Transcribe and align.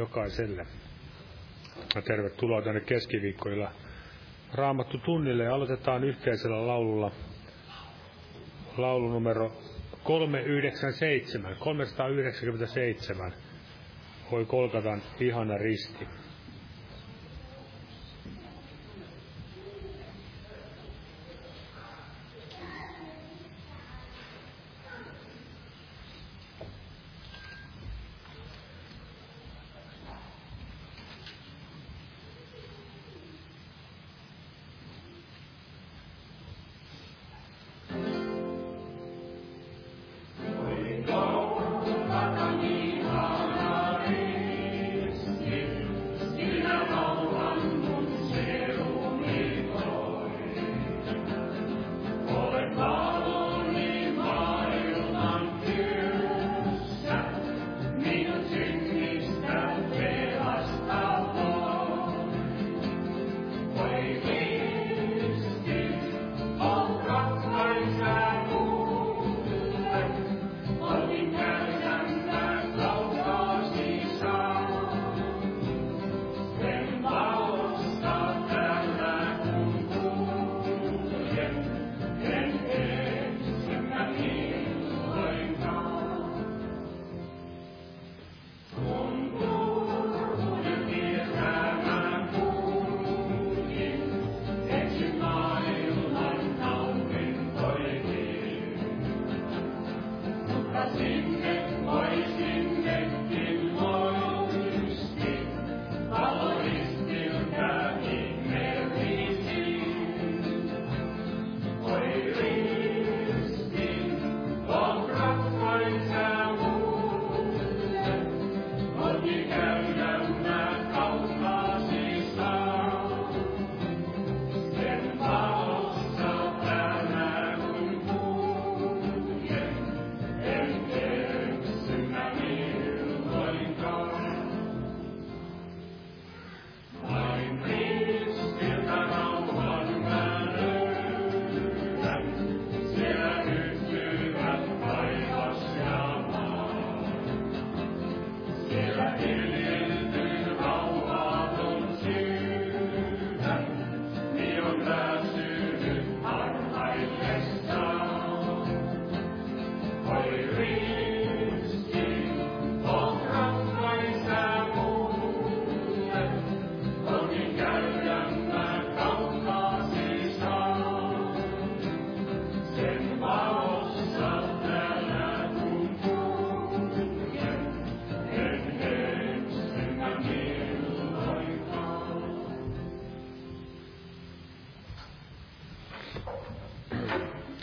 jokaiselle. 0.00 0.66
Ja 1.94 2.02
tervetuloa 2.02 2.62
tänne 2.62 2.80
keskiviikkoilla 2.80 3.70
Raamattu 4.54 4.98
tunnille 4.98 5.44
ja 5.44 5.54
aloitetaan 5.54 6.04
yhteisellä 6.04 6.66
laululla 6.66 7.10
laulu 8.76 9.08
numero 9.08 9.52
397, 10.04 11.56
397. 11.58 13.32
Voi 14.30 14.44
Kolkatan 14.44 15.02
ihana 15.20 15.58
risti. 15.58 16.08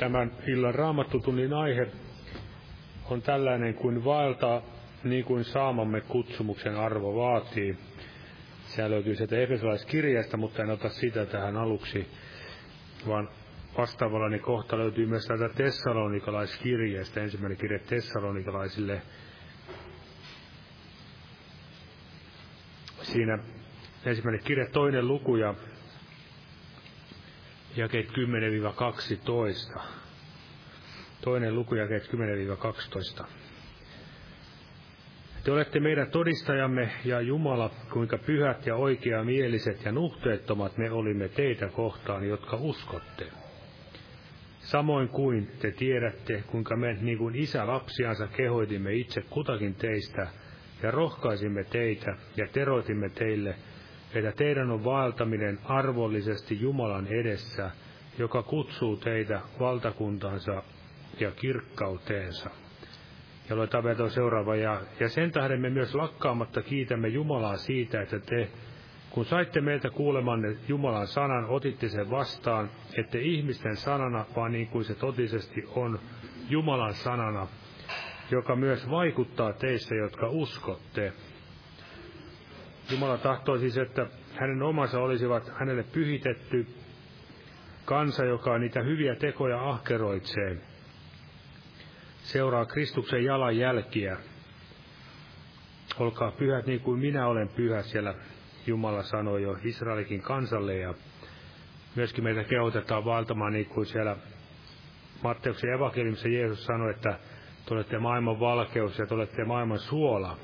Tämän 0.07 0.31
illan 0.47 0.75
raamattutunnin 0.75 1.53
aihe 1.53 1.87
on 3.09 3.21
tällainen 3.21 3.73
kuin 3.73 4.05
vaeltaa 4.05 4.61
niin 5.03 5.25
kuin 5.25 5.43
saamamme 5.43 6.01
kutsumuksen 6.01 6.75
arvo 6.75 7.15
vaatii. 7.15 7.77
Se 8.65 8.89
löytyy 8.89 9.15
sieltä 9.15 9.37
Efesolaiskirjasta, 9.37 10.37
mutta 10.37 10.63
en 10.63 10.69
ota 10.69 10.89
sitä 10.89 11.25
tähän 11.25 11.57
aluksi, 11.57 12.07
vaan 13.07 13.29
vastaavallani 13.77 14.39
kohta 14.39 14.77
löytyy 14.77 15.05
myös 15.05 15.25
täältä 15.25 15.49
Tessalonikalaiskirjeestä, 15.49 17.21
ensimmäinen 17.21 17.57
kirje 17.57 17.79
Tessalonikalaisille. 17.79 19.01
Siinä 23.01 23.39
ensimmäinen 24.05 24.43
kirje 24.43 24.69
toinen 24.69 25.07
luku 25.07 25.35
ja 25.35 25.55
jakeet 27.77 28.07
10-12. 29.75 29.79
Toinen 31.21 31.55
luku 31.55 31.75
jakeet 31.75 32.09
10-12. 33.21 33.25
Te 35.43 35.51
olette 35.51 35.79
meidän 35.79 36.11
todistajamme 36.11 36.89
ja 37.05 37.21
Jumala, 37.21 37.71
kuinka 37.93 38.17
pyhät 38.17 38.65
ja 38.65 38.75
oikeamieliset 38.75 39.85
ja 39.85 39.91
nuhteettomat 39.91 40.77
me 40.77 40.91
olimme 40.91 41.27
teitä 41.27 41.67
kohtaan, 41.67 42.27
jotka 42.27 42.57
uskotte. 42.57 43.25
Samoin 44.59 45.09
kuin 45.09 45.51
te 45.59 45.71
tiedätte, 45.71 46.43
kuinka 46.47 46.75
me 46.75 46.97
niin 47.01 47.17
kuin 47.17 47.35
isä 47.35 47.67
lapsiansa 47.67 48.27
kehoitimme 48.27 48.93
itse 48.93 49.21
kutakin 49.29 49.75
teistä 49.75 50.27
ja 50.83 50.91
rohkaisimme 50.91 51.63
teitä 51.63 52.17
ja 52.37 52.47
teroitimme 52.47 53.09
teille, 53.09 53.55
että 54.13 54.31
teidän 54.31 54.71
on 54.71 54.83
vaeltaminen 54.83 55.59
arvollisesti 55.63 56.61
Jumalan 56.61 57.07
edessä, 57.07 57.71
joka 58.17 58.43
kutsuu 58.43 58.97
teitä 58.97 59.41
valtakuntansa 59.59 60.63
ja 61.19 61.31
kirkkauteensa. 61.31 62.49
Ja 63.49 63.55
luetaan 63.55 63.83
vielä 63.83 64.09
seuraava. 64.09 64.55
Ja, 64.55 64.81
ja 64.99 65.09
sen 65.09 65.31
tähden 65.31 65.61
me 65.61 65.69
myös 65.69 65.95
lakkaamatta 65.95 66.61
kiitämme 66.61 67.07
Jumalaa 67.07 67.57
siitä, 67.57 68.01
että 68.01 68.19
te, 68.19 68.49
kun 69.09 69.25
saitte 69.25 69.61
meiltä 69.61 69.89
kuulemanne 69.89 70.55
Jumalan 70.67 71.07
sanan, 71.07 71.45
otitte 71.45 71.89
sen 71.89 72.09
vastaan, 72.11 72.69
ette 72.97 73.19
ihmisten 73.19 73.75
sanana, 73.75 74.25
vaan 74.35 74.51
niin 74.51 74.67
kuin 74.67 74.85
se 74.85 74.95
totisesti 74.95 75.63
on 75.75 75.99
Jumalan 76.49 76.93
sanana, 76.93 77.47
joka 78.31 78.55
myös 78.55 78.89
vaikuttaa 78.89 79.53
teissä, 79.53 79.95
jotka 79.95 80.29
uskotte. 80.29 81.13
Jumala 82.89 83.17
tahtoi 83.17 83.59
siis, 83.59 83.77
että 83.77 84.07
hänen 84.35 84.63
omansa 84.63 84.99
olisivat 84.99 85.51
hänelle 85.59 85.83
pyhitetty 85.83 86.67
kansa, 87.85 88.25
joka 88.25 88.57
niitä 88.57 88.81
hyviä 88.81 89.15
tekoja 89.15 89.69
ahkeroitsee, 89.69 90.57
seuraa 92.23 92.65
Kristuksen 92.65 93.23
jalanjälkiä. 93.23 94.17
Olkaa 95.99 96.31
pyhät 96.31 96.65
niin 96.65 96.79
kuin 96.79 96.99
minä 96.99 97.27
olen 97.27 97.49
pyhä, 97.49 97.81
siellä 97.81 98.13
Jumala 98.67 99.03
sanoi 99.03 99.41
jo 99.41 99.57
Israelikin 99.63 100.21
kansalle 100.21 100.75
ja 100.75 100.93
myöskin 101.95 102.23
meitä 102.23 102.43
kehotetaan 102.43 103.05
valtamaan 103.05 103.53
niin 103.53 103.65
kuin 103.65 103.85
siellä 103.85 104.17
Matteuksen 105.23 105.73
evankeliumissa 105.73 106.27
Jeesus 106.27 106.65
sanoi, 106.65 106.91
että 106.91 107.19
te 107.65 107.73
olette 107.73 107.99
maailman 107.99 108.39
valkeus 108.39 108.99
ja 108.99 109.07
te 109.07 109.13
olette 109.13 109.45
maailman 109.45 109.79
suola. 109.79 110.37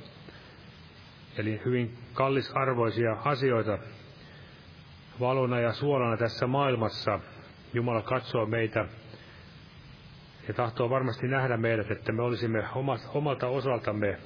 Eli 1.37 1.61
hyvin 1.65 1.97
kallisarvoisia 2.13 3.17
asioita 3.25 3.77
valona 5.19 5.59
ja 5.59 5.73
suolana 5.73 6.17
tässä 6.17 6.47
maailmassa. 6.47 7.19
Jumala 7.73 8.01
katsoo 8.01 8.45
meitä 8.45 8.85
ja 10.47 10.53
tahtoo 10.53 10.89
varmasti 10.89 11.27
nähdä 11.27 11.57
meidät, 11.57 11.91
että 11.91 12.11
me 12.11 12.21
olisimme 12.21 12.63
omalta 13.13 13.47
osaltamme 13.47 14.17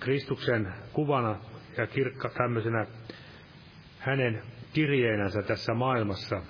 Kristuksen 0.00 0.74
kuvana 0.92 1.36
ja 1.76 1.86
kirkka 1.86 2.28
tämmöisenä 2.28 2.86
hänen 3.98 4.42
kirjeenänsä 4.72 5.42
tässä 5.42 5.74
maailmassa. 5.74 6.42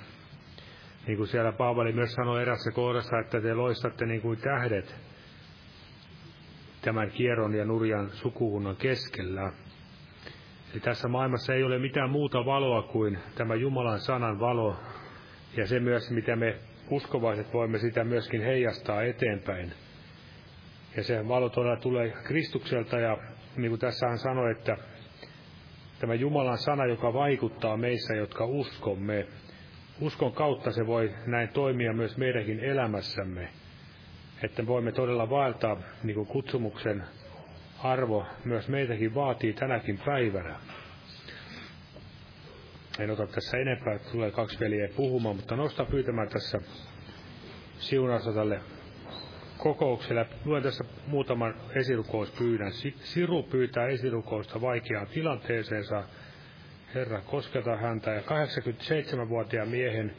Niin 1.06 1.16
kuin 1.16 1.28
siellä 1.28 1.52
Paavali 1.52 1.92
myös 1.92 2.12
sanoi 2.12 2.42
erässä 2.42 2.70
kohdassa, 2.70 3.18
että 3.18 3.40
te 3.40 3.54
loistatte 3.54 4.06
niin 4.06 4.20
kuin 4.20 4.38
tähdet 4.38 4.94
tämän 6.82 7.10
kierron 7.10 7.54
ja 7.54 7.64
nurjan 7.64 8.10
sukuhunnan 8.10 8.76
keskellä. 8.76 9.52
Eli 10.74 10.80
tässä 10.80 11.08
maailmassa 11.08 11.54
ei 11.54 11.62
ole 11.62 11.78
mitään 11.78 12.10
muuta 12.10 12.44
valoa 12.44 12.82
kuin 12.82 13.18
tämä 13.34 13.54
Jumalan 13.54 14.00
sanan 14.00 14.40
valo, 14.40 14.76
ja 15.56 15.66
se 15.66 15.80
myös, 15.80 16.10
mitä 16.10 16.36
me 16.36 16.56
uskovaiset 16.90 17.52
voimme 17.52 17.78
sitä 17.78 18.04
myöskin 18.04 18.42
heijastaa 18.42 19.02
eteenpäin. 19.02 19.72
Ja 20.96 21.04
se 21.04 21.28
valo 21.28 21.48
todella 21.48 21.76
tulee 21.76 22.10
Kristukselta, 22.24 22.98
ja 22.98 23.18
niin 23.56 23.70
kuin 23.70 23.80
tässä 23.80 24.08
hän 24.08 24.18
sanoi, 24.18 24.50
että 24.52 24.76
tämä 25.98 26.14
Jumalan 26.14 26.58
sana, 26.58 26.86
joka 26.86 27.12
vaikuttaa 27.12 27.76
meissä, 27.76 28.14
jotka 28.14 28.44
uskomme, 28.44 29.26
uskon 30.00 30.32
kautta 30.32 30.72
se 30.72 30.86
voi 30.86 31.14
näin 31.26 31.48
toimia 31.48 31.92
myös 31.92 32.16
meidänkin 32.16 32.60
elämässämme, 32.60 33.48
että 34.42 34.66
voimme 34.66 34.92
todella 34.92 35.30
vaeltaa 35.30 35.76
niin 36.02 36.14
kuin 36.14 36.26
kutsumuksen 36.26 37.04
arvo 37.84 38.26
myös 38.44 38.68
meitäkin 38.68 39.14
vaatii 39.14 39.52
tänäkin 39.52 39.98
päivänä. 40.06 40.56
En 42.98 43.10
ota 43.10 43.26
tässä 43.26 43.56
enempää, 43.56 43.94
että 43.94 44.10
tulee 44.12 44.30
kaksi 44.30 44.60
veljeä 44.60 44.88
puhumaan, 44.96 45.36
mutta 45.36 45.56
nosta 45.56 45.84
pyytämään 45.84 46.28
tässä 46.28 46.58
siunausta 47.78 48.32
tälle 48.32 48.60
kokoukselle. 49.58 50.26
Luen 50.44 50.62
tässä 50.62 50.84
muutaman 51.06 51.54
esirukouspyydän. 51.74 52.72
Siru 52.96 53.42
pyytää 53.42 53.86
esirukousta 53.86 54.60
vaikeaan 54.60 55.06
tilanteeseensa. 55.06 56.04
Herra, 56.94 57.20
kosketa 57.20 57.76
häntä. 57.76 58.10
Ja 58.10 58.20
87-vuotiaan 58.20 59.68
miehen 59.68 60.16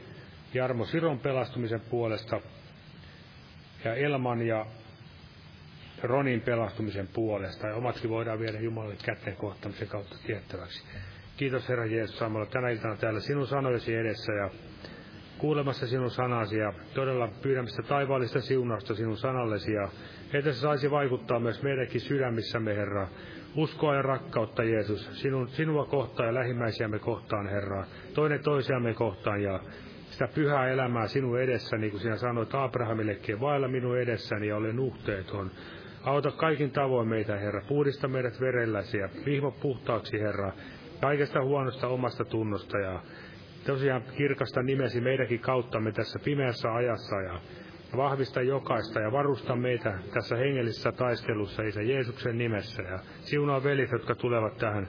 Jarmo 0.54 0.86
Siron 0.86 1.20
pelastumisen 1.20 1.82
puolesta 1.82 2.42
ja 3.86 3.96
Elman 3.96 4.48
ja 4.48 4.66
Ronin 6.07 6.42
pelastumisen 6.42 7.07
puolesta. 7.07 7.68
Ja 7.68 7.75
omatkin 7.75 8.10
voidaan 8.10 8.40
viedä 8.40 8.60
Jumalalle 8.60 8.96
käteen 9.06 9.36
kohtamisen 9.36 9.88
kautta 9.88 10.16
tiettäväksi. 10.28 10.84
Kiitos 11.38 11.69
Herra 11.69 11.85
Jeesus, 11.85 12.21
olla 12.21 12.45
tänä 12.45 12.69
iltana 12.69 12.95
täällä 12.95 13.19
sinun 13.19 13.47
sanojesi 13.47 13.95
edessä 13.95 14.31
ja 14.31 14.50
kuulemassa 15.38 15.88
sinun 15.88 16.12
sanasi 16.12 16.57
ja 16.57 16.74
todella 16.94 17.30
pyydämistä 17.42 17.83
taivaallista 17.83 18.42
siunausta 18.42 18.95
sinun 18.95 19.18
sanallesi 19.18 19.74
ja 19.74 19.90
että 20.33 20.52
se 20.52 20.59
saisi 20.59 20.92
vaikuttaa 20.92 21.40
myös 21.40 21.64
meidänkin 21.64 22.02
sydämissämme, 22.02 22.76
Herra. 22.76 23.07
Uskoa 23.56 23.95
ja 23.95 24.02
rakkautta, 24.02 24.64
Jeesus, 24.64 25.09
sinun, 25.21 25.47
sinua 25.47 25.85
kohtaan 25.85 26.28
ja 26.28 26.33
lähimmäisiämme 26.33 27.00
kohtaan, 27.00 27.50
Herra. 27.50 27.85
Toinen 28.14 28.44
toisiamme 28.44 28.94
kohtaan 28.94 29.44
ja 29.44 29.59
sitä 30.09 30.28
pyhää 30.35 30.68
elämää 30.68 31.07
sinun 31.07 31.40
edessä, 31.40 31.78
niin 31.78 31.92
kuin 31.92 32.02
sinä 32.02 32.18
sanoit 32.18 32.56
Abrahamillekin, 32.56 33.40
vailla 33.40 33.68
minun 33.68 33.97
edessäni 34.00 34.47
ja 34.47 34.56
olen 34.56 34.76
nuhteeton. 34.76 35.52
Auta 36.06 36.31
kaikin 36.31 36.71
tavoin 36.71 37.07
meitä, 37.07 37.35
Herra. 37.35 37.62
Puhdista 37.68 38.07
meidät 38.07 38.42
verelläsi 38.42 38.97
ja 38.97 39.09
vihmo 39.26 39.52
puhtaaksi, 39.52 40.19
Herra, 40.19 40.52
kaikesta 41.02 41.44
huonosta 41.44 41.88
omasta 41.88 42.26
tunnosta 42.26 42.78
ja 42.78 43.00
tosiaan 43.66 44.04
kirkasta 44.18 44.64
nimesi 44.64 45.02
meidänkin 45.02 45.40
kauttamme 45.40 45.92
tässä 45.92 46.19
pimeässä 46.24 46.74
ajassa 46.74 47.21
ja 47.21 47.40
vahvista 47.97 48.42
jokaista 48.42 49.00
ja 49.00 49.12
varusta 49.12 49.56
meitä 49.56 50.00
tässä 50.14 50.35
hengellisessä 50.35 50.92
taistelussa 50.92 51.64
Isä 51.64 51.81
Jeesuksen 51.81 52.38
nimessä 52.38 52.83
ja 52.83 53.00
siunaa 53.19 53.64
velit, 53.64 53.92
jotka 53.92 54.16
tulevat 54.16 54.57
tähän 54.57 54.88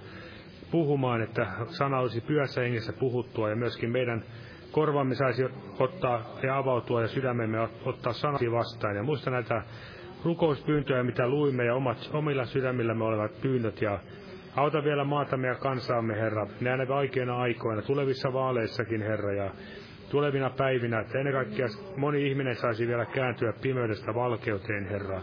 puhumaan, 0.70 1.22
että 1.22 1.46
sana 1.68 1.98
olisi 1.98 2.20
pyössä 2.20 2.60
hengessä 2.60 2.92
puhuttua 2.92 3.50
ja 3.50 3.56
myöskin 3.56 3.92
meidän 3.92 4.24
korvamme 4.72 5.14
saisi 5.14 5.44
ottaa 5.78 6.38
ja 6.42 6.58
avautua 6.58 7.02
ja 7.02 7.08
sydämemme 7.08 7.68
ottaa 7.84 8.12
sanasi 8.12 8.52
vastaan. 8.52 8.96
Ja 8.96 9.02
muista 9.02 9.30
näitä 9.30 9.62
rukouspyyntöjä, 10.24 11.02
mitä 11.02 11.28
luimme 11.28 11.64
ja 11.64 11.74
omat, 11.74 12.10
omilla 12.12 12.44
sydämillämme 12.44 13.04
olevat 13.04 13.40
pyynnöt 13.40 13.82
ja 13.82 13.98
Auta 14.56 14.84
vielä 14.84 15.04
maatamme 15.04 15.48
ja 15.48 15.54
kansaamme, 15.54 16.14
Herra, 16.14 16.46
näinä 16.60 16.88
vaikeina 16.88 17.36
aikoina, 17.36 17.82
tulevissa 17.82 18.32
vaaleissakin, 18.32 19.02
Herra, 19.02 19.32
ja 19.32 19.50
tulevina 20.10 20.50
päivinä, 20.50 21.00
että 21.00 21.18
ennen 21.18 21.34
kaikkea 21.34 21.66
moni 21.96 22.28
ihminen 22.28 22.56
saisi 22.56 22.86
vielä 22.86 23.06
kääntyä 23.06 23.52
pimeydestä 23.62 24.14
valkeuteen, 24.14 24.88
Herra. 24.88 25.22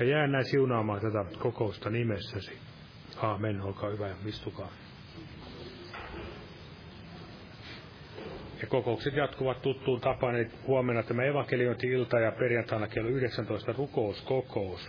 Ja 0.00 0.04
jää 0.04 0.26
näin 0.26 0.44
siunaamaan 0.44 1.00
tätä 1.00 1.24
kokousta 1.38 1.90
nimessäsi. 1.90 2.58
Aamen, 3.22 3.60
olkaa 3.60 3.90
hyvä 3.90 4.08
ja 4.08 4.14
istukaa. 4.26 4.68
Ja 8.64 8.68
kokoukset 8.68 9.16
jatkuvat 9.16 9.62
tuttuun 9.62 10.00
tapaan, 10.00 10.34
eli 10.36 10.50
huomenna 10.66 11.02
tämä 11.02 11.22
evankeliointi-ilta 11.24 12.18
ja 12.20 12.32
perjantaina 12.32 12.88
kello 12.88 13.08
19 13.08 13.72
rukouskokous. 13.72 14.88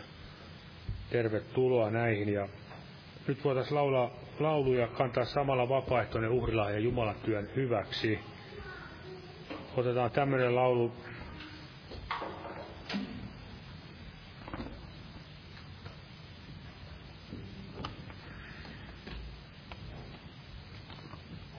Tervetuloa 1.10 1.90
näihin 1.92 2.34
ja 2.34 2.48
nyt 3.28 3.44
voitaisiin 3.44 3.76
laulaa 3.76 4.12
lauluja, 4.40 4.88
kantaa 4.88 5.26
samalla 5.26 5.70
vapaaehtoinen 5.70 6.30
uhrilahja 6.32 6.80
Jumalan 6.80 7.16
työn 7.26 7.50
hyväksi. 7.56 8.20
Otetaan 9.78 10.12
tämmöinen 10.12 10.56
laulu. 10.56 10.92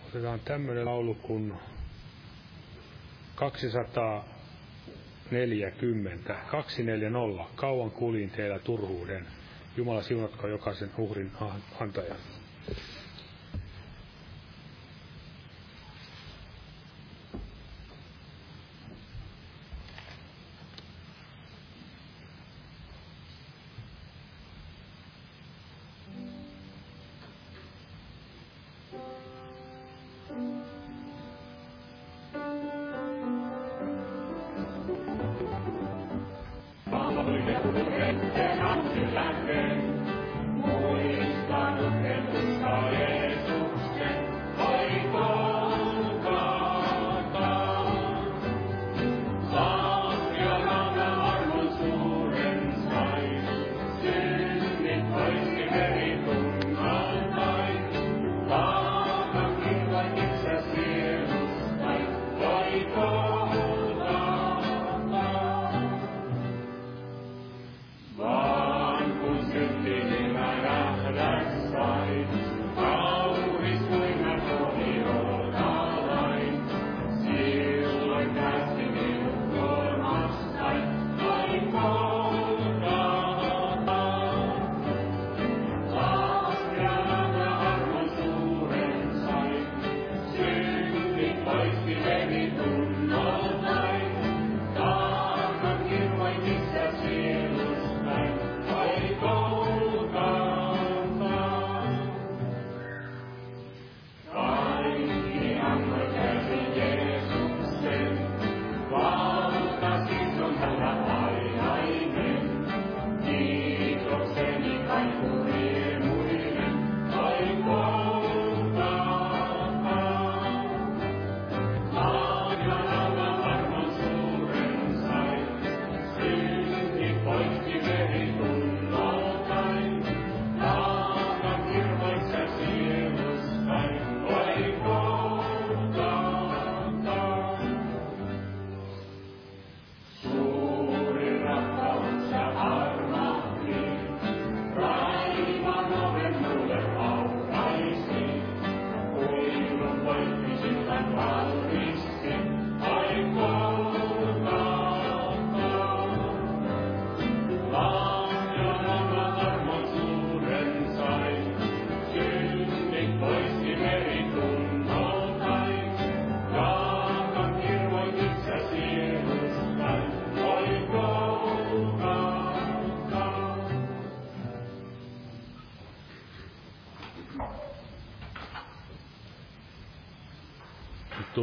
Otetaan 0.09 0.41
tämmöinen 0.41 0.85
laulu 0.85 1.15
kuin 1.15 1.53
240, 3.37 6.35
240, 6.51 7.45
kauan 7.57 7.91
kulin 7.91 8.31
teillä 8.31 8.59
turhuuden. 8.59 9.27
Jumala 9.77 10.03
siunatko 10.03 10.49
jokaisen 10.49 10.91
uhrin 10.99 11.33
antajan. 11.81 12.17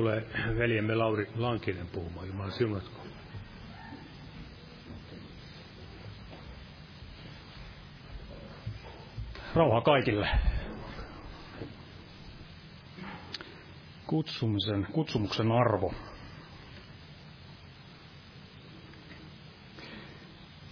Tulee 0.04 0.26
veljemme 0.58 0.96
Lauri 0.96 1.28
Lankinen 1.36 1.88
puhumaan. 1.88 2.28
Jumala 2.28 2.52
siunatko. 2.52 3.00
Rauha 9.56 9.82
kaikille. 9.82 10.30
Kutsumisen, 14.08 14.88
kutsumuksen 14.92 15.52
arvo. 15.52 15.94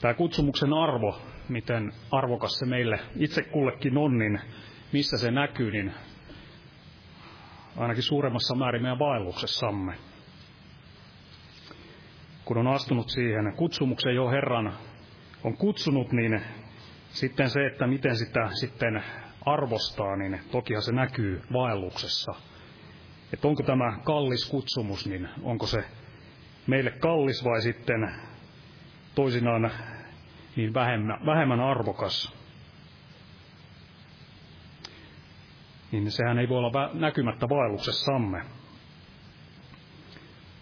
Tämä 0.01 0.13
kutsumuksen 0.13 0.73
arvo, 0.73 1.21
miten 1.49 1.93
arvokas 2.11 2.51
se 2.59 2.65
meille 2.65 2.99
itse 3.15 3.43
kullekin 3.43 3.97
on, 3.97 4.17
niin 4.17 4.39
missä 4.91 5.17
se 5.17 5.31
näkyy, 5.31 5.71
niin 5.71 5.93
ainakin 7.77 8.03
suuremmassa 8.03 8.55
määrin 8.55 8.81
meidän 8.81 8.99
vaelluksessamme. 8.99 9.93
Kun 12.45 12.57
on 12.57 12.67
astunut 12.67 13.09
siihen 13.09 13.53
kutsumukseen, 13.55 14.15
jo 14.15 14.29
Herran 14.29 14.73
on 15.43 15.57
kutsunut, 15.57 16.11
niin 16.11 16.41
sitten 17.09 17.49
se, 17.49 17.65
että 17.65 17.87
miten 17.87 18.15
sitä 18.15 18.49
sitten 18.53 19.03
arvostaa, 19.45 20.15
niin 20.15 20.39
tokihan 20.51 20.81
se 20.83 20.91
näkyy 20.91 21.41
vaelluksessa. 21.53 22.31
Että 23.33 23.47
onko 23.47 23.63
tämä 23.63 23.99
kallis 24.03 24.49
kutsumus, 24.49 25.07
niin 25.07 25.29
onko 25.43 25.67
se 25.67 25.83
meille 26.67 26.91
kallis 26.91 27.43
vai 27.43 27.61
sitten 27.61 28.11
toisinaan 29.15 29.71
niin 30.55 30.73
vähemmän, 30.73 31.25
vähemmän 31.25 31.59
arvokas. 31.59 32.40
Niin 35.91 36.11
sehän 36.11 36.39
ei 36.39 36.49
voi 36.49 36.57
olla 36.57 36.89
näkymättä 36.93 37.49
vaelluksessamme. 37.49 38.45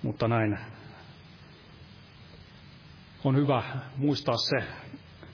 Mutta 0.03 0.27
näin 0.27 0.59
on 3.23 3.35
hyvä 3.35 3.63
muistaa 3.97 4.37
se, 4.37 4.63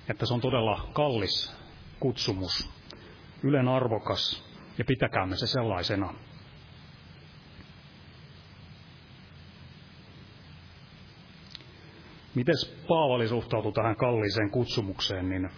että 0.10 0.26
se 0.26 0.34
on 0.34 0.42
todella 0.42 0.90
kallis 0.94 1.56
kutsumus, 2.00 2.70
ylen 3.44 3.68
arvokas, 3.68 4.44
ja 4.78 4.86
pitäkäämme 4.86 5.36
se 5.36 5.48
sellaisena. 5.48 6.14
Miten 12.36 12.56
Paavali 12.88 13.28
suhtautui 13.28 13.74
tähän 13.74 13.96
kalliiseen 13.96 14.50
kutsumukseen, 14.50 15.30
niin 15.30 15.50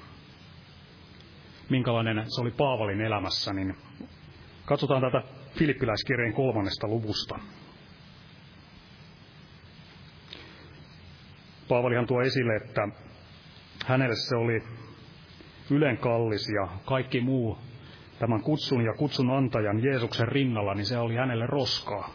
minkälainen 1.69 2.25
se 2.35 2.41
oli 2.41 2.51
Paavalin 2.51 3.01
elämässä, 3.01 3.53
niin 3.53 3.75
katsotaan 4.67 5.01
tätä 5.01 5.23
Filippiläiskirjeen 5.57 6.33
kolmannesta 6.33 6.87
luvusta. 6.87 7.39
Paavalihan 11.67 12.07
tuo 12.07 12.21
esille, 12.21 12.55
että 12.55 12.87
hänelle 13.85 14.15
se 14.15 14.35
oli 14.35 14.63
ylen 15.71 15.97
kallis 15.97 16.49
ja 16.49 16.67
kaikki 16.85 17.21
muu 17.21 17.57
tämän 18.19 18.41
kutsun 18.41 18.85
ja 18.85 18.93
kutsun 18.93 19.31
antajan 19.31 19.83
Jeesuksen 19.83 20.27
rinnalla, 20.27 20.73
niin 20.73 20.85
se 20.85 20.97
oli 20.97 21.15
hänelle 21.15 21.47
roskaa. 21.47 22.09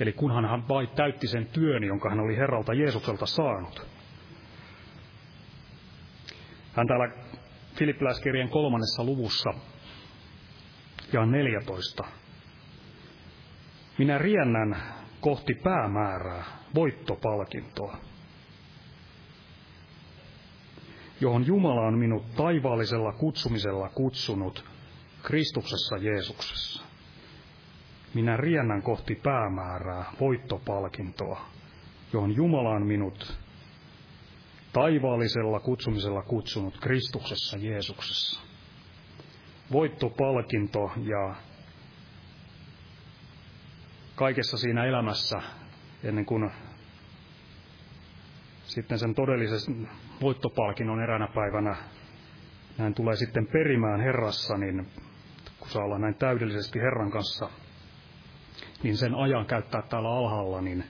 Eli 0.00 0.12
kunhan 0.12 0.44
hän 0.44 0.68
vain 0.68 0.88
täytti 0.88 1.26
sen 1.26 1.46
työn, 1.46 1.84
jonka 1.84 2.10
hän 2.10 2.20
oli 2.20 2.36
Herralta 2.36 2.74
Jeesukselta 2.74 3.26
saanut. 3.26 3.86
Hän 6.72 6.86
täällä 6.86 7.08
Filippiläiskirjan 7.74 8.48
kolmannessa 8.48 9.04
luvussa 9.04 9.50
ja 11.14 11.26
14. 11.26 12.04
Minä 13.98 14.18
riennän 14.18 14.82
kohti 15.20 15.54
päämäärää, 15.54 16.44
voittopalkintoa, 16.74 17.96
johon 21.20 21.46
Jumala 21.46 21.80
on 21.80 21.98
minut 21.98 22.34
taivaallisella 22.36 23.12
kutsumisella 23.12 23.88
kutsunut 23.88 24.64
Kristuksessa 25.22 25.96
Jeesuksessa. 25.96 26.84
Minä 28.14 28.36
riennän 28.36 28.82
kohti 28.82 29.14
päämäärää, 29.14 30.04
voittopalkintoa, 30.20 31.40
johon 32.12 32.36
Jumala 32.36 32.70
on 32.70 32.86
minut 32.86 33.38
taivaallisella 34.72 35.60
kutsumisella 35.60 36.22
kutsunut 36.22 36.78
Kristuksessa 36.80 37.56
Jeesuksessa. 37.56 38.53
Voittopalkinto 39.72 40.92
ja 40.96 41.34
kaikessa 44.14 44.58
siinä 44.58 44.84
elämässä, 44.84 45.42
ennen 46.04 46.26
kuin 46.26 46.50
sitten 48.64 48.98
sen 48.98 49.14
todellisen 49.14 49.88
voittopalkinnon 50.20 51.02
eräänä 51.02 51.28
päivänä 51.34 51.76
näin 52.78 52.94
tulee 52.94 53.16
sitten 53.16 53.46
perimään 53.46 54.00
Herrassa, 54.00 54.56
niin 54.58 54.86
kun 55.58 55.68
saa 55.68 55.84
olla 55.84 55.98
näin 55.98 56.14
täydellisesti 56.14 56.78
Herran 56.78 57.10
kanssa 57.10 57.48
niin 58.82 58.96
sen 58.96 59.14
ajan 59.14 59.46
käyttää 59.46 59.82
täällä 59.82 60.08
alhaalla 60.08 60.60
niin 60.60 60.84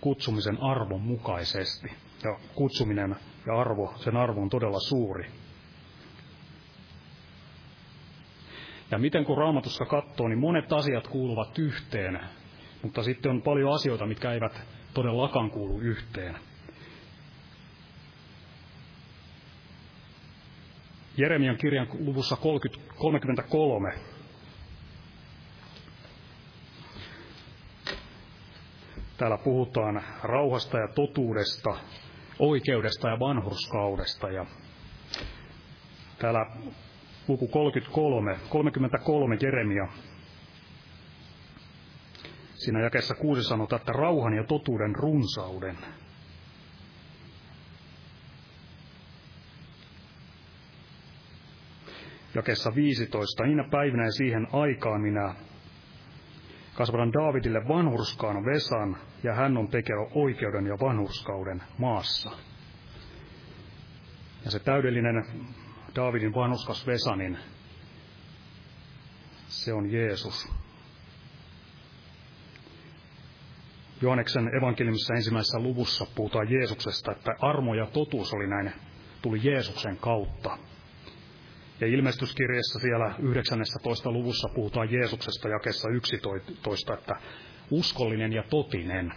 kutsumisen 0.00 0.62
arvon 0.62 1.02
mukaisesti. 1.02 1.88
Ja 2.24 2.38
kutsuminen 2.54 3.16
ja 3.46 3.60
arvo, 3.60 3.94
sen 3.96 4.16
arvo 4.16 4.42
on 4.42 4.48
todella 4.48 4.80
suuri. 4.80 5.30
Ja 8.90 8.98
miten 8.98 9.24
kun 9.24 9.38
raamatussa 9.38 9.84
katsoo, 9.84 10.28
niin 10.28 10.38
monet 10.38 10.72
asiat 10.72 11.08
kuuluvat 11.08 11.58
yhteen, 11.58 12.20
mutta 12.82 13.02
sitten 13.02 13.30
on 13.30 13.42
paljon 13.42 13.72
asioita, 13.74 14.06
mitkä 14.06 14.32
eivät 14.32 14.60
todellakaan 14.94 15.50
kuulu 15.50 15.80
yhteen. 15.80 16.36
Jeremian 21.16 21.56
kirjan 21.56 21.88
luvussa 21.98 22.36
30, 22.36 22.92
33 22.96 23.94
Täällä 29.18 29.38
puhutaan 29.38 30.02
rauhasta 30.22 30.78
ja 30.78 30.88
totuudesta, 30.88 31.70
oikeudesta 32.38 33.08
ja 33.08 33.18
vanhurskaudesta. 33.20 34.30
Ja 34.30 34.46
täällä 36.18 36.46
luku 37.28 37.48
33, 37.48 38.36
33 38.48 39.36
Jeremia. 39.42 39.88
Siinä 42.54 42.80
jakessa 42.80 43.14
kuusi 43.14 43.42
sanotaan, 43.42 43.80
että 43.80 43.92
rauhan 43.92 44.34
ja 44.34 44.44
totuuden 44.44 44.94
runsauden. 44.94 45.78
Jakessa 52.34 52.74
15. 52.74 53.44
Niinä 53.44 53.64
päivinä 53.70 54.04
ja 54.04 54.12
siihen 54.12 54.46
aikaan 54.52 55.00
minä 55.00 55.34
kasvatan 56.74 57.12
Daavidille 57.12 57.68
vanhurskaan 57.68 58.44
Vesan, 58.44 58.96
ja 59.22 59.34
hän 59.34 59.56
on 59.56 59.68
tekevä 59.68 60.06
oikeuden 60.14 60.66
ja 60.66 60.78
vanhurskauden 60.80 61.62
maassa. 61.78 62.30
Ja 64.44 64.50
se 64.50 64.58
täydellinen 64.58 65.24
Daavidin 65.98 66.34
vanhurskas 66.34 66.86
Vesa, 66.86 67.16
niin 67.16 67.38
se 69.48 69.72
on 69.72 69.92
Jeesus. 69.92 70.48
Johanneksen 74.02 74.50
evankeliumissa 74.58 75.14
ensimmäisessä 75.14 75.58
luvussa 75.58 76.06
puhutaan 76.14 76.50
Jeesuksesta, 76.50 77.12
että 77.12 77.34
armo 77.40 77.74
ja 77.74 77.86
totuus 77.86 78.34
oli 78.34 78.46
näin, 78.46 78.72
tuli 79.22 79.40
Jeesuksen 79.42 79.96
kautta. 79.96 80.58
Ja 81.80 81.86
ilmestyskirjassa 81.86 82.78
siellä 82.78 83.14
19. 83.18 84.12
luvussa 84.12 84.48
puhutaan 84.54 84.92
Jeesuksesta 84.92 85.48
jakessa 85.48 85.88
11, 85.88 86.94
että 86.94 87.16
uskollinen 87.70 88.32
ja 88.32 88.42
totinen. 88.42 89.12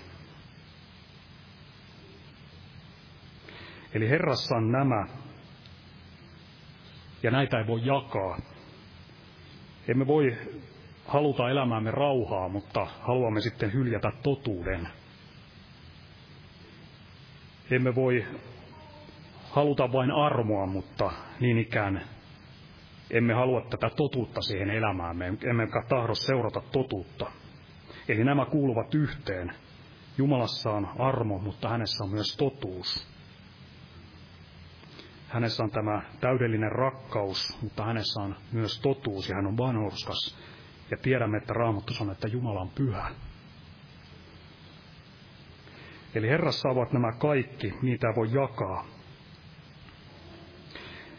Eli 3.94 4.10
Herrassa 4.10 4.56
on 4.56 4.72
nämä, 4.72 5.06
ja 7.24 7.32
näitä 7.32 7.60
ei 7.60 7.68
voi 7.68 7.82
jakaa. 7.84 8.38
Emme 9.88 10.08
voi 10.08 10.38
haluta 11.08 11.50
elämäämme 11.50 11.92
rauhaa, 11.92 12.50
mutta 12.50 12.88
haluamme 13.02 13.42
sitten 13.42 13.74
hyljätä 13.74 14.12
totuuden. 14.24 14.88
Emme 17.72 17.96
voi 17.96 18.26
haluta 19.50 19.92
vain 19.92 20.12
armoa, 20.12 20.66
mutta 20.66 21.12
niin 21.40 21.58
ikään 21.58 22.02
emme 23.12 23.34
halua 23.34 23.62
tätä 23.62 23.90
totuutta 23.90 24.42
siihen 24.42 24.70
elämäämme, 24.70 25.34
emmekä 25.44 25.84
tahdo 25.90 26.16
seurata 26.16 26.62
totuutta. 26.72 27.32
Eli 28.08 28.24
nämä 28.24 28.46
kuuluvat 28.46 28.96
yhteen. 28.96 29.52
Jumalassa 30.18 30.72
on 30.72 30.88
armo, 31.00 31.38
mutta 31.38 31.70
hänessä 31.70 32.04
on 32.04 32.10
myös 32.10 32.38
totuus. 32.38 33.08
Hänessä 35.34 35.64
on 35.64 35.72
tämä 35.72 36.02
täydellinen 36.20 36.72
rakkaus, 36.72 37.58
mutta 37.62 37.84
hänessä 37.86 38.22
on 38.22 38.36
myös 38.52 38.80
totuus 38.80 39.30
ja 39.30 39.36
hän 39.36 39.48
on 39.48 39.58
vanhurskas. 39.58 40.38
Ja 40.92 40.98
tiedämme, 40.98 41.38
että 41.38 41.54
Raamattu 41.54 41.94
on, 42.02 42.12
että 42.12 42.28
Jumala 42.28 42.62
on 42.62 42.70
pyhä. 42.70 43.12
Eli 46.16 46.28
Herrassa 46.28 46.70
ovat 46.70 46.94
nämä 46.94 47.12
kaikki, 47.12 47.74
niitä 47.82 48.08
voi 48.16 48.30
jakaa. 48.34 48.86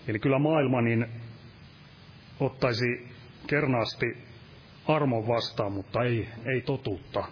Eli 0.09 0.19
kyllä 0.19 0.39
maailma 0.39 0.83
niin 0.83 1.07
ottaisi 2.41 3.09
kernaasti 3.47 4.07
armon 4.89 5.29
vastaan, 5.29 5.73
mutta 5.73 6.03
ei, 6.03 6.29
ei 6.55 6.61
totuutta. 6.61 7.25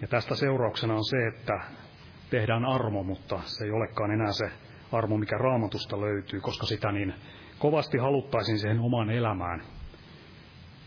Ja 0.00 0.08
tästä 0.08 0.34
seurauksena 0.34 0.94
on 0.94 1.04
se, 1.04 1.16
että 1.26 1.83
tehdään 2.30 2.64
armo, 2.64 3.02
mutta 3.02 3.40
se 3.44 3.64
ei 3.64 3.70
olekaan 3.70 4.10
enää 4.10 4.32
se 4.32 4.50
armo, 4.92 5.18
mikä 5.18 5.38
raamatusta 5.38 6.00
löytyy, 6.00 6.40
koska 6.40 6.66
sitä 6.66 6.92
niin 6.92 7.14
kovasti 7.58 7.98
haluttaisiin 7.98 8.58
siihen 8.58 8.80
omaan 8.80 9.10
elämään. 9.10 9.62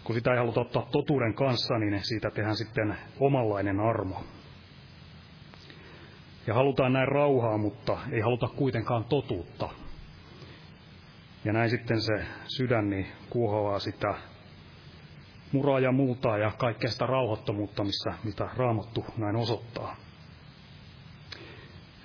Kun 0.04 0.16
sitä 0.16 0.32
ei 0.32 0.38
haluta 0.38 0.62
ottaa 0.62 0.88
totuuden 0.92 1.34
kanssa, 1.34 1.78
niin 1.78 2.00
siitä 2.04 2.32
tehdään 2.32 2.56
sitten 2.56 2.98
omanlainen 3.20 3.80
armo. 3.80 4.24
Ja 6.48 6.54
halutaan 6.54 6.94
näin 6.94 7.08
rauhaa, 7.08 7.58
mutta 7.58 7.98
ei 8.12 8.22
haluta 8.22 8.48
kuitenkaan 8.48 9.04
totuutta. 9.04 9.70
Ja 11.46 11.54
näin 11.54 11.70
sitten 11.70 12.02
se 12.02 12.26
sydän 12.58 12.90
niin 12.90 13.08
kuohoaa 13.30 13.80
sitä 13.80 14.16
muraa 15.52 15.80
ja 15.80 15.92
multaa 15.92 16.38
ja 16.38 16.52
kaikkea 16.58 16.90
sitä 16.90 17.06
rauhattomuutta, 17.06 17.84
missä, 17.84 18.14
mitä 18.24 18.50
raamattu 18.58 19.06
näin 19.18 19.36
osoittaa. 19.36 19.96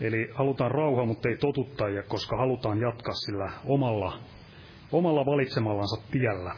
Eli 0.03 0.31
halutaan 0.35 0.71
rauhaa, 0.71 1.07
mutta 1.07 1.29
ei 1.29 1.37
totuttajia, 1.37 2.03
koska 2.03 2.37
halutaan 2.37 2.81
jatkaa 2.81 3.15
sillä 3.15 3.53
omalla, 3.65 4.19
omalla 4.93 5.27
valitsemallansa 5.27 6.03
tiellä. 6.11 6.55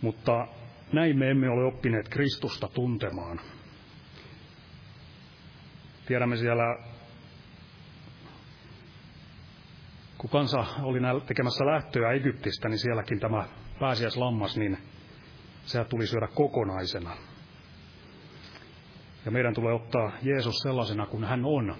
Mutta 0.00 0.46
näin 0.92 1.18
me 1.18 1.30
emme 1.30 1.48
ole 1.48 1.64
oppineet 1.64 2.08
Kristusta 2.08 2.68
tuntemaan. 2.68 3.40
Tiedämme 6.06 6.36
siellä, 6.36 6.78
kun 10.18 10.30
kansa 10.30 10.64
oli 10.82 10.98
tekemässä 11.26 11.66
lähtöä 11.66 12.12
Egyptistä, 12.12 12.68
niin 12.68 12.78
sielläkin 12.78 13.20
tämä 13.20 13.44
pääsiäislammas, 13.80 14.56
niin 14.56 14.78
se 15.64 15.84
tuli 15.84 16.06
syödä 16.06 16.28
kokonaisena. 16.34 17.16
Ja 19.24 19.30
meidän 19.30 19.54
tulee 19.54 19.74
ottaa 19.74 20.12
Jeesus 20.22 20.58
sellaisena 20.58 21.06
kuin 21.06 21.24
hän 21.24 21.44
on. 21.44 21.76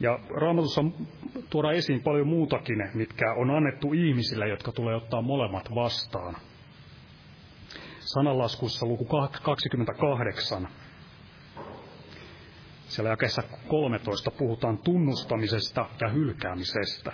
Ja 0.00 0.18
Raamatussa 0.30 0.84
tuoda 1.50 1.72
esiin 1.72 2.02
paljon 2.02 2.28
muutakin, 2.28 2.90
mitkä 2.94 3.32
on 3.32 3.50
annettu 3.50 3.92
ihmisille, 3.92 4.48
jotka 4.48 4.72
tulee 4.72 4.96
ottaa 4.96 5.22
molemmat 5.22 5.74
vastaan. 5.74 6.36
Sananlaskussa 8.00 8.86
luku 8.86 9.04
28. 9.04 10.68
Siellä 12.88 13.10
jakeessa 13.10 13.42
13 13.68 14.30
puhutaan 14.30 14.78
tunnustamisesta 14.78 15.86
ja 16.00 16.08
hylkäämisestä. 16.08 17.12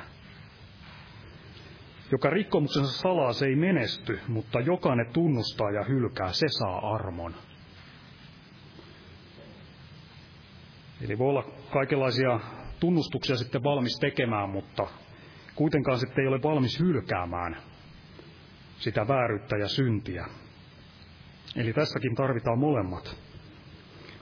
Joka 2.12 2.30
rikkomuksensa 2.30 2.92
salaa 2.92 3.32
se 3.32 3.46
ei 3.46 3.56
menesty, 3.56 4.20
mutta 4.28 4.60
jokainen 4.60 5.06
tunnustaa 5.12 5.70
ja 5.70 5.84
hylkää, 5.84 6.32
se 6.32 6.46
saa 6.48 6.94
armon. 6.94 7.34
Eli 11.04 11.18
voi 11.18 11.28
olla 11.28 11.44
kaikenlaisia 11.72 12.40
tunnustuksia 12.80 13.36
sitten 13.36 13.64
valmis 13.64 13.98
tekemään, 14.00 14.50
mutta 14.50 14.86
kuitenkaan 15.54 15.98
sitten 15.98 16.22
ei 16.22 16.28
ole 16.28 16.42
valmis 16.42 16.80
hylkäämään 16.80 17.62
sitä 18.78 19.08
vääryyttä 19.08 19.56
ja 19.56 19.68
syntiä. 19.68 20.26
Eli 21.56 21.72
tässäkin 21.72 22.14
tarvitaan 22.14 22.58
molemmat. 22.58 23.16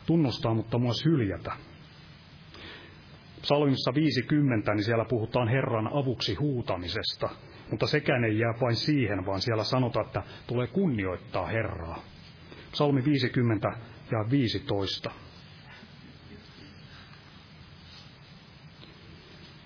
Tunnustaa, 0.07 0.55
mutta 0.55 0.79
myös 0.79 1.05
hyljätä. 1.05 1.53
Psalmissa 3.43 3.95
50, 3.95 4.75
niin 4.75 4.85
siellä 4.85 5.05
puhutaan 5.05 5.49
Herran 5.49 5.89
avuksi 5.93 6.35
huutamisesta. 6.35 7.29
Mutta 7.71 7.87
sekään 7.87 8.25
ei 8.25 8.39
jää 8.39 8.55
vain 8.61 8.77
siihen, 8.77 9.27
vaan 9.27 9.41
siellä 9.41 9.65
sanotaan, 9.65 10.07
että 10.07 10.23
tulee 10.47 10.67
kunnioittaa 10.67 11.47
Herraa. 11.47 12.03
Psalmi 12.73 13.05
50 13.05 13.73
ja 14.11 14.31
15. 14.31 15.11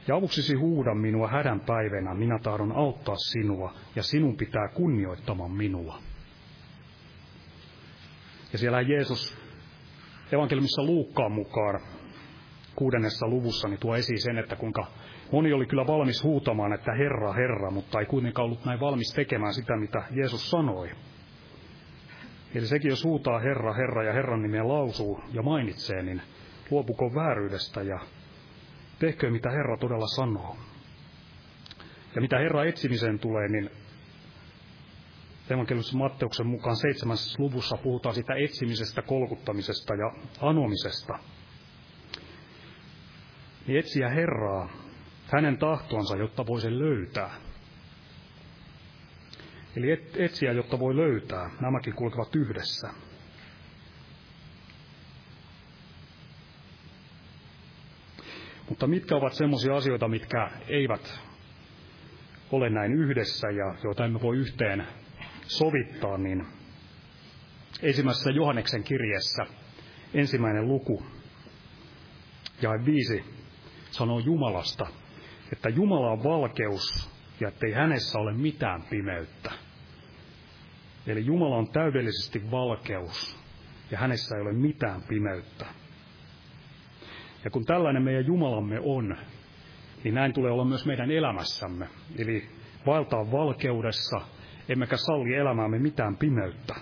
Ja 0.09 0.17
avuksisi 0.17 0.55
huuda 0.55 0.95
minua 0.95 1.29
hädän 1.29 1.61
päivänä, 1.61 2.15
minä 2.15 2.39
tahdon 2.39 2.73
auttaa 2.73 3.17
sinua, 3.17 3.75
ja 3.97 4.03
sinun 4.03 4.37
pitää 4.37 4.69
kunnioittamaan 4.69 5.51
minua. 5.51 5.99
Ja 8.53 8.59
siellä 8.59 8.81
Jeesus 8.81 9.37
evankeliumissa 10.33 10.85
Luukkaan 10.85 11.33
mukaan 11.33 11.81
kuudennessa 12.77 13.29
luvussa 13.29 13.69
niin 13.69 13.81
tuo 13.81 13.97
esiin 13.97 14.23
sen, 14.23 14.39
että 14.39 14.57
kuinka 14.57 14.87
moni 15.33 15.53
oli 15.53 15.67
kyllä 15.67 15.87
valmis 15.87 16.25
huutamaan, 16.25 16.73
että 16.73 16.93
Herra, 16.93 17.33
Herra, 17.33 17.71
mutta 17.71 18.01
ei 18.01 18.07
kuitenkaan 18.07 18.47
ollut 18.47 18.65
näin 18.65 18.81
valmis 18.81 19.13
tekemään 19.15 19.55
sitä, 19.55 19.77
mitä 19.77 20.03
Jeesus 20.11 20.51
sanoi. 20.51 20.91
Eli 22.55 22.67
sekin, 22.67 22.89
jos 22.89 23.05
huutaa 23.05 23.39
Herra, 23.39 23.75
Herra 23.75 24.05
ja 24.05 24.13
Herran 24.13 24.43
nimeä 24.43 24.69
lausuu 24.69 25.21
ja 25.33 25.43
mainitsee, 25.43 26.03
niin 26.03 26.23
luopuko 26.71 27.15
vääryydestä 27.15 27.83
ja 27.83 28.01
tehkö 28.99 29.31
mitä 29.31 29.51
Herra 29.51 29.77
todella 29.77 30.07
sanoo. 30.07 30.57
Ja 32.15 32.21
mitä 32.21 32.39
Herra 32.39 32.65
etsimiseen 32.65 33.19
tulee, 33.19 33.49
niin 33.49 33.71
evankeliumissa 35.51 35.99
Matteuksen 35.99 36.47
mukaan 36.47 36.77
seitsemässä 36.77 37.43
luvussa 37.43 37.77
puhutaan 37.77 38.15
sitä 38.15 38.35
etsimisestä, 38.35 39.03
kolkuttamisesta 39.03 39.95
ja 39.95 40.13
anomisesta. 40.41 41.19
Niin 43.67 43.79
etsiä 43.79 44.09
Herraa, 44.09 44.71
hänen 45.33 45.59
tahtoansa, 45.59 46.17
jotta 46.17 46.47
voi 46.47 46.61
sen 46.61 46.79
löytää. 46.79 47.31
Eli 49.77 49.91
et, 49.91 50.17
etsiä, 50.17 50.53
jotta 50.53 50.79
voi 50.79 50.97
löytää. 50.97 51.51
Nämäkin 51.61 51.95
kulkevat 51.95 52.37
yhdessä. 52.37 52.89
Mutta 58.69 58.87
mitkä 58.87 59.17
ovat 59.17 59.33
semmoisia 59.33 59.77
asioita, 59.77 60.09
mitkä 60.09 60.51
eivät 60.69 61.21
ole 62.53 62.71
näin 62.71 62.93
yhdessä 62.93 63.51
ja 63.51 63.75
joita 63.85 64.05
emme 64.05 64.21
voi 64.23 64.37
yhteen 64.37 64.87
sovittaa, 65.47 66.19
niin 66.19 66.47
ensimmäisessä 67.83 68.31
Johanneksen 68.31 68.83
kirjeessä 68.83 69.47
ensimmäinen 70.15 70.69
luku, 70.69 71.03
ja 72.63 72.71
viisi, 72.85 73.25
sanoo 73.91 74.19
Jumalasta, 74.19 74.87
että 75.53 75.69
Jumala 75.69 76.11
on 76.11 76.25
valkeus 76.25 77.11
ja 77.41 77.49
ettei 77.49 77.73
hänessä 77.73 78.19
ole 78.19 78.33
mitään 78.33 78.83
pimeyttä. 78.91 79.53
Eli 81.07 81.27
Jumala 81.27 81.57
on 81.57 81.69
täydellisesti 81.73 82.51
valkeus 82.51 83.37
ja 83.91 83.99
hänessä 83.99 84.37
ei 84.37 84.43
ole 84.43 84.53
mitään 84.53 85.03
pimeyttä. 85.09 85.67
Ja 87.45 87.51
kun 87.51 87.65
tällainen 87.65 88.03
meidän 88.03 88.27
Jumalamme 88.27 88.81
on, 88.85 89.17
niin 90.05 90.15
näin 90.15 90.33
tulee 90.33 90.53
olla 90.53 90.65
myös 90.65 90.87
meidän 90.87 91.11
elämässämme. 91.11 91.89
Eli 92.19 92.49
vaeltaa 92.87 93.33
valkeudessa, 93.33 94.21
emmekä 94.69 94.97
salli 94.97 95.35
elämäämme 95.35 95.79
mitään 95.79 96.17
pimeyttä. 96.17 96.75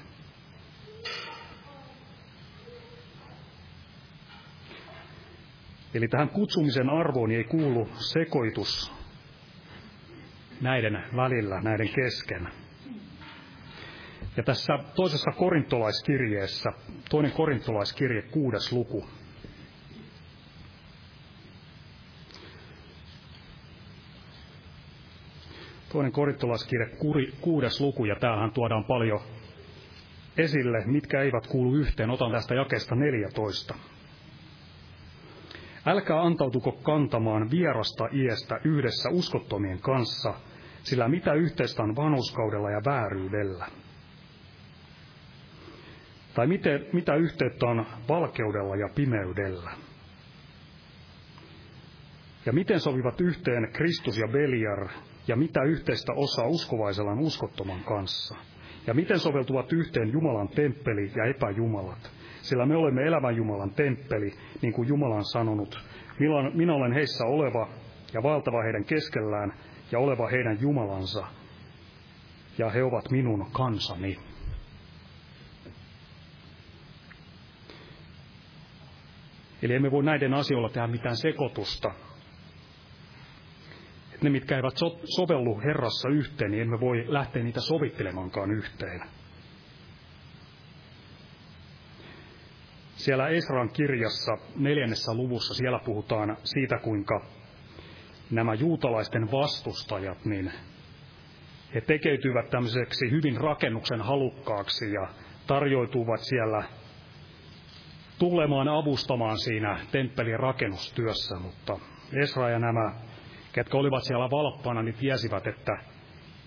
Eli 5.99 6.09
tähän 6.09 6.29
kutsumisen 6.29 6.91
arvoon 6.91 7.31
ei 7.31 7.45
kuulu 7.45 7.89
sekoitus 8.13 8.93
näiden 10.61 11.05
välillä, 11.17 11.61
näiden 11.61 11.89
kesken. 11.89 12.49
Ja 14.37 14.43
tässä 14.43 14.79
toisessa 14.95 15.31
korintolaiskirjeessä, 15.31 16.71
toinen 17.11 17.33
korintolaiskirje, 17.33 18.23
kuudes 18.23 18.73
luku, 18.73 19.07
Toinen 25.93 26.13
korintolaiskirja, 26.13 26.87
kuudes 27.41 27.81
luku, 27.81 28.05
ja 28.05 28.17
tämähän 28.17 28.51
tuodaan 28.51 28.85
paljon 28.85 29.21
esille, 30.37 30.79
mitkä 30.87 31.23
eivät 31.23 31.47
kuulu 31.47 31.75
yhteen. 31.75 32.11
Otan 32.11 32.33
tästä 32.33 32.55
jakesta 32.55 32.95
14. 32.95 33.75
Älkää 35.87 36.23
antautuko 36.23 36.73
kantamaan 36.73 37.51
vierasta 37.51 38.09
iestä 38.13 38.61
yhdessä 38.65 39.09
uskottomien 39.09 39.81
kanssa, 39.81 40.35
sillä 40.83 41.09
mitä 41.09 41.33
yhteistä 41.35 41.83
on 41.83 41.97
vanhuskaudella 41.97 42.71
ja 42.71 42.81
vääryydellä? 42.87 43.67
Tai 46.35 46.47
miten, 46.47 46.87
mitä 46.93 47.15
yhteyttä 47.15 47.67
on 47.67 47.87
valkeudella 48.09 48.77
ja 48.77 48.89
pimeydellä? 48.95 49.71
Ja 52.47 52.53
miten 52.53 52.81
sovivat 52.81 53.21
yhteen 53.21 53.73
Kristus 53.73 54.19
ja 54.19 54.29
Beliar, 54.29 54.89
ja 55.29 55.37
mitä 55.37 55.63
yhteistä 55.63 56.13
osaa 56.13 56.47
uskovaisella 56.47 57.11
on 57.11 57.19
uskottoman 57.19 57.81
kanssa? 57.81 58.37
Ja 58.87 58.95
miten 58.95 59.19
soveltuvat 59.19 59.73
yhteen 59.73 60.13
Jumalan 60.13 60.49
temppeli 60.49 61.13
ja 61.17 61.25
epäjumalat? 61.25 62.11
Sillä 62.43 62.67
me 62.67 62.77
olemme 62.77 63.03
elävän 63.03 63.37
Jumalan 63.37 63.71
temppeli, 63.71 64.33
niin 64.63 64.73
kuin 64.73 64.89
Jumala 64.89 65.15
on 65.15 65.25
sanonut. 65.25 65.79
Minä 66.55 66.75
olen 66.75 66.93
heissä 66.93 67.25
oleva 67.25 67.69
ja 68.15 68.23
valtava 68.23 68.63
heidän 68.63 68.85
keskellään 68.85 69.53
ja 69.93 69.99
oleva 69.99 70.29
heidän 70.29 70.61
Jumalansa. 70.61 71.27
Ja 72.59 72.71
he 72.71 72.83
ovat 72.85 73.11
minun 73.11 73.51
kansani. 73.53 74.17
Eli 79.63 79.75
emme 79.75 79.91
voi 79.91 80.05
näiden 80.05 80.35
asioilla 80.35 80.69
tehdä 80.69 80.87
mitään 80.87 81.17
sekoitusta. 81.17 81.91
Ne, 84.23 84.31
mitkä 84.31 84.57
eivät 84.57 84.77
so- 84.77 85.01
sovellu 85.17 85.61
Herrassa 85.61 86.09
yhteen, 86.09 86.51
niin 86.51 86.63
emme 86.63 86.81
voi 86.81 87.05
lähteä 87.09 87.43
niitä 87.43 87.61
sovittelemaankaan 87.61 88.51
yhteen. 88.51 89.01
Siellä 92.99 93.29
Esran 93.29 93.69
kirjassa 93.73 94.33
neljännessä 94.57 95.15
luvussa 95.15 95.55
siellä 95.55 95.79
puhutaan 95.85 96.37
siitä, 96.45 96.79
kuinka 96.79 97.21
nämä 98.31 98.55
juutalaisten 98.55 99.33
vastustajat, 99.33 100.25
niin 100.25 100.53
he 101.75 101.81
tekeytyvät 101.81 102.51
tämmöiseksi 102.51 103.11
hyvin 103.11 103.37
rakennuksen 103.37 104.01
halukkaaksi 104.01 104.93
ja 104.93 105.09
tarjoituvat 105.47 106.21
siellä 106.21 106.63
tulemaan 108.19 108.69
avustamaan 108.69 109.39
siinä 109.39 109.81
temppelin 109.93 110.41
rakennustyössä, 110.41 111.39
mutta 111.39 111.79
Esra 112.23 112.51
ja 112.51 112.59
nämä, 112.59 112.93
ketkä 113.53 113.79
olivat 113.79 114.05
siellä 114.05 114.31
valppaana, 114.31 114.83
niin 114.83 114.95
tiesivät, 114.95 115.47
että 115.47 115.73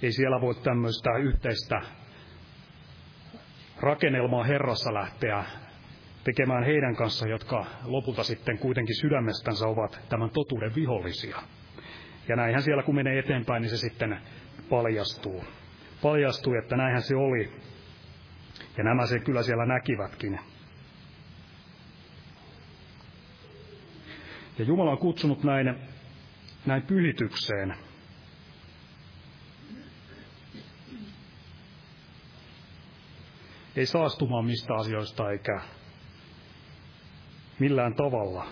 ei 0.02 0.12
siellä 0.12 0.42
voi 0.42 0.56
tämmöistä 0.56 1.18
yhteistä 1.18 1.82
rakennelmaa 3.80 4.44
Herrassa 4.44 4.94
lähteä 4.94 5.44
tekemään 6.24 6.64
heidän 6.64 6.96
kanssa, 6.96 7.28
jotka 7.28 7.66
lopulta 7.84 8.24
sitten 8.24 8.58
kuitenkin 8.58 8.96
sydämestänsä 8.96 9.68
ovat 9.68 10.00
tämän 10.10 10.30
totuuden 10.30 10.76
vihollisia. 10.76 11.38
Ja 12.28 12.36
näinhän 12.36 12.64
siellä 12.64 12.84
kun 12.84 12.96
menee 12.96 13.20
eteenpäin, 13.20 13.62
niin 13.62 13.70
se 13.70 13.78
sitten 13.78 14.18
paljastuu. 14.70 15.44
Paljastuu, 16.02 16.54
että 16.54 16.78
näinhän 16.78 17.02
se 17.02 17.16
oli. 17.16 17.54
Ja 18.78 18.84
nämä 18.84 19.06
se 19.06 19.20
kyllä 19.20 19.44
siellä 19.44 19.66
näkivätkin. 19.66 20.40
Ja 24.58 24.66
Jumala 24.66 24.92
on 24.92 24.98
kutsunut 24.98 25.44
näin, 25.44 25.76
näin 26.66 26.82
pyhitykseen. 26.82 27.76
Ei 33.76 33.86
saastumaan 33.86 34.46
mistä 34.46 34.74
asioista 34.74 35.32
eikä 35.32 35.62
millään 37.62 37.94
tavalla. 37.94 38.46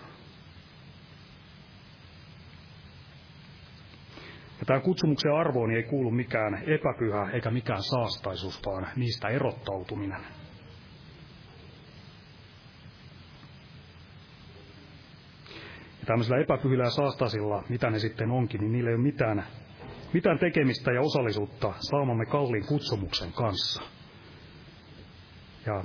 Ja 4.60 4.66
tämän 4.66 4.82
kutsumuksen 4.82 5.34
arvoon 5.34 5.72
ei 5.72 5.84
kuulu 5.84 6.12
mikään 6.12 6.64
epäpyhä 6.68 7.30
eikä 7.34 7.52
mikään 7.52 7.84
saastaisuus, 7.84 8.62
vaan 8.66 8.88
niistä 8.96 9.28
erottautuminen. 9.28 10.22
Ja 16.00 16.06
tämmöisillä 16.06 16.40
epäpyhillä 16.40 16.84
ja 16.84 16.90
saastasilla, 16.90 17.64
mitä 17.70 17.90
ne 17.90 18.00
sitten 18.00 18.32
onkin, 18.32 18.62
niin 18.62 18.72
niillä 18.72 18.90
ei 18.90 18.96
ole 18.96 19.04
mitään, 19.04 19.46
mitään 20.14 20.40
tekemistä 20.40 20.92
ja 20.92 21.02
osallisuutta 21.02 21.74
saamamme 21.80 22.26
kalliin 22.26 22.66
kutsumuksen 22.66 23.34
kanssa. 23.34 23.82
Ja 25.66 25.84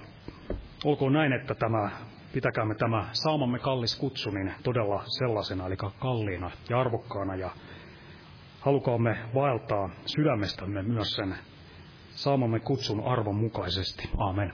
olkoon 0.85 1.13
näin, 1.13 1.33
että 1.33 1.55
tämä 1.55 1.91
pitäkäämme 2.35 2.75
tämä 2.75 3.09
saamamme 3.13 3.59
kallis 3.59 3.97
kutsu 3.99 4.31
niin 4.31 4.55
todella 4.63 5.03
sellaisena, 5.07 5.67
eli 5.67 5.77
kalliina 5.77 6.51
ja 6.71 6.81
arvokkaana, 6.81 7.37
ja 7.37 7.51
halukaamme 8.61 9.19
vaeltaa 9.35 9.91
sydämestämme 10.07 10.83
myös 10.83 11.13
sen 11.13 11.35
saamamme 12.15 12.61
kutsun 12.61 13.05
arvon 13.05 13.35
mukaisesti. 13.37 14.11
Amen. 14.19 14.53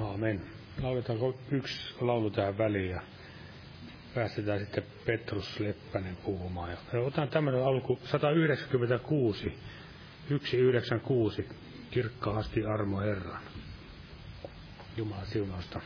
Aamen. 0.00 0.40
Lauletaanko 0.82 1.34
yksi 1.50 1.94
laulu 2.00 2.30
tähän 2.30 2.58
väliin 2.58 2.90
ja 2.90 3.00
päästetään 4.14 4.60
sitten 4.60 4.84
Petrus 5.06 5.60
Leppänen 5.60 6.16
puhumaan. 6.16 6.70
Ja 6.70 7.00
otan 7.00 7.28
tämmöinen 7.28 7.64
alku 7.64 7.98
196. 8.04 9.58
196. 10.38 11.44
Kirkkaasti 11.90 12.64
armo 12.64 13.00
Herran. 13.00 13.42
Jumala 14.96 15.24
siunausta. 15.24 15.80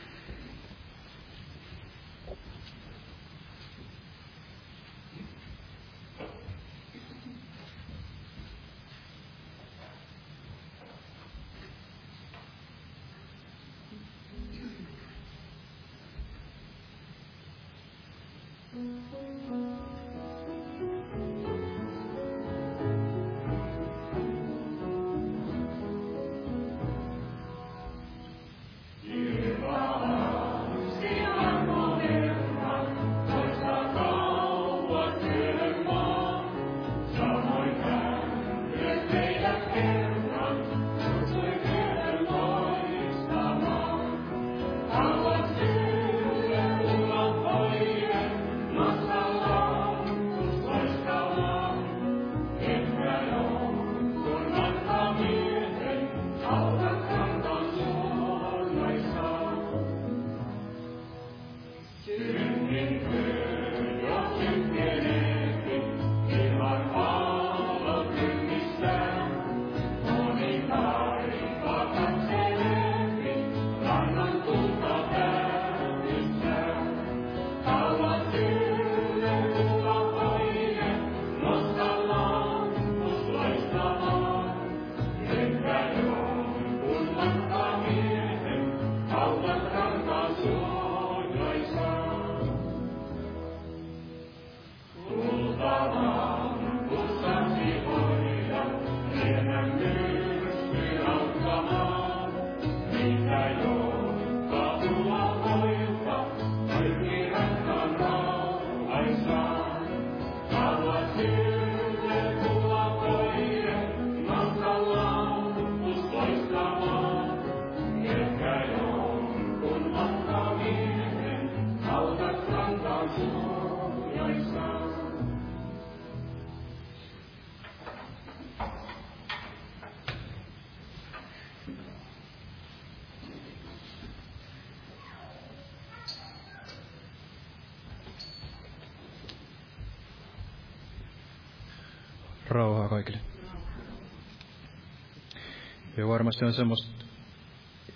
Varmasti 146.34 146.44
on 146.44 146.52
semmoista 146.54 147.04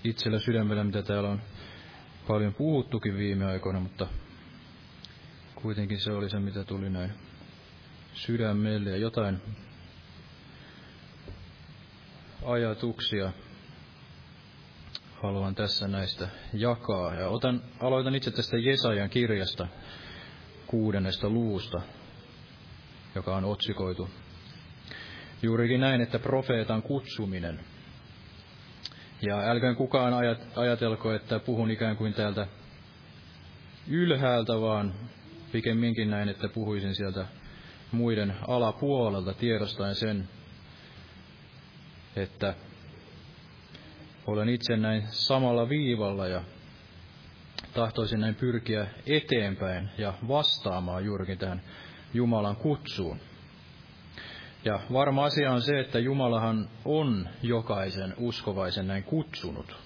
itsellä 0.05 0.39
sydämellä, 0.39 0.85
mitä 0.85 1.03
täällä 1.03 1.29
on 1.29 1.43
paljon 2.29 2.55
puhuttukin 2.55 3.17
viime 3.17 3.45
aikoina, 3.45 3.81
mutta 3.81 4.07
kuitenkin 5.55 6.01
se 6.01 6.13
oli 6.13 6.31
se, 6.31 6.39
mitä 6.39 6.65
tuli 6.65 6.91
näin 6.91 7.13
sydämelle 8.13 8.91
ja 8.91 8.97
jotain 8.97 9.41
ajatuksia 12.45 13.33
haluan 15.23 15.55
tässä 15.55 15.89
näistä 15.89 16.29
jakaa. 16.53 17.15
Ja 17.15 17.29
otan, 17.29 17.63
aloitan 17.81 18.15
itse 18.15 18.31
tästä 18.31 18.59
Jesajan 18.59 19.11
kirjasta 19.11 19.69
kuudennesta 20.67 21.29
luusta, 21.29 21.81
joka 23.15 23.37
on 23.37 23.45
otsikoitu 23.45 24.11
juurikin 25.43 25.81
näin, 25.81 26.01
että 26.01 26.19
profeetan 26.19 26.83
kutsuminen. 26.83 27.61
Ja 29.23 29.41
älköön 29.41 29.77
kukaan 29.77 30.15
ajatelko, 30.57 31.13
että 31.13 31.39
puhun 31.39 31.71
ikään 31.71 31.97
kuin 31.97 32.15
täältä 32.15 32.47
ylhäältä, 33.89 34.61
vaan 34.61 34.95
pikemminkin 35.53 36.11
näin, 36.11 36.29
että 36.29 36.49
puhuisin 36.49 36.95
sieltä 36.95 37.27
muiden 37.93 38.35
alapuolelta 38.49 39.35
tiedostaen 39.35 39.95
sen, 39.95 40.29
että 42.17 42.55
olen 44.27 44.49
itse 44.49 44.77
näin 44.77 45.03
samalla 45.09 45.69
viivalla 45.69 46.27
ja 46.27 46.43
tahtoisin 47.75 48.21
näin 48.21 48.35
pyrkiä 48.35 48.87
eteenpäin 49.07 49.91
ja 49.99 50.15
vastaamaan 50.29 51.05
juurikin 51.05 51.39
tähän 51.39 51.63
Jumalan 52.15 52.57
kutsuun. 52.57 53.21
Ja 54.65 54.81
varma 54.93 55.25
asia 55.25 55.53
on 55.53 55.63
se, 55.63 55.81
että 55.81 55.99
Jumalahan 55.99 56.69
on 56.85 57.29
jokaisen 57.43 58.15
uskovaisen 58.17 58.87
näin 58.87 59.05
kutsunut. 59.05 59.77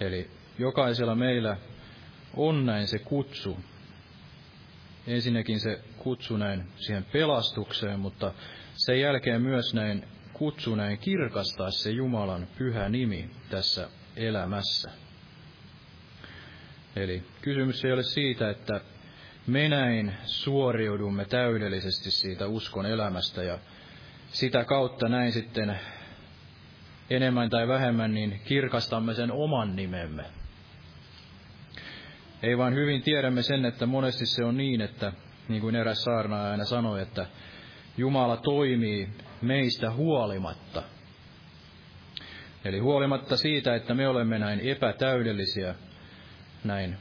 Eli 0.00 0.30
jokaisella 0.58 1.14
meillä 1.14 1.56
on 2.36 2.66
näin 2.66 2.86
se 2.86 2.98
kutsu. 2.98 3.58
Ensinnäkin 5.06 5.60
se 5.60 5.80
kutsu 5.98 6.36
näin 6.36 6.68
siihen 6.76 7.04
pelastukseen, 7.12 8.00
mutta 8.00 8.32
sen 8.74 9.00
jälkeen 9.00 9.42
myös 9.42 9.74
näin 9.74 10.04
kutsu 10.32 10.74
näin 10.74 10.98
kirkastaa 10.98 11.70
se 11.70 11.90
Jumalan 11.90 12.48
pyhä 12.58 12.88
nimi 12.88 13.30
tässä 13.50 13.88
elämässä. 14.16 14.90
Eli 16.96 17.22
kysymys 17.42 17.84
ei 17.84 17.92
ole 17.92 18.02
siitä, 18.02 18.50
että 18.50 18.80
me 19.48 19.68
näin 19.68 20.14
suoriudumme 20.24 21.24
täydellisesti 21.24 22.10
siitä 22.10 22.46
uskon 22.46 22.86
elämästä 22.86 23.42
ja 23.42 23.58
sitä 24.30 24.64
kautta 24.64 25.08
näin 25.08 25.32
sitten 25.32 25.78
enemmän 27.10 27.50
tai 27.50 27.68
vähemmän 27.68 28.14
niin 28.14 28.40
kirkastamme 28.44 29.14
sen 29.14 29.32
oman 29.32 29.76
nimemme. 29.76 30.24
Ei 32.42 32.58
vaan 32.58 32.74
hyvin 32.74 33.02
tiedämme 33.02 33.42
sen, 33.42 33.64
että 33.64 33.86
monesti 33.86 34.26
se 34.26 34.44
on 34.44 34.56
niin, 34.56 34.80
että 34.80 35.12
niin 35.48 35.60
kuin 35.60 35.76
eräs 35.76 36.04
saarnaaja 36.04 36.50
aina 36.50 36.64
sanoi, 36.64 37.02
että 37.02 37.26
Jumala 37.96 38.36
toimii 38.36 39.08
meistä 39.42 39.90
huolimatta. 39.90 40.82
Eli 42.64 42.78
huolimatta 42.78 43.36
siitä, 43.36 43.74
että 43.74 43.94
me 43.94 44.08
olemme 44.08 44.38
näin 44.38 44.60
epätäydellisiä, 44.60 45.74
näin 46.64 46.96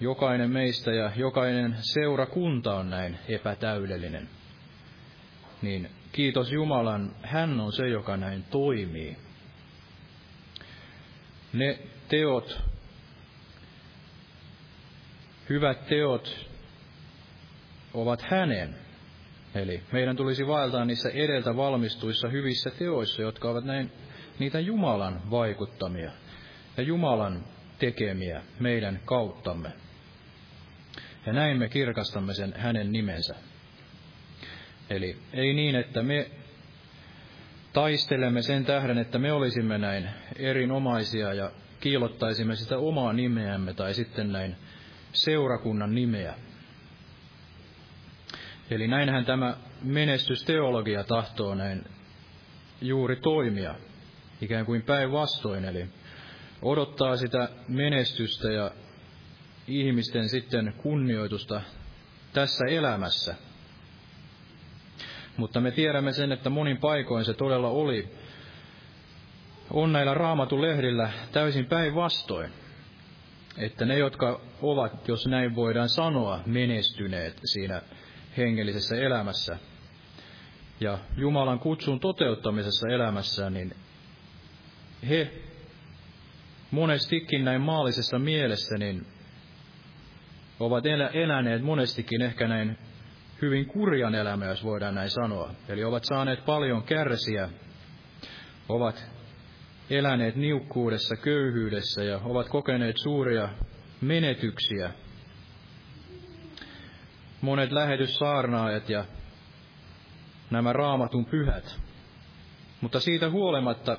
jokainen 0.00 0.50
meistä 0.50 0.92
ja 0.92 1.12
jokainen 1.16 1.76
seurakunta 1.80 2.74
on 2.74 2.90
näin 2.90 3.18
epätäydellinen, 3.28 4.28
niin 5.62 5.90
kiitos 6.12 6.52
Jumalan, 6.52 7.16
hän 7.22 7.60
on 7.60 7.72
se, 7.72 7.88
joka 7.88 8.16
näin 8.16 8.44
toimii. 8.50 9.16
Ne 11.52 11.78
teot, 12.08 12.62
hyvät 15.48 15.86
teot, 15.86 16.46
ovat 17.94 18.22
hänen 18.22 18.74
Eli 19.54 19.82
meidän 19.92 20.16
tulisi 20.16 20.46
vaeltaa 20.46 20.84
niissä 20.84 21.08
edeltä 21.08 21.56
valmistuissa 21.56 22.28
hyvissä 22.28 22.70
teoissa, 22.70 23.22
jotka 23.22 23.50
ovat 23.50 23.64
näin 23.64 23.92
niitä 24.38 24.60
Jumalan 24.60 25.30
vaikuttamia 25.30 26.10
ja 26.76 26.82
Jumalan 26.82 27.44
tekemiä 27.78 28.42
meidän 28.60 29.00
kauttamme. 29.04 29.72
Ja 31.26 31.32
näin 31.32 31.58
me 31.58 31.68
kirkastamme 31.68 32.34
sen 32.34 32.54
hänen 32.56 32.92
nimensä. 32.92 33.34
Eli 34.90 35.16
ei 35.32 35.54
niin, 35.54 35.74
että 35.74 36.02
me 36.02 36.30
taistelemme 37.72 38.42
sen 38.42 38.64
tähden, 38.64 38.98
että 38.98 39.18
me 39.18 39.32
olisimme 39.32 39.78
näin 39.78 40.08
erinomaisia 40.36 41.34
ja 41.34 41.50
kiilottaisimme 41.80 42.56
sitä 42.56 42.78
omaa 42.78 43.12
nimeämme 43.12 43.74
tai 43.74 43.94
sitten 43.94 44.32
näin 44.32 44.56
seurakunnan 45.12 45.94
nimeä. 45.94 46.34
Eli 48.70 48.88
näinhän 48.88 49.24
tämä 49.24 49.56
menestysteologia 49.82 51.04
tahtoo 51.04 51.54
näin 51.54 51.84
juuri 52.80 53.16
toimia, 53.16 53.74
ikään 54.40 54.66
kuin 54.66 54.82
päinvastoin, 54.82 55.64
eli 55.64 55.86
odottaa 56.62 57.16
sitä 57.16 57.48
menestystä 57.68 58.52
ja 58.52 58.70
ihmisten 59.70 60.28
sitten 60.28 60.74
kunnioitusta 60.76 61.60
tässä 62.32 62.64
elämässä. 62.64 63.34
Mutta 65.36 65.60
me 65.60 65.70
tiedämme 65.70 66.12
sen, 66.12 66.32
että 66.32 66.50
monin 66.50 66.76
paikoin 66.76 67.24
se 67.24 67.34
todella 67.34 67.68
oli, 67.68 68.08
on 69.70 69.92
näillä 69.92 70.14
raamatun 70.14 70.62
lehdillä 70.62 71.10
täysin 71.32 71.66
päinvastoin. 71.66 72.50
Että 73.58 73.84
ne, 73.84 73.98
jotka 73.98 74.40
ovat, 74.62 75.08
jos 75.08 75.26
näin 75.26 75.54
voidaan 75.56 75.88
sanoa, 75.88 76.40
menestyneet 76.46 77.40
siinä 77.44 77.82
hengellisessä 78.36 78.96
elämässä 78.96 79.58
ja 80.80 80.98
Jumalan 81.16 81.58
kutsun 81.58 82.00
toteuttamisessa 82.00 82.88
elämässä, 82.88 83.50
niin 83.50 83.76
he 85.08 85.32
monestikin 86.70 87.44
näin 87.44 87.60
maallisessa 87.60 88.18
mielessä 88.18 88.78
niin 88.78 89.06
ovat 90.60 90.84
eläneet 91.12 91.62
monestikin 91.62 92.22
ehkä 92.22 92.48
näin 92.48 92.78
hyvin 93.42 93.66
kurjan 93.66 94.14
elämä, 94.14 94.46
jos 94.46 94.64
voidaan 94.64 94.94
näin 94.94 95.10
sanoa. 95.10 95.54
Eli 95.68 95.84
ovat 95.84 96.04
saaneet 96.04 96.44
paljon 96.44 96.82
kärsiä, 96.82 97.48
ovat 98.68 99.10
eläneet 99.90 100.36
niukkuudessa, 100.36 101.16
köyhyydessä 101.16 102.04
ja 102.04 102.20
ovat 102.24 102.48
kokeneet 102.48 102.96
suuria 102.98 103.48
menetyksiä 104.00 104.90
monet 107.40 107.72
lähetyssaarnaajat 107.72 108.88
ja 108.88 109.04
nämä 110.50 110.72
raamatun 110.72 111.24
pyhät. 111.24 111.80
Mutta 112.80 113.00
siitä 113.00 113.30
huolimatta 113.30 113.98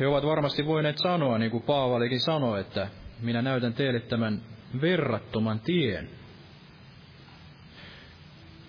he 0.00 0.06
ovat 0.06 0.24
varmasti 0.24 0.66
voineet 0.66 0.98
sanoa, 0.98 1.38
niin 1.38 1.50
kuin 1.50 1.62
Paavalikin 1.62 2.20
sanoi, 2.20 2.60
että 2.60 2.88
minä 3.20 3.42
näytän 3.42 3.74
teille 3.74 4.00
tämän 4.00 4.42
verrattoman 4.80 5.60
tien. 5.60 6.10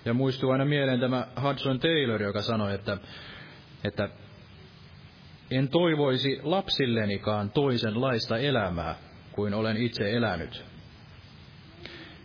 Ja 0.06 0.14
muistuu 0.14 0.52
aina 0.52 0.66
mieleen 0.66 1.00
tämä 1.00 1.28
Hudson 1.42 1.80
Taylor, 1.80 2.24
joka 2.24 2.42
sanoi, 2.42 2.74
että, 2.76 2.98
että 3.84 4.10
en 5.52 5.70
toivoisi 5.70 6.40
lapsillenikaan 6.44 7.52
toisenlaista 7.52 8.38
elämää 8.38 8.96
kuin 9.32 9.54
olen 9.54 9.78
itse 9.78 10.12
elänyt 10.12 10.72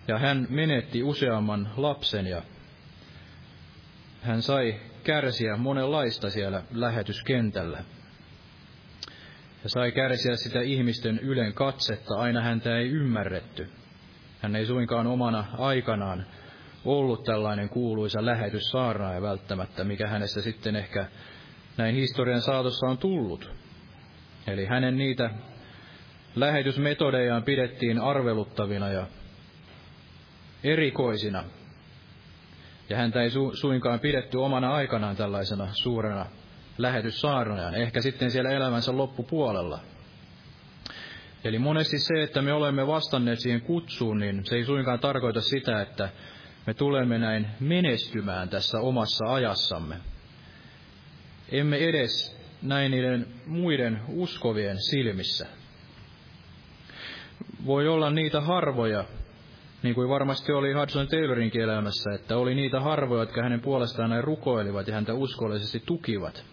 ja 0.09 0.19
hän 0.19 0.47
menetti 0.51 1.03
useamman 1.03 1.71
lapsen 1.77 2.27
ja 2.27 2.43
hän 4.23 4.43
sai 4.43 4.81
kärsiä 5.05 5.57
monenlaista 5.57 6.31
siellä 6.31 6.63
lähetyskentällä. 6.71 7.85
Ja 9.67 9.71
sai 9.71 9.93
kärsiä 9.93 10.37
sitä 10.37 10.61
ihmisten 10.61 11.19
ylen 11.19 11.53
katsetta, 11.55 12.15
aina 12.15 12.41
häntä 12.41 12.79
ei 12.79 12.89
ymmärretty. 12.89 13.69
Hän 14.43 14.57
ei 14.57 14.67
suinkaan 14.67 15.07
omana 15.07 15.45
aikanaan 15.59 16.27
ollut 16.85 17.25
tällainen 17.25 17.69
kuuluisa 17.69 18.27
lähetyssaarnaaja 18.27 19.23
välttämättä, 19.23 19.85
mikä 19.85 20.07
hänestä 20.09 20.41
sitten 20.41 20.77
ehkä 20.77 21.07
näin 21.77 21.95
historian 21.95 22.41
saatossa 22.41 22.87
on 22.87 22.99
tullut. 22.99 23.51
Eli 24.47 24.67
hänen 24.67 24.97
niitä 24.99 25.31
lähetysmetodejaan 26.37 27.43
pidettiin 27.43 28.01
arveluttavina 28.01 28.89
ja 28.89 29.07
erikoisina. 30.65 31.45
Ja 32.91 32.97
häntä 32.97 33.23
ei 33.23 33.29
su- 33.29 33.61
suinkaan 33.61 34.01
pidetty 34.01 34.39
omana 34.39 34.75
aikanaan 34.75 35.17
tällaisena 35.17 35.69
suurena 35.73 36.27
lähetyssaarnajana, 36.79 37.77
ehkä 37.77 38.01
sitten 38.01 38.31
siellä 38.31 38.51
elämänsä 38.51 38.97
loppupuolella. 38.97 39.81
Eli 41.45 41.59
monesti 41.59 41.99
se, 41.99 42.23
että 42.23 42.43
me 42.43 42.53
olemme 42.53 42.87
vastanneet 42.87 43.41
siihen 43.41 43.61
kutsuun, 43.61 44.19
niin 44.19 44.45
se 44.45 44.57
ei 44.57 44.65
suinkaan 44.65 44.99
tarkoita 44.99 45.41
sitä, 45.41 45.83
että 45.83 46.09
me 46.67 46.75
tulemme 46.75 47.19
näin 47.19 47.47
menestymään 47.61 48.49
tässä 48.49 48.81
omassa 48.81 49.35
ajassamme. 49.35 49.97
Emme 51.53 51.77
edes 51.77 52.37
näin 52.63 52.91
niiden 52.91 53.27
muiden 53.47 54.01
uskovien 54.09 54.77
silmissä. 54.83 55.47
Voi 57.67 57.89
olla 57.89 58.11
niitä 58.11 58.41
harvoja, 58.41 59.05
niin 59.83 59.95
kuin 59.95 60.09
varmasti 60.09 60.53
oli 60.53 60.73
Hudson 60.73 61.09
Taylorinkin 61.09 61.63
elämässä, 61.63 62.11
että 62.15 62.37
oli 62.37 62.55
niitä 62.55 62.81
harvoja, 62.81 63.23
jotka 63.23 63.43
hänen 63.43 63.61
puolestaan 63.61 64.11
näin 64.11 64.25
rukoilivat 64.25 64.89
ja 64.89 64.95
häntä 64.95 65.15
uskollisesti 65.15 65.83
tukivat. 65.87 66.45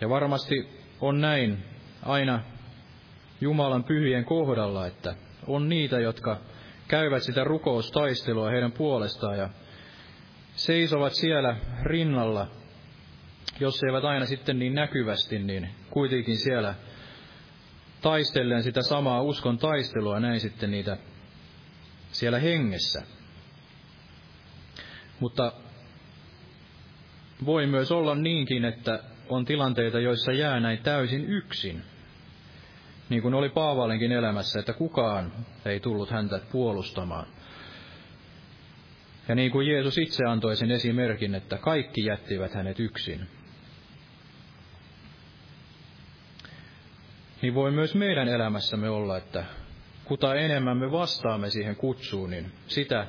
Ja 0.00 0.08
varmasti 0.08 0.68
on 1.00 1.20
näin 1.20 1.64
aina 2.02 2.42
Jumalan 3.40 3.84
pyhien 3.84 4.24
kohdalla, 4.24 4.86
että 4.86 5.14
on 5.46 5.68
niitä, 5.68 6.00
jotka 6.00 6.40
käyvät 6.88 7.22
sitä 7.22 7.44
rukoustaistelua 7.44 8.50
heidän 8.50 8.72
puolestaan 8.72 9.38
ja 9.38 9.48
seisovat 10.56 11.12
siellä 11.14 11.56
rinnalla, 11.82 12.46
jos 13.60 13.82
eivät 13.82 14.04
aina 14.04 14.26
sitten 14.26 14.58
niin 14.58 14.74
näkyvästi, 14.74 15.38
niin 15.38 15.68
kuitenkin 15.90 16.36
siellä 16.36 16.74
taistellen 18.02 18.62
sitä 18.62 18.82
samaa 18.82 19.22
uskon 19.22 19.58
taistelua, 19.58 20.20
näin 20.20 20.40
sitten 20.40 20.70
niitä 20.70 20.96
siellä 22.12 22.38
hengessä. 22.38 23.02
Mutta 25.20 25.52
voi 27.44 27.66
myös 27.66 27.92
olla 27.92 28.14
niinkin, 28.14 28.64
että 28.64 29.09
on 29.36 29.44
tilanteita, 29.44 30.00
joissa 30.00 30.32
jää 30.32 30.60
näin 30.60 30.78
täysin 30.78 31.24
yksin. 31.24 31.82
Niin 33.08 33.22
kuin 33.22 33.34
oli 33.34 33.48
Paavalinkin 33.48 34.12
elämässä, 34.12 34.60
että 34.60 34.72
kukaan 34.72 35.32
ei 35.64 35.80
tullut 35.80 36.10
häntä 36.10 36.40
puolustamaan. 36.52 37.26
Ja 39.28 39.34
niin 39.34 39.50
kuin 39.50 39.66
Jeesus 39.66 39.98
itse 39.98 40.24
antoi 40.24 40.56
sen 40.56 40.70
esimerkin, 40.70 41.34
että 41.34 41.58
kaikki 41.58 42.04
jättivät 42.04 42.54
hänet 42.54 42.80
yksin. 42.80 43.28
Niin 47.42 47.54
voi 47.54 47.70
myös 47.70 47.94
meidän 47.94 48.28
elämässämme 48.28 48.90
olla, 48.90 49.16
että 49.16 49.44
kuta 50.04 50.34
enemmän 50.34 50.76
me 50.76 50.92
vastaamme 50.92 51.50
siihen 51.50 51.76
kutsuun, 51.76 52.30
niin 52.30 52.52
sitä 52.66 53.06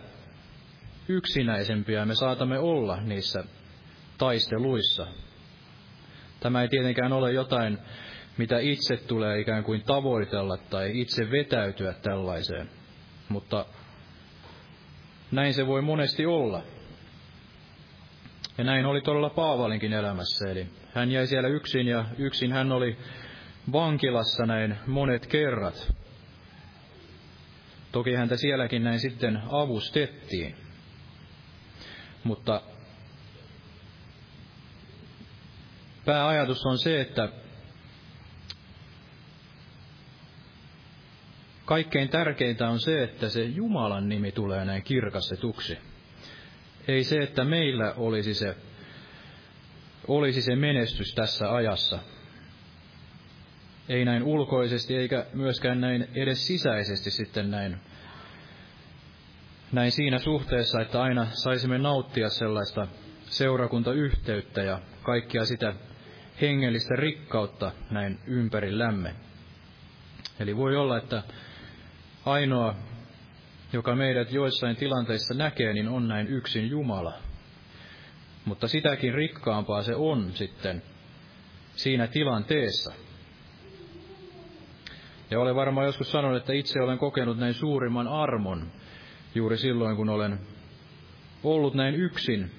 yksinäisempiä 1.08 2.06
me 2.06 2.16
saatamme 2.16 2.60
olla 2.60 3.02
niissä 3.02 3.44
taisteluissa. 4.18 5.08
Tämä 6.42 6.62
ei 6.62 6.68
tietenkään 6.68 7.14
ole 7.14 7.32
jotain, 7.32 7.78
mitä 8.38 8.60
itse 8.60 8.98
tulee 8.98 9.40
ikään 9.40 9.64
kuin 9.64 9.84
tavoitella 9.84 10.58
tai 10.58 11.00
itse 11.00 11.32
vetäytyä 11.32 11.94
tällaiseen, 11.94 12.70
mutta 13.30 13.66
näin 15.32 15.54
se 15.54 15.68
voi 15.68 15.82
monesti 15.82 16.26
olla. 16.26 16.64
Ja 18.58 18.64
näin 18.64 18.86
oli 18.86 19.02
todella 19.02 19.30
Paavalinkin 19.30 19.94
elämässä, 19.94 20.52
eli 20.52 20.68
hän 20.94 21.12
jäi 21.12 21.28
siellä 21.28 21.50
yksin 21.50 21.88
ja 21.88 22.06
yksin 22.18 22.52
hän 22.52 22.72
oli 22.72 22.98
vankilassa 23.72 24.46
näin 24.46 24.78
monet 24.88 25.28
kerrat. 25.28 25.94
Toki 27.92 28.14
häntä 28.14 28.38
sielläkin 28.38 28.84
näin 28.84 29.00
sitten 29.00 29.42
avustettiin. 29.50 30.56
Mutta 32.24 32.62
pääajatus 36.06 36.66
on 36.66 36.78
se, 36.78 37.02
että 37.02 37.30
kaikkein 41.66 42.10
tärkeintä 42.10 42.70
on 42.70 42.80
se, 42.80 43.04
että 43.04 43.30
se 43.30 43.44
Jumalan 43.44 44.10
nimi 44.10 44.32
tulee 44.32 44.66
näin 44.66 44.84
kirkastetuksi. 44.84 45.78
Ei 46.88 47.04
se, 47.04 47.18
että 47.18 47.44
meillä 47.44 47.94
olisi 47.98 48.34
se, 48.34 48.56
olisi 50.08 50.42
se 50.42 50.56
menestys 50.56 51.14
tässä 51.16 51.54
ajassa, 51.56 52.00
ei 53.90 54.06
näin 54.06 54.24
ulkoisesti 54.24 54.96
eikä 54.96 55.26
myöskään 55.34 55.82
näin 55.82 56.08
edes 56.16 56.48
sisäisesti 56.48 57.12
sitten 57.12 57.52
näin, 57.52 57.78
näin 59.72 59.92
siinä 59.92 60.20
suhteessa, 60.20 60.82
että 60.82 61.02
aina 61.02 61.28
saisimme 61.34 61.78
nauttia 61.78 62.30
sellaista 62.30 62.88
seurakuntayhteyttä 63.26 64.62
ja 64.62 64.80
kaikkia 65.04 65.46
sitä 65.46 65.74
hengellistä 66.42 66.96
rikkautta 66.96 67.72
näin 67.92 68.20
ympärillämme. 68.28 69.16
Eli 70.40 70.58
voi 70.58 70.76
olla, 70.76 70.98
että 70.98 71.24
ainoa, 72.26 72.76
joka 73.74 73.96
meidät 73.96 74.32
joissain 74.32 74.76
tilanteissa 74.76 75.34
näkee, 75.34 75.74
niin 75.74 75.88
on 75.88 76.08
näin 76.08 76.28
yksin 76.28 76.70
Jumala. 76.70 77.14
Mutta 78.46 78.68
sitäkin 78.68 79.14
rikkaampaa 79.14 79.84
se 79.84 79.96
on 79.96 80.32
sitten 80.34 80.84
siinä 81.76 82.08
tilanteessa. 82.08 82.94
Ja 85.32 85.40
olen 85.40 85.56
varmaan 85.56 85.86
joskus 85.86 86.12
sanonut, 86.12 86.38
että 86.38 86.54
itse 86.54 86.82
olen 86.82 86.98
kokenut 86.98 87.38
näin 87.38 87.54
suurimman 87.54 88.08
armon 88.08 88.72
juuri 89.36 89.58
silloin, 89.58 89.96
kun 89.96 90.10
olen 90.10 90.40
ollut 91.44 91.74
näin 91.74 91.96
yksin. 91.96 92.52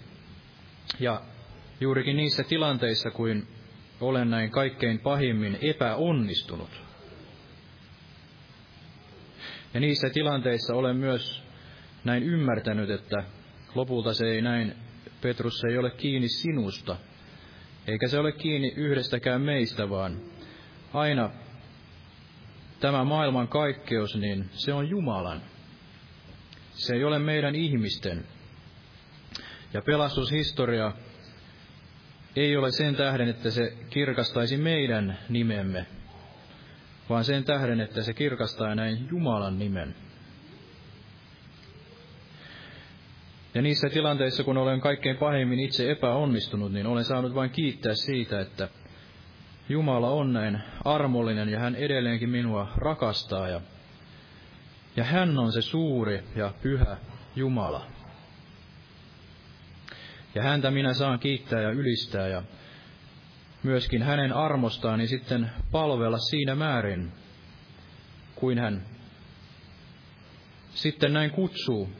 Ja 1.00 1.20
juurikin 1.80 2.16
niissä 2.16 2.42
tilanteissa, 2.42 3.10
kuin 3.10 3.46
olen 4.02 4.30
näin 4.30 4.50
kaikkein 4.50 4.98
pahimmin 4.98 5.58
epäonnistunut. 5.60 6.70
Ja 9.74 9.80
niissä 9.80 10.10
tilanteissa 10.10 10.74
olen 10.74 10.96
myös 10.96 11.42
näin 12.04 12.22
ymmärtänyt, 12.22 12.90
että 12.90 13.24
lopulta 13.74 14.14
se 14.14 14.26
ei 14.26 14.42
näin, 14.42 14.74
Petrus 15.20 15.58
se 15.60 15.68
ei 15.68 15.78
ole 15.78 15.90
kiinni 15.90 16.28
sinusta, 16.28 16.96
eikä 17.86 18.08
se 18.08 18.18
ole 18.18 18.32
kiinni 18.32 18.72
yhdestäkään 18.76 19.42
meistä, 19.42 19.90
vaan 19.90 20.20
aina 20.94 21.30
tämä 22.80 23.04
maailman 23.04 23.48
kaikkeus, 23.48 24.16
niin 24.16 24.50
se 24.52 24.72
on 24.72 24.88
Jumalan. 24.88 25.42
Se 26.72 26.94
ei 26.94 27.04
ole 27.04 27.18
meidän 27.18 27.54
ihmisten. 27.54 28.24
Ja 29.74 29.82
pelastushistoria 29.82 30.92
ei 32.36 32.56
ole 32.56 32.70
sen 32.70 32.96
tähden, 32.96 33.28
että 33.28 33.50
se 33.50 33.76
kirkastaisi 33.90 34.56
meidän 34.56 35.18
nimemme, 35.28 35.86
vaan 37.08 37.24
sen 37.24 37.44
tähden, 37.44 37.80
että 37.80 38.02
se 38.02 38.14
kirkastaa 38.14 38.74
näin 38.74 39.08
Jumalan 39.10 39.58
nimen. 39.58 39.94
Ja 43.54 43.62
niissä 43.62 43.88
tilanteissa, 43.88 44.44
kun 44.44 44.56
olen 44.56 44.80
kaikkein 44.80 45.16
pahimmin 45.16 45.60
itse 45.60 45.90
epäonnistunut, 45.90 46.72
niin 46.72 46.86
olen 46.86 47.04
saanut 47.04 47.34
vain 47.34 47.50
kiittää 47.50 47.94
siitä, 47.94 48.40
että 48.40 48.68
Jumala 49.68 50.10
on 50.10 50.32
näin 50.32 50.58
armollinen 50.84 51.48
ja 51.48 51.58
hän 51.58 51.74
edelleenkin 51.74 52.30
minua 52.30 52.72
rakastaa 52.76 53.48
ja, 53.48 53.60
ja 54.96 55.04
hän 55.04 55.38
on 55.38 55.52
se 55.52 55.62
suuri 55.62 56.22
ja 56.36 56.54
pyhä 56.62 56.96
Jumala. 57.36 57.86
Ja 60.34 60.42
häntä 60.42 60.70
minä 60.70 60.94
saan 60.94 61.18
kiittää 61.18 61.60
ja 61.60 61.70
ylistää 61.70 62.28
ja 62.28 62.42
myöskin 63.62 64.02
hänen 64.02 64.32
armostaan 64.32 64.98
niin 64.98 65.08
sitten 65.08 65.50
palvella 65.70 66.18
siinä 66.18 66.54
määrin, 66.54 67.12
kuin 68.34 68.58
hän 68.58 68.82
sitten 70.74 71.12
näin 71.12 71.30
kutsuu, 71.30 71.90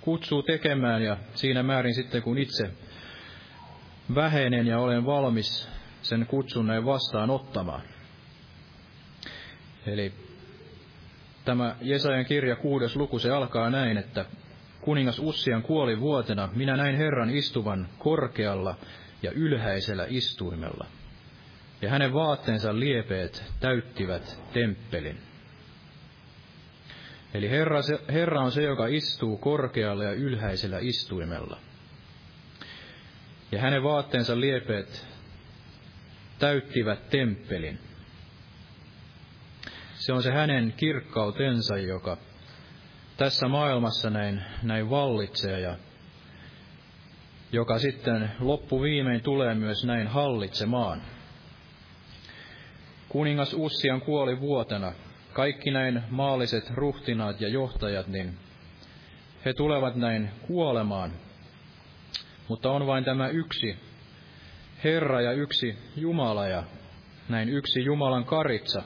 kutsuu 0.00 0.42
tekemään 0.42 1.02
ja 1.02 1.16
siinä 1.34 1.62
määrin 1.62 1.94
sitten 1.94 2.22
kun 2.22 2.38
itse 2.38 2.70
vähenen 4.14 4.66
ja 4.66 4.78
olen 4.78 5.06
valmis 5.06 5.68
sen 6.02 6.26
kutsun 6.26 6.66
näin 6.66 6.84
vastaanottamaan. 6.84 7.82
Eli 9.86 10.12
tämä 11.44 11.76
Jesajan 11.80 12.24
kirja 12.24 12.56
kuudes 12.56 12.96
luku, 12.96 13.18
se 13.18 13.30
alkaa 13.30 13.70
näin, 13.70 13.96
että 13.96 14.24
kuningas 14.84 15.18
Ussian 15.18 15.62
kuoli 15.62 16.00
vuotena, 16.00 16.48
minä 16.54 16.76
näin 16.76 16.96
Herran 16.96 17.30
istuvan 17.30 17.88
korkealla 17.98 18.76
ja 19.22 19.30
ylhäisellä 19.30 20.06
istuimella. 20.08 20.86
Ja 21.82 21.90
hänen 21.90 22.12
vaatteensa 22.12 22.78
liepeet 22.78 23.44
täyttivät 23.60 24.40
temppelin. 24.52 25.18
Eli 27.34 27.50
Herra, 27.50 27.80
Herra 28.08 28.40
on 28.40 28.52
se, 28.52 28.62
joka 28.62 28.86
istuu 28.86 29.36
korkealla 29.36 30.04
ja 30.04 30.12
ylhäisellä 30.12 30.78
istuimella. 30.80 31.58
Ja 33.52 33.60
hänen 33.60 33.82
vaatteensa 33.82 34.40
liepeet 34.40 35.06
täyttivät 36.38 37.08
temppelin. 37.10 37.78
Se 39.94 40.12
on 40.12 40.22
se 40.22 40.32
hänen 40.32 40.74
kirkkautensa, 40.76 41.76
joka 41.76 42.18
tässä 43.16 43.48
maailmassa 43.48 44.10
näin, 44.10 44.42
näin 44.62 44.90
vallitsee 44.90 45.60
ja 45.60 45.76
joka 47.52 47.78
sitten 47.78 48.30
loppuviimein 48.40 49.22
tulee 49.22 49.54
myös 49.54 49.84
näin 49.84 50.06
hallitsemaan. 50.06 51.02
Kuningas 53.08 53.54
Ussian 53.54 54.00
kuoli 54.00 54.40
vuotena. 54.40 54.92
Kaikki 55.32 55.70
näin 55.70 56.02
maalliset 56.10 56.70
ruhtinaat 56.70 57.40
ja 57.40 57.48
johtajat, 57.48 58.06
niin 58.06 58.38
he 59.44 59.52
tulevat 59.52 59.96
näin 59.96 60.30
kuolemaan. 60.46 61.12
Mutta 62.48 62.70
on 62.70 62.86
vain 62.86 63.04
tämä 63.04 63.28
yksi 63.28 63.76
Herra 64.84 65.20
ja 65.20 65.32
yksi 65.32 65.78
Jumala 65.96 66.46
ja 66.46 66.62
näin 67.28 67.48
yksi 67.48 67.84
Jumalan 67.84 68.24
karitsa, 68.24 68.82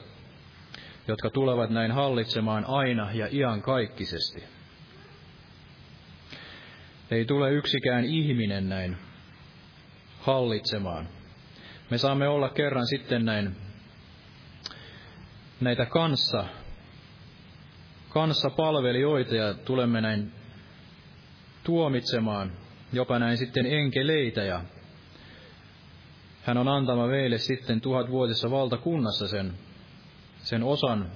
jotka 1.09 1.29
tulevat 1.29 1.69
näin 1.69 1.91
hallitsemaan 1.91 2.65
aina 2.67 3.11
ja 3.13 3.27
iankaikkisesti. 3.31 4.43
Ei 7.11 7.25
tule 7.25 7.51
yksikään 7.51 8.05
ihminen 8.05 8.69
näin 8.69 8.97
hallitsemaan. 10.19 11.07
Me 11.89 11.97
saamme 11.97 12.27
olla 12.27 12.49
kerran 12.49 12.87
sitten 12.87 13.25
näin 13.25 13.55
näitä 15.61 15.85
kanssa, 15.85 16.45
kanssapalvelijoita 18.09 19.35
ja 19.35 19.53
tulemme 19.53 20.01
näin 20.01 20.31
tuomitsemaan 21.63 22.51
jopa 22.93 23.19
näin 23.19 23.37
sitten 23.37 23.65
enkeleitä 23.65 24.43
ja 24.43 24.61
hän 26.41 26.57
on 26.57 26.67
antama 26.67 27.07
meille 27.07 27.37
sitten 27.37 27.81
tuhatvuotisessa 27.81 28.51
valtakunnassa 28.51 29.27
sen, 29.27 29.53
sen 30.43 30.63
osan 30.63 31.11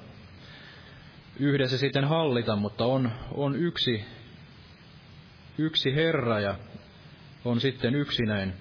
yhdessä 1.39 1.77
sitten 1.77 2.05
hallita, 2.05 2.55
mutta 2.55 2.85
on, 2.85 3.11
on 3.31 3.55
yksi, 3.55 4.05
yksi 5.57 5.95
Herra 5.95 6.39
ja 6.39 6.55
on 7.45 7.59
sitten 7.59 7.95
yksinäin 7.95 8.53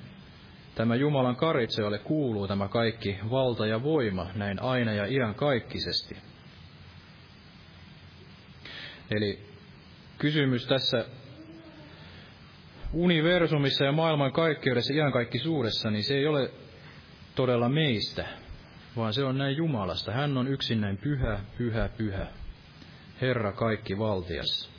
tämä 0.74 0.94
Jumalan 0.94 1.36
karitse, 1.36 1.82
jolle 1.82 1.98
kuuluu 1.98 2.48
tämä 2.48 2.68
kaikki 2.68 3.18
valta 3.30 3.66
ja 3.66 3.82
voima 3.82 4.26
näin 4.34 4.62
aina 4.62 4.92
ja 4.92 5.06
iän 5.06 5.34
kaikkisesti. 5.34 6.16
Eli 9.10 9.46
kysymys 10.18 10.66
tässä 10.66 11.04
universumissa 12.92 13.84
ja 13.84 13.92
maailman 13.92 14.32
kaikkeudessa, 14.32 14.94
suuressa, 15.38 15.90
niin 15.90 16.04
se 16.04 16.14
ei 16.14 16.26
ole 16.26 16.50
todella 17.34 17.68
meistä, 17.68 18.28
vaan 18.96 19.14
se 19.14 19.24
on 19.24 19.38
näin 19.38 19.56
Jumalasta. 19.56 20.12
Hän 20.12 20.38
on 20.38 20.48
yksin 20.48 20.80
näin 20.80 20.96
pyhä, 20.96 21.40
pyhä, 21.58 21.88
pyhä. 21.88 22.26
Herra 23.20 23.52
kaikki 23.52 23.98
valtias. 23.98 24.72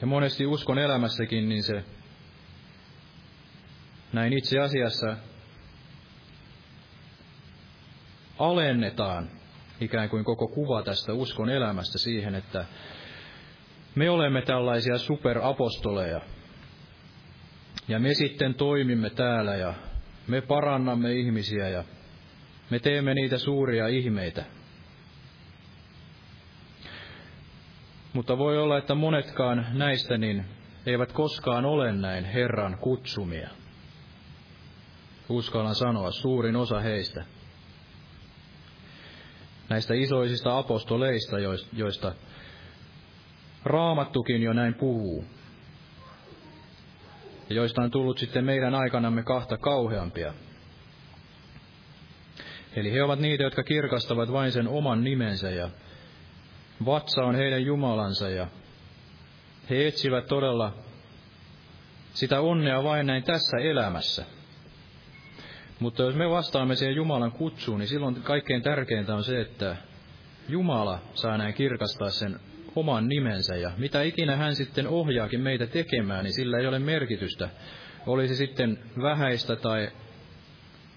Ja 0.00 0.06
monesti 0.06 0.46
uskon 0.46 0.78
elämässäkin, 0.78 1.48
niin 1.48 1.62
se 1.62 1.84
näin 4.12 4.32
itse 4.32 4.60
asiassa 4.60 5.16
alennetaan 8.38 9.30
ikään 9.80 10.08
kuin 10.08 10.24
koko 10.24 10.48
kuva 10.48 10.82
tästä 10.82 11.12
uskon 11.12 11.50
elämästä 11.50 11.98
siihen, 11.98 12.34
että 12.34 12.64
me 13.94 14.10
olemme 14.10 14.42
tällaisia 14.42 14.98
superapostoleja. 14.98 16.20
Ja 17.88 17.98
me 17.98 18.14
sitten 18.14 18.54
toimimme 18.54 19.10
täällä 19.10 19.56
ja 19.56 19.74
me 20.26 20.40
parannamme 20.40 21.12
ihmisiä 21.12 21.68
ja 21.68 21.84
me 22.70 22.78
teemme 22.78 23.14
niitä 23.14 23.38
suuria 23.38 23.88
ihmeitä. 23.88 24.44
Mutta 28.12 28.38
voi 28.38 28.58
olla, 28.58 28.78
että 28.78 28.94
monetkaan 28.94 29.66
näistä 29.72 30.18
niin 30.18 30.44
eivät 30.86 31.12
koskaan 31.12 31.64
ole 31.64 31.92
näin 31.92 32.24
Herran 32.24 32.78
kutsumia. 32.78 33.50
Uskallan 35.28 35.74
sanoa, 35.74 36.10
suurin 36.10 36.56
osa 36.56 36.80
heistä. 36.80 37.24
Näistä 39.68 39.94
isoisista 39.94 40.58
apostoleista, 40.58 41.36
joista 41.72 42.14
Raamattukin 43.64 44.42
jo 44.42 44.52
näin 44.52 44.74
puhuu. 44.74 45.24
Ja 47.50 47.56
joista 47.56 47.82
on 47.82 47.90
tullut 47.90 48.18
sitten 48.18 48.44
meidän 48.44 48.74
aikanamme 48.74 49.22
kahta 49.22 49.58
kauheampia. 49.58 50.34
Eli 52.76 52.92
he 52.92 53.02
ovat 53.02 53.18
niitä, 53.18 53.42
jotka 53.44 53.62
kirkastavat 53.62 54.32
vain 54.32 54.52
sen 54.52 54.68
oman 54.68 55.04
nimensä 55.04 55.50
ja 55.50 55.70
vatsa 56.86 57.24
on 57.24 57.34
heidän 57.34 57.64
Jumalansa 57.64 58.28
ja 58.28 58.46
he 59.70 59.86
etsivät 59.86 60.26
todella 60.26 60.74
sitä 62.14 62.40
onnea 62.40 62.84
vain 62.84 63.06
näin 63.06 63.22
tässä 63.22 63.56
elämässä. 63.56 64.24
Mutta 65.80 66.02
jos 66.02 66.14
me 66.14 66.30
vastaamme 66.30 66.76
siihen 66.76 66.96
Jumalan 66.96 67.32
kutsuun, 67.32 67.78
niin 67.78 67.88
silloin 67.88 68.22
kaikkein 68.22 68.62
tärkeintä 68.62 69.14
on 69.14 69.24
se, 69.24 69.40
että 69.40 69.76
Jumala 70.48 70.98
saa 71.14 71.38
näin 71.38 71.54
kirkastaa 71.54 72.10
sen 72.10 72.40
oman 72.76 73.08
nimensä 73.08 73.56
ja 73.56 73.72
mitä 73.76 74.02
ikinä 74.02 74.36
hän 74.36 74.54
sitten 74.54 74.88
ohjaakin 74.88 75.40
meitä 75.40 75.66
tekemään, 75.66 76.24
niin 76.24 76.34
sillä 76.34 76.58
ei 76.58 76.66
ole 76.66 76.78
merkitystä. 76.78 77.48
Olisi 78.06 78.36
sitten 78.36 78.78
vähäistä 79.02 79.56
tai 79.56 79.90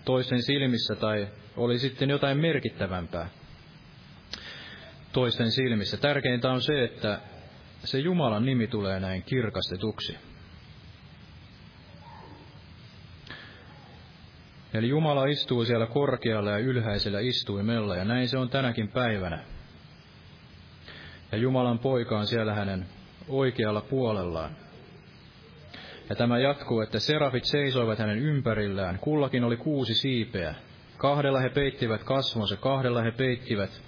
toisten 0.06 0.42
silmissä 0.42 0.96
tai 0.96 1.28
oli 1.58 1.80
sitten 1.80 2.10
jotain 2.10 2.38
merkittävämpää 2.38 3.30
toisten 5.14 5.52
silmissä. 5.52 5.98
Tärkeintä 5.98 6.52
on 6.52 6.62
se, 6.62 6.84
että 6.84 7.20
se 7.84 8.00
Jumalan 8.00 8.46
nimi 8.46 8.68
tulee 8.68 9.00
näin 9.00 9.24
kirkastetuksi. 9.24 10.18
Eli 14.74 14.90
Jumala 14.90 15.26
istuu 15.26 15.66
siellä 15.66 15.86
korkealla 15.86 16.52
ja 16.52 16.58
ylhäisellä 16.58 17.20
istuimella, 17.20 17.96
ja 17.96 18.06
näin 18.06 18.30
se 18.30 18.38
on 18.38 18.50
tänäkin 18.50 18.88
päivänä. 18.88 19.57
Ja 21.32 21.38
Jumalan 21.38 21.80
poika 21.80 22.18
on 22.18 22.28
siellä 22.28 22.54
hänen 22.54 22.86
oikealla 23.28 23.82
puolellaan. 23.82 24.52
Ja 26.10 26.16
tämä 26.16 26.40
jatkuu, 26.40 26.82
että 26.82 27.00
serafit 27.00 27.46
seisoivat 27.46 28.00
hänen 28.00 28.20
ympärillään, 28.20 29.00
kullakin 29.00 29.44
oli 29.44 29.58
kuusi 29.58 29.94
siipeä. 29.94 30.56
Kahdella 30.98 31.40
he 31.40 31.50
peittivät 31.50 32.04
kasvonsa, 32.04 32.56
kahdella 32.56 33.02
he 33.02 33.12
peittivät 33.12 33.82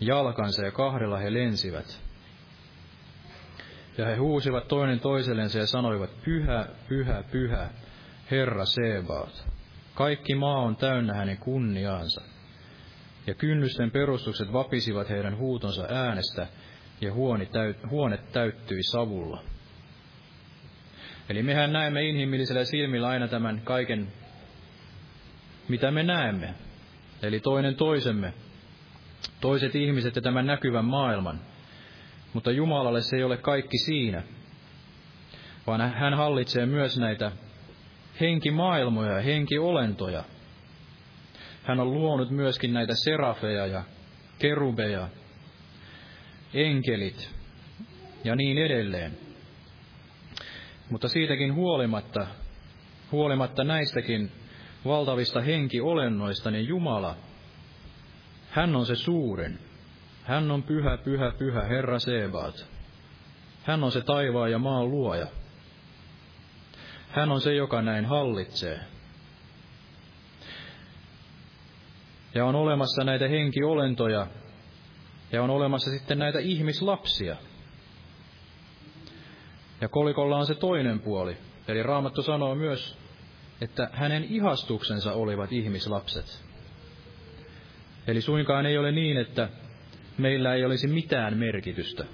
jalkansa 0.00 0.64
ja 0.64 0.70
kahdella 0.70 1.18
he 1.18 1.32
lensivät. 1.32 2.00
Ja 3.98 4.06
he 4.06 4.16
huusivat 4.16 4.68
toinen 4.68 5.00
toisellensa 5.00 5.58
ja 5.58 5.66
sanoivat, 5.66 6.10
Pyhä, 6.24 6.66
pyhä, 6.88 7.22
pyhä, 7.32 7.68
Herra 8.30 8.64
Sebaot. 8.64 9.44
Kaikki 9.94 10.34
maa 10.34 10.62
on 10.62 10.76
täynnä 10.76 11.14
hänen 11.14 11.38
kunniaansa. 11.38 12.22
Ja 13.26 13.34
kynnysten 13.34 13.90
perustukset 13.90 14.52
vapisivat 14.52 15.08
heidän 15.08 15.38
huutonsa 15.38 15.86
äänestä, 15.88 16.46
ja 17.00 17.12
huone, 17.12 17.46
täyt, 17.46 17.76
huone 17.90 18.18
täyttyi 18.32 18.82
savulla. 18.82 19.42
Eli 21.28 21.42
mehän 21.42 21.72
näemme 21.72 22.02
inhimillisellä 22.02 22.64
silmillä 22.64 23.08
aina 23.08 23.28
tämän 23.28 23.60
kaiken, 23.64 24.08
mitä 25.68 25.90
me 25.90 26.02
näemme. 26.02 26.54
Eli 27.22 27.40
toinen 27.40 27.74
toisemme, 27.74 28.34
toiset 29.40 29.74
ihmiset 29.74 30.16
ja 30.16 30.22
tämän 30.22 30.46
näkyvän 30.46 30.84
maailman. 30.84 31.40
Mutta 32.32 32.50
Jumalalle 32.50 33.02
se 33.02 33.16
ei 33.16 33.24
ole 33.24 33.36
kaikki 33.36 33.78
siinä, 33.78 34.22
vaan 35.66 35.80
hän 35.80 36.14
hallitsee 36.14 36.66
myös 36.66 36.98
näitä 36.98 37.32
henkimaailmoja 38.20 39.12
ja 39.12 39.22
henkiolentoja. 39.22 40.24
Hän 41.62 41.80
on 41.80 41.94
luonut 41.94 42.30
myöskin 42.30 42.72
näitä 42.72 42.94
serafeja 42.94 43.66
ja 43.66 43.82
kerubeja, 44.38 45.08
enkelit 46.54 47.30
ja 48.24 48.36
niin 48.36 48.58
edelleen. 48.58 49.18
Mutta 50.90 51.08
siitäkin 51.08 51.54
huolimatta, 51.54 52.26
huolimatta 53.12 53.64
näistäkin 53.64 54.32
valtavista 54.84 55.40
henkiolennoista, 55.40 56.50
niin 56.50 56.68
Jumala, 56.68 57.16
hän 58.50 58.76
on 58.76 58.86
se 58.86 58.94
suurin. 58.94 59.58
Hän 60.24 60.50
on 60.50 60.62
pyhä, 60.62 60.96
pyhä, 60.96 61.32
pyhä 61.38 61.62
Herra 61.62 61.98
Sebaat. 61.98 62.66
Hän 63.62 63.84
on 63.84 63.92
se 63.92 64.00
taivaan 64.00 64.50
ja 64.50 64.58
maan 64.58 64.90
luoja. 64.90 65.26
Hän 67.08 67.32
on 67.32 67.40
se, 67.40 67.54
joka 67.54 67.82
näin 67.82 68.04
hallitsee. 68.04 68.80
Ja 72.34 72.44
on 72.44 72.54
olemassa 72.54 73.04
näitä 73.04 73.28
henkiolentoja, 73.28 74.26
ja 75.32 75.42
on 75.42 75.50
olemassa 75.50 75.90
sitten 75.90 76.18
näitä 76.18 76.38
ihmislapsia. 76.38 77.36
Ja 79.80 79.88
kolikolla 79.88 80.36
on 80.36 80.46
se 80.46 80.54
toinen 80.54 81.00
puoli. 81.00 81.36
Eli 81.68 81.82
Raamattu 81.82 82.22
sanoo 82.22 82.54
myös, 82.54 82.98
että 83.60 83.90
hänen 83.92 84.24
ihastuksensa 84.24 85.12
olivat 85.12 85.52
ihmislapset. 85.52 86.44
Eli 88.06 88.20
suinkaan 88.20 88.66
ei 88.66 88.78
ole 88.78 88.92
niin, 88.92 89.16
että 89.16 89.48
meillä 90.18 90.54
ei 90.54 90.64
olisi 90.64 90.86
mitään 90.86 91.36
merkitystä. 91.36 92.04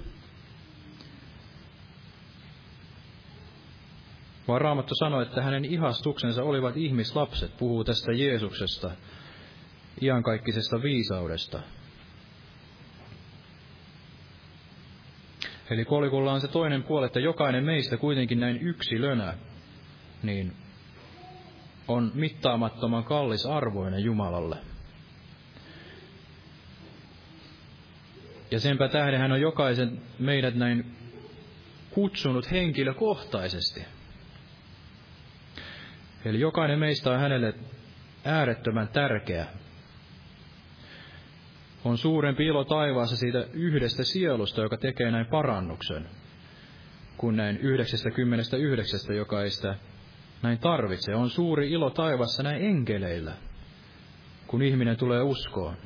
Vaan 4.47 4.61
Raamattu 4.61 4.95
sanoi, 4.95 5.23
että 5.23 5.41
hänen 5.41 5.65
ihastuksensa 5.65 6.43
olivat 6.43 6.77
ihmislapset, 6.77 7.57
puhuu 7.57 7.83
tästä 7.83 8.11
Jeesuksesta, 8.11 8.91
iankaikkisesta 10.01 10.81
viisaudesta. 10.81 11.59
Eli 15.69 15.85
kolikolla 15.85 16.33
on 16.33 16.41
se 16.41 16.47
toinen 16.47 16.83
puoli, 16.83 17.05
että 17.05 17.19
jokainen 17.19 17.63
meistä 17.63 17.97
kuitenkin 17.97 18.39
näin 18.39 18.61
yksilönä, 18.61 19.33
niin 20.23 20.53
on 21.87 22.11
mittaamattoman 22.13 23.03
kallis 23.03 23.45
arvoinen 23.45 24.03
Jumalalle. 24.03 24.57
Ja 28.51 28.59
senpä 28.59 28.87
tähden 28.87 29.19
hän 29.19 29.31
on 29.31 29.41
jokaisen 29.41 30.01
meidät 30.19 30.55
näin 30.55 30.95
kutsunut 31.91 32.51
henkilökohtaisesti. 32.51 33.85
Eli 36.25 36.39
jokainen 36.39 36.79
meistä 36.79 37.11
on 37.11 37.19
hänelle 37.19 37.53
äärettömän 38.25 38.87
tärkeä. 38.87 39.45
On 41.85 41.97
suurempi 41.97 42.45
ilo 42.45 42.63
taivaassa 42.63 43.17
siitä 43.17 43.45
yhdestä 43.53 44.03
sielusta, 44.03 44.61
joka 44.61 44.77
tekee 44.77 45.11
näin 45.11 45.25
parannuksen, 45.25 46.09
kuin 47.17 47.35
näin 47.35 47.57
99, 47.57 49.15
joka 49.15 49.43
ei 49.43 49.49
sitä 49.49 49.75
näin 50.41 50.59
tarvitse. 50.59 51.15
On 51.15 51.29
suuri 51.29 51.71
ilo 51.71 51.89
taivassa 51.89 52.43
näin 52.43 52.65
enkeleillä, 52.65 53.33
kun 54.47 54.61
ihminen 54.61 54.97
tulee 54.97 55.21
uskoon. 55.21 55.77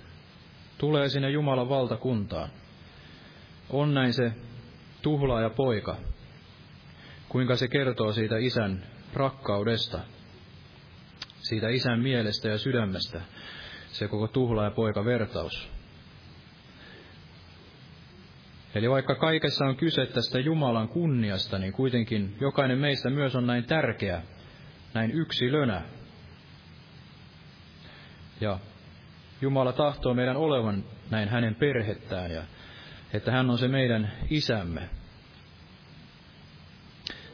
Tulee 0.77 1.09
sinne 1.09 1.29
Jumalan 1.29 1.69
valtakuntaan. 1.69 2.49
On 3.69 3.93
näin 3.93 4.13
se 4.13 4.31
tuhlaaja 5.01 5.49
poika, 5.49 5.97
kuinka 7.29 7.55
se 7.55 7.67
kertoo 7.67 8.13
siitä 8.13 8.37
isän 8.37 8.83
rakkaudesta, 9.13 9.99
siitä 11.39 11.69
isän 11.69 11.99
mielestä 11.99 12.47
ja 12.47 12.57
sydämestä, 12.57 13.21
se 13.87 14.07
koko 14.07 14.27
tuhlaaja 14.27 14.71
poika 14.71 15.05
vertaus. 15.05 15.78
Eli 18.75 18.89
vaikka 18.89 19.15
kaikessa 19.15 19.65
on 19.65 19.75
kyse 19.75 20.05
tästä 20.05 20.39
Jumalan 20.39 20.87
kunniasta, 20.87 21.59
niin 21.59 21.73
kuitenkin 21.73 22.37
jokainen 22.41 22.77
meistä 22.77 23.09
myös 23.09 23.35
on 23.35 23.47
näin 23.47 23.63
tärkeä, 23.63 24.21
näin 24.93 25.11
yksilönä. 25.11 25.81
Ja 28.41 28.59
Jumala 29.41 29.73
tahtoo 29.73 30.13
meidän 30.13 30.37
olevan 30.37 30.83
näin 31.09 31.29
hänen 31.29 31.55
perhettään 31.55 32.31
ja 32.31 32.43
että 33.13 33.31
hän 33.31 33.49
on 33.49 33.57
se 33.57 33.67
meidän 33.67 34.11
isämme. 34.29 34.89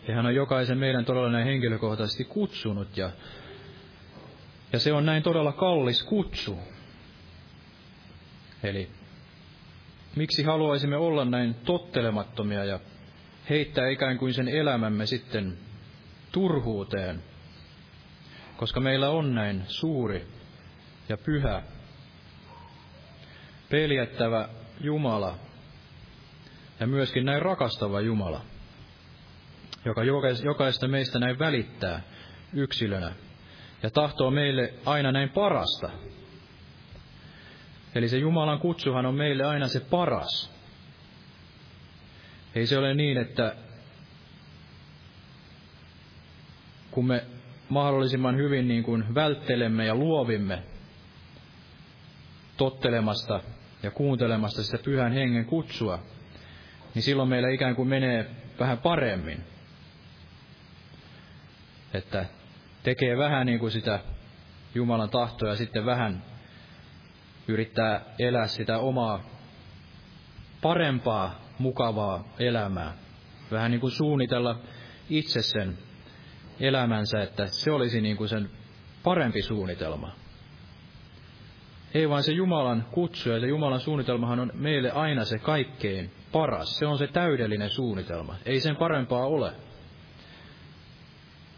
Ja 0.07 0.15
hän 0.15 0.25
on 0.25 0.35
jokaisen 0.35 0.77
meidän 0.77 1.05
todella 1.05 1.31
näin 1.31 1.45
henkilökohtaisesti 1.45 2.23
kutsunut 2.23 2.97
ja, 2.97 3.09
ja 4.73 4.79
se 4.79 4.93
on 4.93 5.05
näin 5.05 5.23
todella 5.23 5.51
kallis 5.51 6.03
kutsu. 6.03 6.59
Eli 8.63 8.89
miksi 10.15 10.43
haluaisimme 10.43 10.97
olla 10.97 11.25
näin 11.25 11.53
tottelemattomia 11.53 12.65
ja 12.65 12.79
heittää 13.49 13.87
ikään 13.89 14.17
kuin 14.17 14.33
sen 14.33 14.47
elämämme 14.47 15.05
sitten 15.05 15.57
turhuuteen, 16.31 17.23
koska 18.57 18.79
meillä 18.79 19.09
on 19.09 19.35
näin 19.35 19.63
suuri 19.67 20.27
ja 21.09 21.17
pyhä, 21.17 21.63
peljättävä 23.69 24.49
Jumala, 24.81 25.37
ja 26.79 26.87
myöskin 26.87 27.25
näin 27.25 27.41
rakastava 27.41 28.01
Jumala, 28.01 28.41
joka 29.85 30.03
jokaista 30.43 30.87
meistä 30.87 31.19
näin 31.19 31.39
välittää 31.39 32.01
yksilönä 32.53 33.11
ja 33.83 33.89
tahtoo 33.89 34.31
meille 34.31 34.73
aina 34.85 35.11
näin 35.11 35.29
parasta. 35.29 35.89
Eli 37.95 38.09
se 38.09 38.17
Jumalan 38.17 38.59
kutsuhan 38.59 39.05
on 39.05 39.15
meille 39.15 39.43
aina 39.43 39.67
se 39.67 39.79
paras. 39.79 40.51
Ei 42.55 42.67
se 42.67 42.77
ole 42.77 42.93
niin, 42.93 43.17
että 43.17 43.55
kun 46.91 47.05
me 47.05 47.25
mahdollisimman 47.69 48.37
hyvin 48.37 48.67
niin 48.67 48.83
kuin 48.83 49.15
välttelemme 49.15 49.85
ja 49.85 49.95
luovimme 49.95 50.63
tottelemasta 52.57 53.41
ja 53.83 53.91
kuuntelemasta 53.91 54.63
sitä 54.63 54.77
pyhän 54.77 55.11
hengen 55.11 55.45
kutsua, 55.45 55.99
niin 56.93 57.03
silloin 57.03 57.29
meillä 57.29 57.49
ikään 57.49 57.75
kuin 57.75 57.87
menee 57.87 58.29
vähän 58.59 58.77
paremmin. 58.77 59.43
Että 61.93 62.25
tekee 62.83 63.17
vähän 63.17 63.45
niin 63.45 63.59
kuin 63.59 63.71
sitä 63.71 63.99
Jumalan 64.75 65.09
tahtoa 65.09 65.49
ja 65.49 65.55
sitten 65.55 65.85
vähän 65.85 66.23
yrittää 67.47 68.01
elää 68.19 68.47
sitä 68.47 68.79
omaa 68.79 69.23
parempaa, 70.61 71.35
mukavaa 71.59 72.23
elämää. 72.39 72.93
Vähän 73.51 73.71
niin 73.71 73.81
kuin 73.81 73.91
suunnitella 73.91 74.59
itse 75.09 75.41
sen 75.41 75.77
elämänsä, 76.59 77.23
että 77.23 77.47
se 77.47 77.71
olisi 77.71 78.01
niin 78.01 78.17
kuin 78.17 78.29
sen 78.29 78.49
parempi 79.03 79.41
suunnitelma. 79.41 80.11
Ei 81.93 82.09
vaan 82.09 82.23
se 82.23 82.31
Jumalan 82.31 82.85
kutsu 82.91 83.29
ja 83.29 83.39
se 83.39 83.47
Jumalan 83.47 83.79
suunnitelmahan 83.79 84.39
on 84.39 84.51
meille 84.53 84.91
aina 84.91 85.25
se 85.25 85.37
kaikkein 85.37 86.11
paras. 86.31 86.77
Se 86.77 86.85
on 86.85 86.97
se 86.97 87.07
täydellinen 87.07 87.69
suunnitelma. 87.69 88.35
Ei 88.45 88.59
sen 88.59 88.75
parempaa 88.75 89.25
ole. 89.25 89.53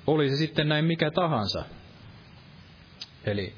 Oli 0.07 0.29
se 0.29 0.35
sitten 0.35 0.69
näin 0.69 0.85
mikä 0.85 1.11
tahansa. 1.11 1.63
Eli 3.25 3.53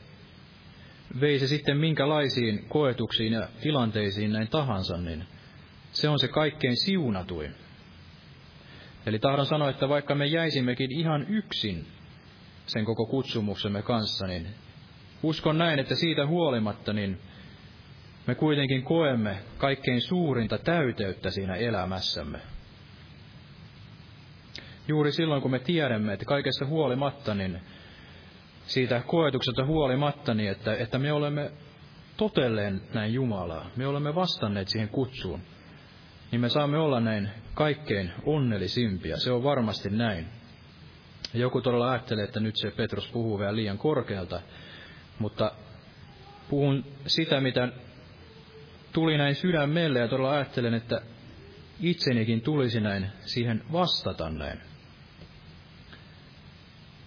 vei 1.21 1.39
se 1.39 1.47
sitten 1.47 1.77
minkälaisiin 1.77 2.65
koetuksiin 2.69 3.33
ja 3.33 3.47
tilanteisiin 3.61 4.31
näin 4.31 4.47
tahansa, 4.47 4.97
niin 4.97 5.25
se 5.91 6.09
on 6.09 6.19
se 6.19 6.27
kaikkein 6.27 6.77
siunatuin. 6.77 7.55
Eli 9.05 9.19
tahdon 9.19 9.45
sanoa, 9.45 9.69
että 9.69 9.89
vaikka 9.89 10.15
me 10.15 10.25
jäisimmekin 10.25 10.91
ihan 10.91 11.25
yksin 11.29 11.87
sen 12.65 12.85
koko 12.85 13.05
kutsumuksemme 13.05 13.81
kanssa, 13.81 14.27
niin 14.27 14.47
uskon 15.23 15.57
näin, 15.57 15.79
että 15.79 15.95
siitä 15.95 16.27
huolimatta, 16.27 16.93
niin 16.93 17.19
me 18.27 18.35
kuitenkin 18.35 18.83
koemme 18.83 19.37
kaikkein 19.57 20.01
suurinta 20.01 20.57
täyteyttä 20.57 21.29
siinä 21.29 21.55
elämässämme. 21.55 22.39
Juuri 24.87 25.11
silloin, 25.11 25.41
kun 25.41 25.51
me 25.51 25.59
tiedämme, 25.59 26.13
että 26.13 26.25
kaikessa 26.25 26.65
huolimatta, 26.65 27.35
niin 27.35 27.61
siitä 28.69 29.01
koetuksesta 29.07 29.65
huolimatta, 29.65 30.33
niin 30.33 30.51
että, 30.51 30.75
että 30.75 30.97
me 30.97 31.11
olemme 31.11 31.51
totelleen 32.17 32.81
näin 32.93 33.13
Jumalaa, 33.13 33.69
me 33.75 33.87
olemme 33.87 34.15
vastanneet 34.15 34.67
siihen 34.67 34.89
kutsuun, 34.89 35.41
niin 36.31 36.41
me 36.41 36.49
saamme 36.49 36.77
olla 36.77 36.99
näin 36.99 37.29
kaikkein 37.53 38.11
onnellisimpia. 38.25 39.17
Se 39.17 39.31
on 39.31 39.43
varmasti 39.43 39.89
näin. 39.89 40.27
Joku 41.33 41.61
todella 41.61 41.91
ajattelee, 41.91 42.23
että 42.23 42.39
nyt 42.39 42.55
se 42.57 42.71
Petrus 42.71 43.11
puhuu 43.11 43.39
vielä 43.39 43.55
liian 43.55 43.77
korkealta, 43.77 44.41
mutta 45.19 45.51
puhun 46.49 46.85
sitä, 47.07 47.41
mitä 47.41 47.69
tuli 48.93 49.17
näin 49.17 49.35
sydämelle 49.35 49.99
ja 49.99 50.07
todella 50.07 50.31
ajattelen, 50.31 50.73
että 50.73 51.01
itsenikin 51.81 52.41
tulisi 52.41 52.79
näin 52.79 53.07
siihen 53.19 53.63
vastata 53.71 54.29
näin. 54.29 54.68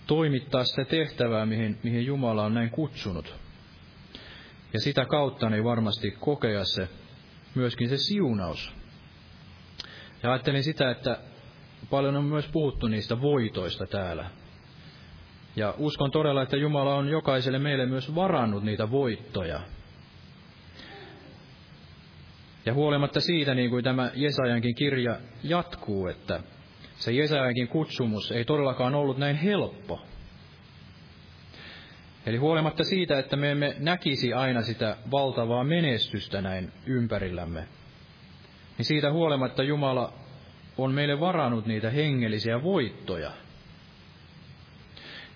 Toimittaa 0.06 0.64
sitä 0.64 0.84
tehtävää, 0.84 1.46
mihin, 1.46 1.78
mihin 1.82 2.06
Jumala 2.06 2.44
on 2.44 2.54
näin 2.54 2.70
kutsunut. 2.70 3.34
Ja 4.72 4.80
sitä 4.80 5.04
kautta 5.04 5.50
niin 5.50 5.64
varmasti 5.64 6.10
kokea 6.10 6.64
se, 6.64 6.88
myöskin 7.54 7.88
se 7.88 7.96
siunaus. 7.96 8.72
Ja 10.22 10.32
ajattelin 10.32 10.62
sitä, 10.62 10.90
että 10.90 11.18
paljon 11.90 12.16
on 12.16 12.24
myös 12.24 12.48
puhuttu 12.52 12.88
niistä 12.88 13.20
voitoista 13.20 13.86
täällä. 13.86 14.30
Ja 15.56 15.74
uskon 15.78 16.10
todella, 16.10 16.42
että 16.42 16.56
Jumala 16.56 16.94
on 16.94 17.08
jokaiselle 17.08 17.58
meille 17.58 17.86
myös 17.86 18.14
varannut 18.14 18.62
niitä 18.62 18.90
voittoja. 18.90 19.60
Ja 22.66 22.74
huolimatta 22.74 23.20
siitä, 23.20 23.54
niin 23.54 23.70
kuin 23.70 23.84
tämä 23.84 24.10
Jesajankin 24.14 24.74
kirja 24.74 25.16
jatkuu, 25.42 26.06
että 26.06 26.40
se 27.02 27.12
Jesajankin 27.12 27.68
kutsumus 27.68 28.32
ei 28.32 28.44
todellakaan 28.44 28.94
ollut 28.94 29.18
näin 29.18 29.36
helppo. 29.36 30.00
Eli 32.26 32.36
huolimatta 32.36 32.84
siitä, 32.84 33.18
että 33.18 33.36
me 33.36 33.50
emme 33.50 33.76
näkisi 33.78 34.32
aina 34.32 34.62
sitä 34.62 34.96
valtavaa 35.10 35.64
menestystä 35.64 36.40
näin 36.40 36.72
ympärillämme, 36.86 37.64
niin 38.78 38.86
siitä 38.86 39.12
huolimatta 39.12 39.62
Jumala 39.62 40.12
on 40.78 40.92
meille 40.92 41.20
varannut 41.20 41.66
niitä 41.66 41.90
hengellisiä 41.90 42.62
voittoja 42.62 43.30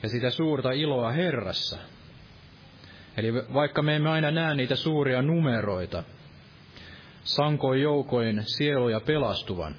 ja 0.02 0.08
sitä 0.08 0.30
suurta 0.30 0.70
iloa 0.70 1.12
Herrassa. 1.12 1.78
Eli 3.16 3.34
vaikka 3.34 3.82
me 3.82 3.96
emme 3.96 4.10
aina 4.10 4.30
näe 4.30 4.54
niitä 4.54 4.76
suuria 4.76 5.22
numeroita, 5.22 6.02
sankoin 7.24 7.82
joukoin 7.82 8.42
sieluja 8.46 9.00
pelastuvan, 9.00 9.74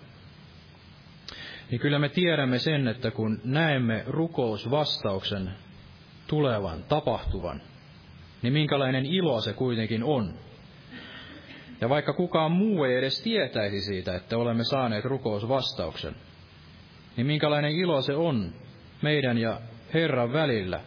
niin 1.71 1.81
kyllä 1.81 1.99
me 1.99 2.09
tiedämme 2.09 2.59
sen, 2.59 2.87
että 2.87 3.11
kun 3.11 3.41
näemme 3.43 4.03
rukousvastauksen 4.07 5.51
tulevan, 6.27 6.83
tapahtuvan, 6.83 7.61
niin 8.41 8.53
minkälainen 8.53 9.05
ilo 9.05 9.41
se 9.41 9.53
kuitenkin 9.53 10.03
on. 10.03 10.33
Ja 11.81 11.89
vaikka 11.89 12.13
kukaan 12.13 12.51
muu 12.51 12.83
ei 12.83 12.95
edes 12.95 13.21
tietäisi 13.21 13.81
siitä, 13.81 14.15
että 14.15 14.37
olemme 14.37 14.63
saaneet 14.63 15.05
rukousvastauksen, 15.05 16.15
niin 17.17 17.27
minkälainen 17.27 17.71
ilo 17.71 18.01
se 18.01 18.15
on 18.15 18.53
meidän 19.01 19.37
ja 19.37 19.61
Herran 19.93 20.33
välillä, 20.33 20.81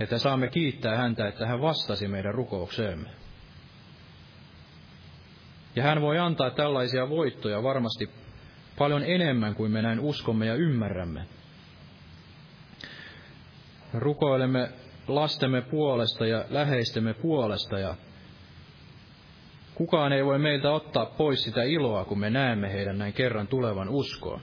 että 0.00 0.18
saamme 0.18 0.48
kiittää 0.48 0.96
häntä, 0.96 1.28
että 1.28 1.46
hän 1.46 1.60
vastasi 1.60 2.08
meidän 2.08 2.34
rukoukseemme. 2.34 3.08
Ja 5.76 5.82
hän 5.82 6.00
voi 6.00 6.18
antaa 6.18 6.50
tällaisia 6.50 7.08
voittoja 7.08 7.62
varmasti 7.62 8.10
paljon 8.78 9.04
enemmän 9.04 9.54
kuin 9.54 9.72
me 9.72 9.82
näin 9.82 10.00
uskomme 10.00 10.46
ja 10.46 10.54
ymmärrämme. 10.54 11.26
Rukoilemme 13.94 14.68
lastemme 15.08 15.62
puolesta 15.62 16.26
ja 16.26 16.44
läheistemme 16.50 17.14
puolesta 17.14 17.78
ja 17.78 17.94
kukaan 19.74 20.12
ei 20.12 20.24
voi 20.24 20.38
meiltä 20.38 20.70
ottaa 20.70 21.06
pois 21.06 21.42
sitä 21.44 21.62
iloa, 21.62 22.04
kun 22.04 22.18
me 22.18 22.30
näemme 22.30 22.72
heidän 22.72 22.98
näin 22.98 23.12
kerran 23.12 23.46
tulevan 23.46 23.88
uskoon. 23.88 24.40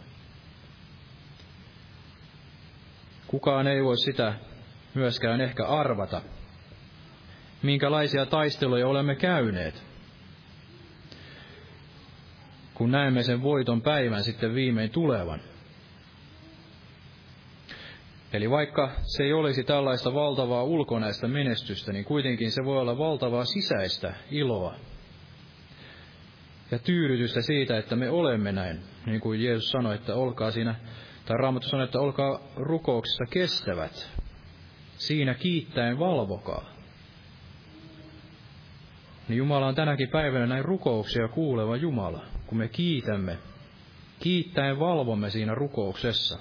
Kukaan 3.27 3.67
ei 3.67 3.84
voi 3.84 3.97
sitä 3.97 4.34
myöskään 4.93 5.41
ehkä 5.41 5.67
arvata, 5.67 6.21
minkälaisia 7.63 8.25
taisteluja 8.25 8.88
olemme 8.88 9.15
käyneet, 9.15 9.88
kun 12.80 12.91
näemme 12.91 13.23
sen 13.23 13.43
voiton 13.43 13.82
päivän 13.82 14.23
sitten 14.23 14.55
viimein 14.55 14.89
tulevan. 14.89 15.41
Eli 18.34 18.49
vaikka 18.49 18.91
se 19.01 19.23
ei 19.23 19.34
olisi 19.34 19.63
tällaista 19.63 20.13
valtavaa 20.13 20.63
ulkonäistä 20.63 21.27
menestystä, 21.27 21.93
niin 21.93 22.05
kuitenkin 22.05 22.51
se 22.51 22.65
voi 22.65 22.77
olla 22.77 22.97
valtavaa 22.97 23.45
sisäistä 23.45 24.13
iloa 24.32 24.75
ja 26.71 26.80
tyydytystä 26.80 27.41
siitä, 27.41 27.77
että 27.77 27.95
me 27.95 28.09
olemme 28.09 28.51
näin. 28.51 28.80
Niin 29.05 29.21
kuin 29.21 29.43
Jeesus 29.43 29.71
sanoi, 29.71 29.95
että 29.95 30.15
olkaa 30.15 30.51
siinä, 30.51 30.75
tai 31.25 31.38
Raamattu 31.38 31.69
sanoi, 31.69 31.86
että 31.86 31.99
olkaa 31.99 32.39
rukouksessa 32.55 33.25
kestävät. 33.30 34.11
Siinä 34.97 35.34
kiittäen 35.34 35.99
valvokaa. 35.99 36.69
Niin 39.27 39.38
Jumala 39.38 39.67
on 39.67 39.75
tänäkin 39.75 40.09
päivänä 40.09 40.45
näin 40.45 40.65
rukouksia 40.65 41.27
kuuleva 41.27 41.75
Jumala, 41.75 42.38
kun 42.49 42.57
me 42.57 42.67
kiitämme. 42.67 43.37
Kiittäen 44.19 44.79
valvomme 44.79 45.29
siinä 45.29 45.55
rukouksessa 45.55 46.39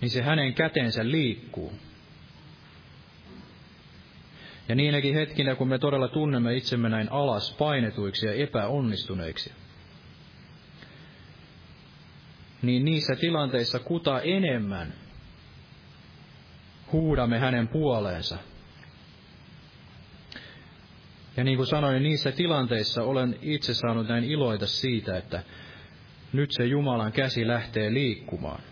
niin 0.00 0.10
se 0.10 0.22
hänen 0.22 0.54
kätensä 0.54 1.10
liikkuu. 1.10 1.72
Ja 4.68 4.74
niinäkin 4.74 5.14
hetkinä, 5.14 5.54
kun 5.54 5.68
me 5.68 5.78
todella 5.78 6.08
tunnemme 6.08 6.56
itsemme 6.56 6.88
näin 6.88 7.12
alas 7.12 7.56
painetuiksi 7.58 8.26
ja 8.26 8.32
epäonnistuneiksi, 8.32 9.52
niin 12.62 12.84
niissä 12.84 13.16
tilanteissa 13.16 13.78
kuta 13.78 14.20
enemmän 14.20 14.94
huudamme 16.92 17.38
hänen 17.38 17.68
puoleensa. 17.68 18.38
Ja 21.36 21.44
niin 21.44 21.56
kuin 21.56 21.66
sanoin, 21.66 22.02
niissä 22.02 22.32
tilanteissa 22.32 23.02
olen 23.02 23.38
itse 23.42 23.74
saanut 23.74 24.08
näin 24.08 24.24
iloita 24.24 24.66
siitä, 24.66 25.16
että 25.16 25.42
nyt 26.32 26.50
se 26.52 26.64
Jumalan 26.64 27.12
käsi 27.12 27.46
lähtee 27.46 27.94
liikkumaan 27.94 28.62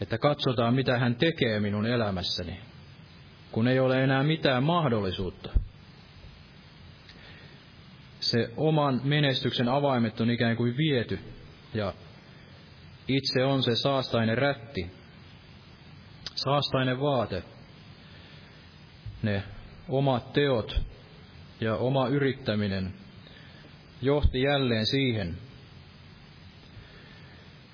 että 0.00 0.18
katsotaan 0.18 0.74
mitä 0.74 0.98
hän 0.98 1.16
tekee 1.16 1.60
minun 1.60 1.86
elämässäni, 1.86 2.60
kun 3.52 3.68
ei 3.68 3.80
ole 3.80 4.04
enää 4.04 4.22
mitään 4.22 4.62
mahdollisuutta. 4.62 5.50
Se 8.20 8.50
oman 8.56 9.00
menestyksen 9.04 9.68
avaimet 9.68 10.20
on 10.20 10.30
ikään 10.30 10.56
kuin 10.56 10.76
viety, 10.76 11.18
ja 11.74 11.94
itse 13.08 13.44
on 13.44 13.62
se 13.62 13.74
saastainen 13.74 14.38
rätti, 14.38 14.90
saastainen 16.34 17.00
vaate, 17.00 17.42
ne 19.22 19.42
omat 19.88 20.32
teot 20.32 20.80
ja 21.60 21.76
oma 21.76 22.08
yrittäminen 22.08 22.92
johti 24.02 24.42
jälleen 24.42 24.86
siihen, 24.86 25.38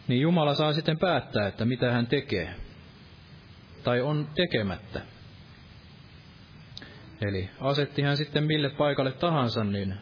niin 0.08 0.20
Jumala 0.20 0.54
saa 0.54 0.72
sitten 0.72 0.98
päättää, 0.98 1.46
että 1.46 1.64
mitä 1.64 1.92
hän 1.92 2.06
tekee. 2.06 2.54
Tai 3.84 4.00
on 4.00 4.28
tekemättä. 4.34 5.00
Eli 7.20 7.50
asetti 7.60 8.02
hän 8.02 8.16
sitten 8.16 8.44
mille 8.44 8.70
paikalle 8.70 9.12
tahansa, 9.12 9.64
niin 9.64 9.94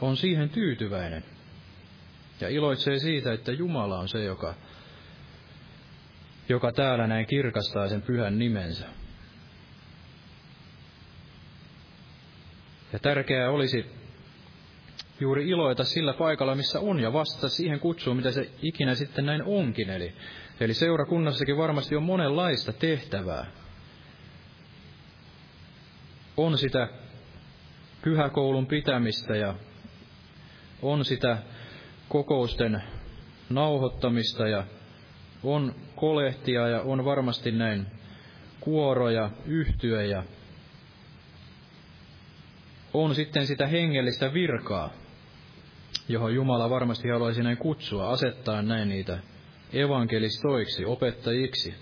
on 0.00 0.16
siihen 0.16 0.50
tyytyväinen. 0.50 1.24
Ja 2.40 2.48
iloitsee 2.48 2.98
siitä, 2.98 3.32
että 3.32 3.52
Jumala 3.52 3.98
on 3.98 4.08
se, 4.08 4.24
joka, 4.24 4.54
joka 6.48 6.72
täällä 6.72 7.06
näin 7.06 7.26
kirkastaa 7.26 7.88
sen 7.88 8.02
pyhän 8.02 8.38
nimensä. 8.38 8.99
Ja 12.92 12.98
tärkeää 12.98 13.50
olisi 13.50 13.86
juuri 15.20 15.48
iloita 15.48 15.84
sillä 15.84 16.12
paikalla, 16.12 16.54
missä 16.54 16.80
on, 16.80 17.00
ja 17.00 17.12
vastata 17.12 17.48
siihen 17.48 17.80
kutsuun, 17.80 18.16
mitä 18.16 18.30
se 18.30 18.50
ikinä 18.62 18.94
sitten 18.94 19.26
näin 19.26 19.42
onkin. 19.42 19.90
Eli, 19.90 20.14
eli 20.60 20.74
seurakunnassakin 20.74 21.56
varmasti 21.56 21.96
on 21.96 22.02
monenlaista 22.02 22.72
tehtävää. 22.72 23.46
On 26.36 26.58
sitä 26.58 26.88
pyhäkoulun 28.02 28.66
pitämistä 28.66 29.36
ja 29.36 29.54
on 30.82 31.04
sitä 31.04 31.38
kokousten 32.08 32.82
nauhoittamista 33.50 34.48
ja 34.48 34.64
on 35.42 35.74
kolehtia 35.96 36.68
ja 36.68 36.80
on 36.80 37.04
varmasti 37.04 37.52
näin 37.52 37.86
kuoroja, 38.60 39.30
yhtyä 39.46 40.02
ja 40.02 40.22
on 42.94 43.14
sitten 43.14 43.46
sitä 43.46 43.66
hengellistä 43.66 44.32
virkaa, 44.34 44.90
johon 46.08 46.34
Jumala 46.34 46.70
varmasti 46.70 47.08
haluaisi 47.08 47.42
näin 47.42 47.56
kutsua, 47.56 48.10
asettaa 48.10 48.62
näin 48.62 48.88
niitä 48.88 49.18
evankelistoiksi, 49.72 50.84
opettajiksi, 50.84 51.74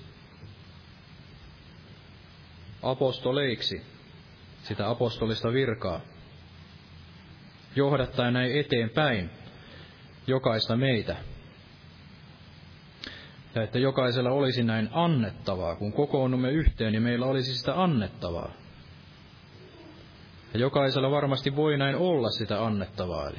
apostoleiksi, 2.82 3.82
sitä 4.62 4.90
apostolista 4.90 5.52
virkaa, 5.52 6.00
johdattaa 7.76 8.30
näin 8.30 8.60
eteenpäin 8.60 9.30
jokaista 10.26 10.76
meitä. 10.76 11.16
Ja 13.54 13.62
että 13.62 13.78
jokaisella 13.78 14.30
olisi 14.30 14.62
näin 14.62 14.88
annettavaa, 14.92 15.76
kun 15.76 15.92
kokoonnumme 15.92 16.50
yhteen, 16.50 16.92
niin 16.92 17.02
meillä 17.02 17.26
olisi 17.26 17.54
sitä 17.54 17.82
annettavaa. 17.82 18.52
Ja 20.54 20.60
jokaisella 20.60 21.10
varmasti 21.10 21.56
voi 21.56 21.78
näin 21.78 21.96
olla 21.96 22.30
sitä 22.30 22.64
annettavaa. 22.64 23.28
Eli 23.30 23.38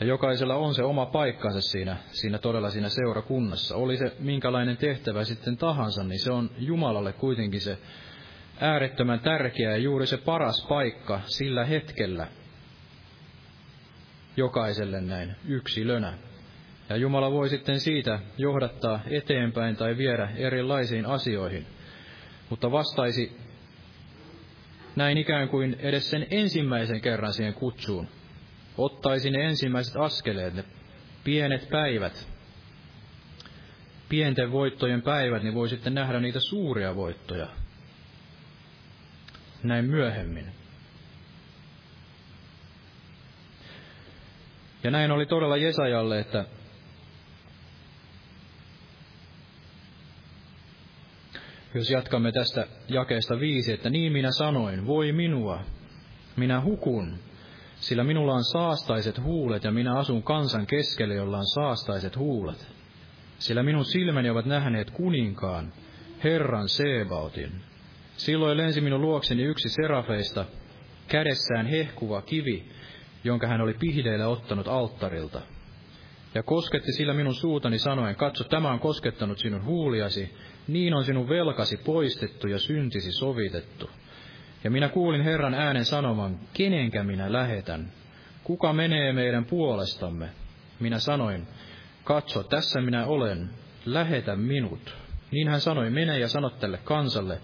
ja 0.00 0.06
jokaisella 0.06 0.54
on 0.54 0.74
se 0.74 0.82
oma 0.82 1.06
paikkansa 1.06 1.60
siinä, 1.60 1.96
siinä 2.10 2.38
todella 2.38 2.70
siinä 2.70 2.88
seurakunnassa. 2.88 3.76
Oli 3.76 3.96
se 3.96 4.16
minkälainen 4.18 4.76
tehtävä 4.76 5.24
sitten 5.24 5.56
tahansa, 5.56 6.04
niin 6.04 6.20
se 6.20 6.32
on 6.32 6.50
Jumalalle 6.58 7.12
kuitenkin 7.12 7.60
se 7.60 7.78
äärettömän 8.60 9.20
tärkeä 9.20 9.70
ja 9.70 9.76
juuri 9.76 10.06
se 10.06 10.16
paras 10.16 10.66
paikka 10.68 11.20
sillä 11.26 11.64
hetkellä 11.64 12.26
jokaiselle 14.36 15.00
näin 15.00 15.36
yksilönä. 15.44 16.18
Ja 16.88 16.96
Jumala 16.96 17.32
voi 17.32 17.48
sitten 17.48 17.80
siitä 17.80 18.20
johdattaa 18.38 19.00
eteenpäin 19.10 19.76
tai 19.76 19.96
viedä 19.96 20.28
erilaisiin 20.36 21.06
asioihin. 21.06 21.66
Mutta 22.50 22.70
vastaisi 22.70 23.47
näin 24.98 25.18
ikään 25.18 25.48
kuin 25.48 25.76
edes 25.80 26.10
sen 26.10 26.26
ensimmäisen 26.30 27.00
kerran 27.00 27.32
siihen 27.32 27.54
kutsuun, 27.54 28.08
ottaisi 28.78 29.30
ne 29.30 29.44
ensimmäiset 29.44 29.96
askeleet, 29.96 30.54
ne 30.54 30.64
pienet 31.24 31.68
päivät, 31.70 32.28
pienten 34.08 34.52
voittojen 34.52 35.02
päivät, 35.02 35.42
niin 35.42 35.54
voi 35.54 35.68
sitten 35.68 35.94
nähdä 35.94 36.20
niitä 36.20 36.40
suuria 36.40 36.96
voittoja. 36.96 37.48
Näin 39.62 39.84
myöhemmin. 39.84 40.46
Ja 44.84 44.90
näin 44.90 45.10
oli 45.10 45.26
todella 45.26 45.56
Jesajalle, 45.56 46.20
että 46.20 46.44
jos 51.74 51.90
jatkamme 51.90 52.32
tästä 52.32 52.66
jakeesta 52.88 53.40
viisi, 53.40 53.72
että 53.72 53.90
niin 53.90 54.12
minä 54.12 54.30
sanoin, 54.30 54.86
voi 54.86 55.12
minua, 55.12 55.60
minä 56.36 56.60
hukun, 56.60 57.18
sillä 57.80 58.04
minulla 58.04 58.34
on 58.34 58.44
saastaiset 58.44 59.22
huulet 59.22 59.64
ja 59.64 59.70
minä 59.70 59.98
asun 59.98 60.22
kansan 60.22 60.66
keskelle, 60.66 61.14
jolla 61.14 61.38
on 61.38 61.46
saastaiset 61.46 62.16
huulet. 62.16 62.66
Sillä 63.38 63.62
minun 63.62 63.84
silmäni 63.84 64.30
ovat 64.30 64.46
nähneet 64.46 64.90
kuninkaan, 64.90 65.72
Herran 66.24 66.68
Sebautin. 66.68 67.52
Silloin 68.16 68.56
lensi 68.56 68.80
minun 68.80 69.00
luokseni 69.00 69.42
yksi 69.42 69.68
serafeista, 69.68 70.44
kädessään 71.08 71.66
hehkuva 71.66 72.22
kivi, 72.22 72.68
jonka 73.24 73.46
hän 73.46 73.60
oli 73.60 73.74
pihdeille 73.74 74.26
ottanut 74.26 74.68
alttarilta. 74.68 75.40
Ja 76.34 76.42
kosketti 76.42 76.92
sillä 76.92 77.14
minun 77.14 77.34
suutani 77.34 77.78
sanoen, 77.78 78.16
katso, 78.16 78.44
tämä 78.44 78.70
on 78.70 78.80
koskettanut 78.80 79.38
sinun 79.38 79.64
huuliasi, 79.64 80.34
niin 80.68 80.94
on 80.94 81.04
sinun 81.04 81.28
velkasi 81.28 81.76
poistettu 81.76 82.48
ja 82.48 82.58
syntisi 82.58 83.12
sovitettu. 83.12 83.90
Ja 84.64 84.70
minä 84.70 84.88
kuulin 84.88 85.22
Herran 85.22 85.54
äänen 85.54 85.84
sanoman, 85.84 86.38
kenenkä 86.54 87.04
minä 87.04 87.32
lähetän? 87.32 87.92
Kuka 88.44 88.72
menee 88.72 89.12
meidän 89.12 89.44
puolestamme? 89.44 90.28
Minä 90.80 90.98
sanoin, 90.98 91.46
katso, 92.04 92.42
tässä 92.42 92.80
minä 92.80 93.06
olen, 93.06 93.50
lähetä 93.86 94.36
minut. 94.36 94.96
Niin 95.30 95.48
hän 95.48 95.60
sanoi, 95.60 95.90
mene 95.90 96.18
ja 96.18 96.28
sano 96.28 96.50
tälle 96.50 96.78
kansalle, 96.84 97.38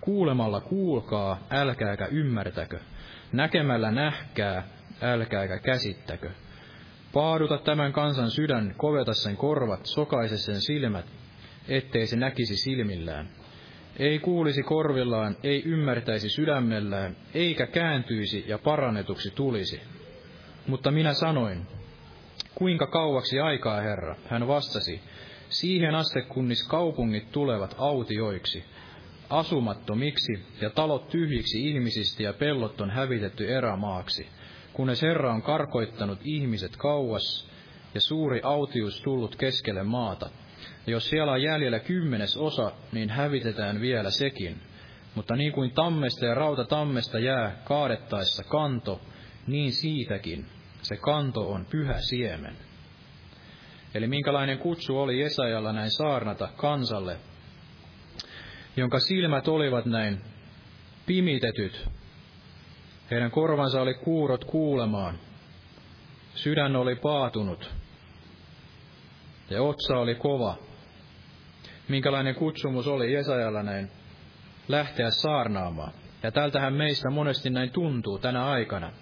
kuulemalla 0.00 0.60
kuulkaa, 0.60 1.38
älkääkä 1.50 2.06
ymmärtäkö, 2.06 2.78
näkemällä 3.32 3.90
nähkää, 3.90 4.68
älkääkä 5.02 5.58
käsittäkö. 5.58 6.30
Paaduta 7.12 7.58
tämän 7.58 7.92
kansan 7.92 8.30
sydän, 8.30 8.74
koveta 8.76 9.14
sen 9.14 9.36
korvat, 9.36 9.86
sokaise 9.86 10.38
sen 10.38 10.60
silmät, 10.60 11.06
ettei 11.68 12.06
se 12.06 12.16
näkisi 12.16 12.56
silmillään. 12.56 13.28
Ei 13.98 14.18
kuulisi 14.18 14.62
korvillaan, 14.62 15.36
ei 15.42 15.62
ymmärtäisi 15.64 16.28
sydämellään, 16.28 17.16
eikä 17.34 17.66
kääntyisi 17.66 18.44
ja 18.46 18.58
parannetuksi 18.58 19.30
tulisi. 19.30 19.80
Mutta 20.66 20.90
minä 20.90 21.14
sanoin, 21.14 21.66
kuinka 22.54 22.86
kauaksi 22.86 23.40
aikaa, 23.40 23.80
Herra? 23.80 24.16
Hän 24.28 24.48
vastasi, 24.48 25.00
siihen 25.48 25.94
asti 25.94 26.22
kunnis 26.22 26.68
kaupungit 26.68 27.32
tulevat 27.32 27.74
autioiksi, 27.78 28.64
asumattomiksi 29.30 30.32
ja 30.60 30.70
talot 30.70 31.08
tyhjiksi 31.08 31.68
ihmisistä 31.68 32.22
ja 32.22 32.32
pellot 32.32 32.80
on 32.80 32.90
hävitetty 32.90 33.54
erämaaksi, 33.54 34.28
kunnes 34.72 35.02
Herra 35.02 35.32
on 35.32 35.42
karkoittanut 35.42 36.18
ihmiset 36.24 36.76
kauas 36.76 37.50
ja 37.94 38.00
suuri 38.00 38.40
autius 38.42 39.00
tullut 39.02 39.36
keskelle 39.36 39.82
maata. 39.82 40.30
Jos 40.88 41.08
siellä 41.08 41.32
on 41.32 41.42
jäljellä 41.42 41.78
kymmenes 41.78 42.36
osa, 42.36 42.72
niin 42.92 43.10
hävitetään 43.10 43.80
vielä 43.80 44.10
sekin. 44.10 44.60
Mutta 45.14 45.36
niin 45.36 45.52
kuin 45.52 45.70
tammesta 45.70 46.26
ja 46.26 46.34
rautatammesta 46.34 47.18
jää 47.18 47.62
kaadettaessa 47.64 48.44
kanto, 48.44 49.00
niin 49.46 49.72
siitäkin 49.72 50.46
se 50.82 50.96
kanto 50.96 51.50
on 51.52 51.66
pyhä 51.70 52.00
siemen. 52.00 52.56
Eli 53.94 54.06
minkälainen 54.06 54.58
kutsu 54.58 54.98
oli 54.98 55.20
Jesajalla 55.20 55.72
näin 55.72 55.90
saarnata 55.90 56.48
kansalle, 56.56 57.16
jonka 58.76 59.00
silmät 59.00 59.48
olivat 59.48 59.86
näin 59.86 60.20
pimitetyt. 61.06 61.88
Heidän 63.10 63.30
korvansa 63.30 63.82
oli 63.82 63.94
kuurot 63.94 64.44
kuulemaan. 64.44 65.18
Sydän 66.34 66.76
oli 66.76 66.96
paatunut. 66.96 67.70
Ja 69.50 69.62
otsa 69.62 69.96
oli 69.96 70.14
kova. 70.14 70.67
Minkälainen 71.88 72.34
kutsumus 72.34 72.86
oli 72.86 73.12
Jesajalla 73.12 73.62
näin 73.62 73.90
lähteä 74.68 75.10
saarnaamaan. 75.10 75.92
Ja 76.22 76.32
tältähän 76.32 76.74
meistä 76.74 77.10
monesti 77.10 77.50
näin 77.50 77.70
tuntuu 77.70 78.18
tänä 78.18 78.46
aikana 78.46 78.92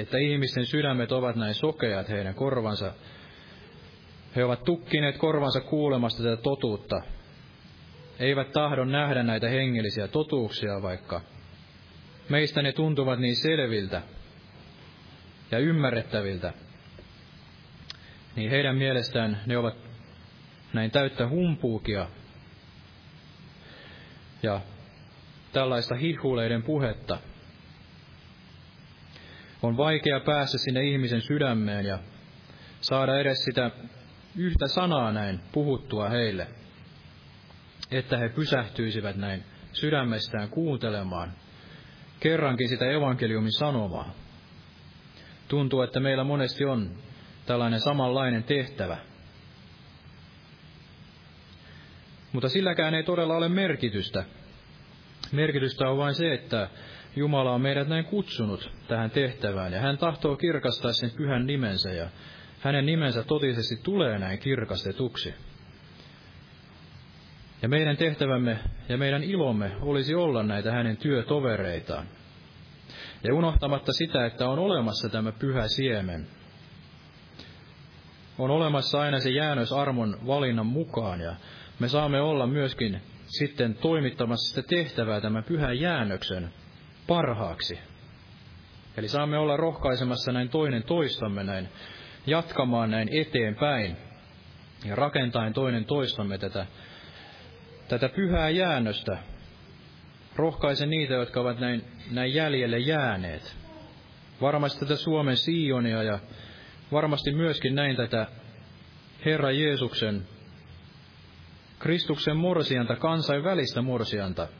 että 0.00 0.18
ihmisten 0.18 0.66
sydämet 0.66 1.12
ovat 1.12 1.36
näin 1.36 1.54
sokeat 1.54 2.08
heidän 2.08 2.34
korvansa. 2.34 2.92
He 4.36 4.44
ovat 4.44 4.64
tukkineet 4.64 5.16
korvansa 5.16 5.60
kuulemasta 5.60 6.22
tätä 6.22 6.42
totuutta. 6.42 7.02
Eivät 8.18 8.52
tahdon 8.52 8.92
nähdä 8.92 9.22
näitä 9.22 9.48
hengellisiä 9.48 10.08
totuuksia, 10.08 10.82
vaikka 10.82 11.20
meistä 12.28 12.62
ne 12.62 12.72
tuntuvat 12.72 13.18
niin 13.18 13.36
selviltä 13.36 14.02
ja 15.50 15.58
ymmärrettäviltä. 15.58 16.52
Niin 18.36 18.50
heidän 18.50 18.76
mielestään 18.76 19.40
ne 19.46 19.58
ovat 19.58 19.89
näin 20.72 20.90
täyttä 20.90 21.28
humpuukia 21.28 22.06
ja 24.42 24.60
tällaista 25.52 25.94
hihuleiden 25.94 26.62
puhetta– 26.62 27.18
on 29.62 29.76
vaikea 29.76 30.20
päästä 30.20 30.58
sinne 30.58 30.82
ihmisen 30.82 31.20
sydämeen 31.20 31.86
ja 31.86 31.98
saada 32.80 33.20
edes 33.20 33.44
sitä 33.44 33.70
yhtä 34.36 34.68
sanaa 34.68 35.12
näin 35.12 35.40
puhuttua 35.52 36.08
heille, 36.08 36.46
että 37.90 38.18
he 38.18 38.28
pysähtyisivät 38.28 39.16
näin 39.16 39.44
sydämestään 39.72 40.48
kuuntelemaan 40.48 41.32
kerrankin 42.20 42.68
sitä 42.68 42.90
evankeliumin 42.90 43.52
sanomaa. 43.52 44.14
Tuntuu, 45.48 45.82
että 45.82 46.00
meillä 46.00 46.24
monesti 46.24 46.64
on 46.64 46.90
tällainen 47.46 47.80
samanlainen 47.80 48.44
tehtävä. 48.44 48.98
Mutta 52.32 52.48
silläkään 52.48 52.94
ei 52.94 53.02
todella 53.02 53.36
ole 53.36 53.48
merkitystä. 53.48 54.24
Merkitystä 55.32 55.88
on 55.88 55.98
vain 55.98 56.14
se, 56.14 56.34
että 56.34 56.68
Jumala 57.16 57.52
on 57.52 57.60
meidät 57.60 57.88
näin 57.88 58.04
kutsunut 58.04 58.70
tähän 58.88 59.10
tehtävään, 59.10 59.72
ja 59.72 59.80
hän 59.80 59.98
tahtoo 59.98 60.36
kirkastaa 60.36 60.92
sen 60.92 61.10
pyhän 61.10 61.46
nimensä, 61.46 61.92
ja 61.92 62.08
hänen 62.60 62.86
nimensä 62.86 63.22
totisesti 63.22 63.76
tulee 63.82 64.18
näin 64.18 64.38
kirkastetuksi. 64.38 65.34
Ja 67.62 67.68
meidän 67.68 67.96
tehtävämme 67.96 68.58
ja 68.88 68.98
meidän 68.98 69.22
ilomme 69.22 69.72
olisi 69.80 70.14
olla 70.14 70.42
näitä 70.42 70.72
hänen 70.72 70.96
työtovereitaan. 70.96 72.06
Ja 73.24 73.34
unohtamatta 73.34 73.92
sitä, 73.92 74.26
että 74.26 74.48
on 74.48 74.58
olemassa 74.58 75.08
tämä 75.08 75.32
pyhä 75.32 75.68
siemen. 75.68 76.26
On 78.38 78.50
olemassa 78.50 79.00
aina 79.00 79.20
se 79.20 79.30
jäännös 79.30 79.72
armon 79.72 80.18
valinnan 80.26 80.66
mukaan, 80.66 81.20
ja 81.20 81.36
me 81.80 81.88
saamme 81.88 82.20
olla 82.20 82.46
myöskin 82.46 83.02
sitten 83.26 83.74
toimittamassa 83.74 84.54
sitä 84.54 84.68
tehtävää 84.68 85.20
tämän 85.20 85.44
pyhän 85.44 85.80
jäännöksen 85.80 86.52
parhaaksi. 87.06 87.78
Eli 88.96 89.08
saamme 89.08 89.38
olla 89.38 89.56
rohkaisemassa 89.56 90.32
näin 90.32 90.48
toinen 90.48 90.82
toistamme 90.82 91.44
näin, 91.44 91.68
jatkamaan 92.26 92.90
näin 92.90 93.08
eteenpäin 93.12 93.96
ja 94.84 94.96
rakentaen 94.96 95.52
toinen 95.52 95.84
toistamme 95.84 96.38
tätä, 96.38 96.66
tätä 97.88 98.08
pyhää 98.08 98.50
jäännöstä. 98.50 99.18
Rohkaisen 100.36 100.90
niitä, 100.90 101.14
jotka 101.14 101.40
ovat 101.40 101.60
näin, 101.60 101.84
näin 102.10 102.34
jäljelle 102.34 102.78
jääneet. 102.78 103.56
Varmasti 104.40 104.80
tätä 104.80 104.96
Suomen 104.96 105.36
Sionia 105.36 106.02
ja 106.02 106.18
varmasti 106.92 107.32
myöskin 107.32 107.74
näin 107.74 107.96
tätä 107.96 108.26
Herra 109.24 109.50
Jeesuksen, 109.50 110.26
Kristuksen 111.80 112.36
morsianta, 112.36 112.96
kansainvälistä 112.96 113.82
morsianta– 113.82 114.48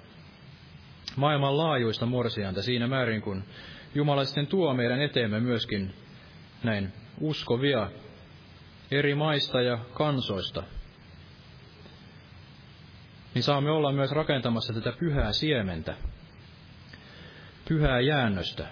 maailmanlaajuista 1.16 2.06
morsianta 2.06 2.62
siinä 2.62 2.86
määrin, 2.86 3.22
kun 3.22 3.44
Jumala 3.94 4.24
sitten 4.24 4.46
tuo 4.46 4.74
meidän 4.74 5.02
eteemme 5.02 5.40
myöskin 5.40 5.94
näin 6.62 6.92
uskovia 7.20 7.90
eri 8.90 9.14
maista 9.14 9.62
ja 9.62 9.78
kansoista. 9.94 10.62
Niin 13.34 13.42
saamme 13.42 13.70
olla 13.70 13.92
myös 13.92 14.10
rakentamassa 14.10 14.72
tätä 14.72 14.92
pyhää 15.00 15.32
siementä, 15.32 15.94
pyhää 17.68 18.00
jäännöstä. 18.00 18.68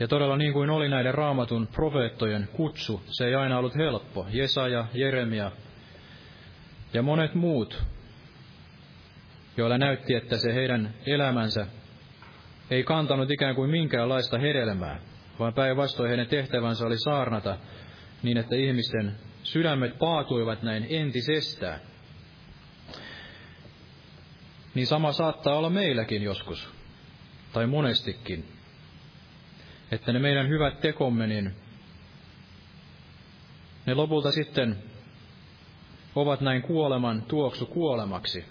Ja 0.00 0.08
todella 0.08 0.36
niin 0.36 0.52
kuin 0.52 0.70
oli 0.70 0.88
näiden 0.88 1.14
raamatun 1.14 1.66
profeettojen 1.66 2.48
kutsu, 2.52 3.02
se 3.06 3.26
ei 3.26 3.34
aina 3.34 3.58
ollut 3.58 3.76
helppo. 3.76 4.26
Jesaja, 4.30 4.86
Jeremia 4.94 5.50
ja 6.92 7.02
monet 7.02 7.34
muut 7.34 7.84
joilla 9.56 9.78
näytti, 9.78 10.14
että 10.14 10.36
se 10.36 10.54
heidän 10.54 10.94
elämänsä 11.06 11.66
ei 12.70 12.84
kantanut 12.84 13.30
ikään 13.30 13.54
kuin 13.54 13.70
minkäänlaista 13.70 14.38
hedelmää, 14.38 15.00
vaan 15.38 15.54
päinvastoin 15.54 16.08
heidän 16.08 16.26
tehtävänsä 16.26 16.86
oli 16.86 16.98
saarnata 16.98 17.58
niin, 18.22 18.36
että 18.38 18.56
ihmisten 18.56 19.12
sydämet 19.42 19.98
paatuivat 19.98 20.62
näin 20.62 20.86
entisestään. 20.90 21.80
Niin 24.74 24.86
sama 24.86 25.12
saattaa 25.12 25.56
olla 25.56 25.70
meilläkin 25.70 26.22
joskus, 26.22 26.68
tai 27.52 27.66
monestikin, 27.66 28.48
että 29.90 30.12
ne 30.12 30.18
meidän 30.18 30.48
hyvät 30.48 30.80
tekomme, 30.80 31.26
niin 31.26 31.54
ne 33.86 33.94
lopulta 33.94 34.30
sitten 34.30 34.76
ovat 36.14 36.40
näin 36.40 36.62
kuoleman 36.62 37.22
tuoksu 37.22 37.66
kuolemaksi. 37.66 38.44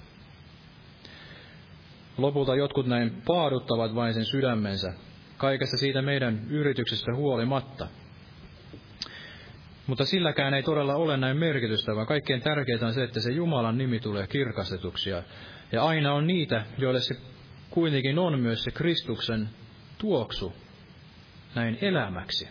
Lopulta 2.18 2.56
jotkut 2.56 2.88
näin 2.88 3.22
paaduttavat 3.26 3.96
vain 3.96 4.14
sen 4.14 4.26
sydämensä, 4.26 4.94
kaikesta 5.38 5.78
siitä 5.78 6.02
meidän 6.02 6.42
yrityksestä 6.50 7.16
huolimatta. 7.16 7.88
Mutta 9.88 10.06
silläkään 10.06 10.54
ei 10.54 10.64
todella 10.64 10.96
ole 10.96 11.18
näin 11.18 11.38
merkitystä, 11.38 11.96
vaan 11.96 12.08
kaikkein 12.08 12.42
tärkeintä 12.42 12.86
on 12.86 12.94
se, 12.94 13.04
että 13.04 13.20
se 13.20 13.32
Jumalan 13.32 13.78
nimi 13.78 14.00
tulee 14.00 14.28
kirkastetuksi 14.28 15.10
Ja 15.72 15.84
aina 15.84 16.14
on 16.14 16.28
niitä, 16.28 16.66
joille 16.78 17.02
se 17.02 17.16
kuitenkin 17.70 18.20
on 18.20 18.40
myös 18.40 18.64
se 18.64 18.72
Kristuksen 18.72 19.50
tuoksu 19.98 20.54
näin 21.56 21.78
elämäksi. 21.82 22.50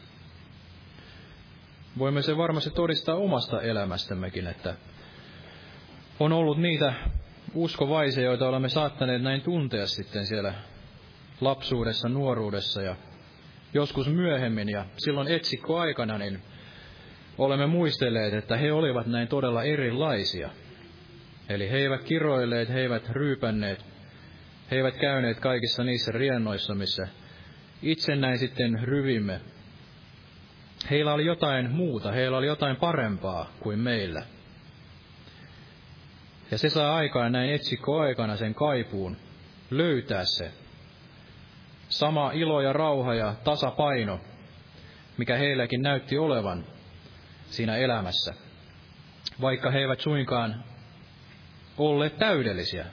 Voimme 1.99 2.23
se 2.23 2.37
varmasti 2.37 2.71
todistaa 2.71 3.15
omasta 3.15 3.63
elämästämmekin, 3.63 4.47
että 4.47 4.75
on 6.21 6.33
ollut 6.33 6.59
niitä 6.59 6.93
uskovaisia, 7.55 8.25
joita 8.25 8.49
olemme 8.49 8.69
saattaneet 8.69 9.23
näin 9.23 9.41
tuntea 9.41 9.87
sitten 9.87 10.27
siellä 10.27 10.55
lapsuudessa, 11.41 12.09
nuoruudessa 12.09 12.83
ja 12.83 12.97
joskus 13.75 14.09
myöhemmin 14.09 14.69
ja 14.69 14.85
silloin 14.97 15.29
etsikkoaikana, 15.29 16.19
niin 16.19 16.43
olemme 17.39 17.67
muistelleet, 17.67 18.35
että 18.35 18.57
he 18.57 18.73
olivat 18.73 19.07
näin 19.07 19.29
todella 19.29 19.63
erilaisia. 19.63 20.51
Eli 21.49 21.71
he 21.71 21.77
eivät 21.77 22.05
kiroilleet, 22.05 22.69
he 22.69 22.81
eivät 22.81 23.09
ryypänneet, 23.09 23.85
he 24.71 24.77
eivät 24.77 24.97
käyneet 24.97 25.41
kaikissa 25.41 25.85
niissä 25.85 26.13
riennoissa, 26.13 26.75
missä 26.75 27.09
itse 27.83 28.17
näin 28.17 28.39
sitten 28.39 28.81
ryvimme. 28.83 29.41
Heillä 30.91 31.13
oli 31.13 31.27
jotain 31.27 31.71
muuta, 31.71 32.13
heillä 32.13 32.37
oli 32.37 32.47
jotain 32.47 32.77
parempaa 32.77 33.53
kuin 33.61 33.79
meillä. 33.79 34.23
Ja 36.51 36.59
se 36.59 36.69
saa 36.69 36.97
aikaan 36.97 37.33
näin 37.33 37.53
etsikkoaikana 37.53 38.37
sen 38.37 38.55
kaipuun, 38.55 39.17
löytää 39.71 40.25
se. 40.25 40.53
Sama 41.89 42.31
ilo 42.33 42.61
ja 42.61 42.73
rauha 42.73 43.15
ja 43.15 43.35
tasapaino, 43.45 44.21
mikä 45.17 45.37
heilläkin 45.37 45.83
näytti 45.83 46.19
olevan 46.19 46.65
siinä 47.51 47.77
elämässä. 47.77 48.35
Vaikka 49.41 49.71
he 49.71 49.79
eivät 49.79 50.01
suinkaan 50.01 50.65
olleet 51.79 52.19
täydellisiä. 52.19 52.87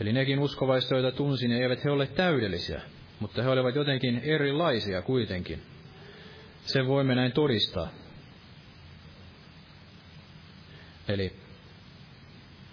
Eli 0.00 0.12
nekin 0.12 0.38
uskovaiset, 0.38 0.90
joita 0.90 1.12
tunsin, 1.12 1.52
eivät 1.52 1.84
he 1.84 1.90
ole 1.90 2.06
täydellisiä, 2.06 2.80
mutta 3.20 3.42
he 3.42 3.48
olivat 3.48 3.74
jotenkin 3.74 4.20
erilaisia 4.24 5.02
kuitenkin. 5.02 5.62
Sen 6.66 6.86
voimme 6.86 7.14
näin 7.14 7.32
todistaa. 7.32 7.88
Eli 11.08 11.32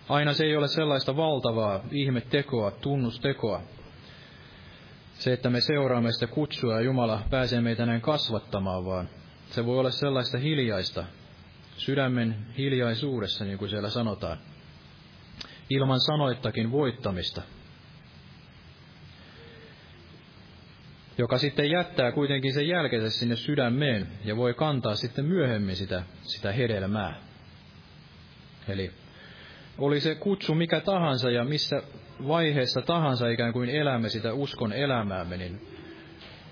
aina 0.09 0.33
se 0.33 0.45
ei 0.45 0.55
ole 0.55 0.67
sellaista 0.67 1.17
valtavaa 1.17 1.83
ihmetekoa, 1.91 2.71
tunnustekoa. 2.71 3.61
Se, 5.13 5.33
että 5.33 5.49
me 5.49 5.61
seuraamme 5.61 6.11
sitä 6.11 6.27
kutsua 6.27 6.73
ja 6.73 6.81
Jumala 6.81 7.21
pääsee 7.29 7.61
meitä 7.61 7.85
näin 7.85 8.01
kasvattamaan, 8.01 8.85
vaan 8.85 9.09
se 9.49 9.65
voi 9.65 9.79
olla 9.79 9.91
sellaista 9.91 10.37
hiljaista, 10.37 11.03
sydämen 11.77 12.45
hiljaisuudessa, 12.57 13.45
niin 13.45 13.57
kuin 13.57 13.69
siellä 13.69 13.89
sanotaan, 13.89 14.37
ilman 15.69 15.99
sanoittakin 15.99 16.71
voittamista, 16.71 17.41
joka 21.17 21.37
sitten 21.37 21.71
jättää 21.71 22.11
kuitenkin 22.11 22.53
sen 22.53 22.67
jälkeensä 22.67 23.09
sinne 23.09 23.35
sydämeen 23.35 24.07
ja 24.25 24.37
voi 24.37 24.53
kantaa 24.53 24.95
sitten 24.95 25.25
myöhemmin 25.25 25.75
sitä, 25.75 26.03
sitä 26.21 26.51
hedelmää. 26.51 27.15
Eli 28.67 28.91
oli 29.77 29.99
se 29.99 30.15
kutsu 30.15 30.55
mikä 30.55 30.79
tahansa 30.79 31.29
ja 31.29 31.43
missä 31.43 31.83
vaiheessa 32.27 32.81
tahansa 32.81 33.27
ikään 33.27 33.53
kuin 33.53 33.69
elämme 33.69 34.09
sitä 34.09 34.33
uskon 34.33 34.73
elämäämme, 34.73 35.37
niin 35.37 35.61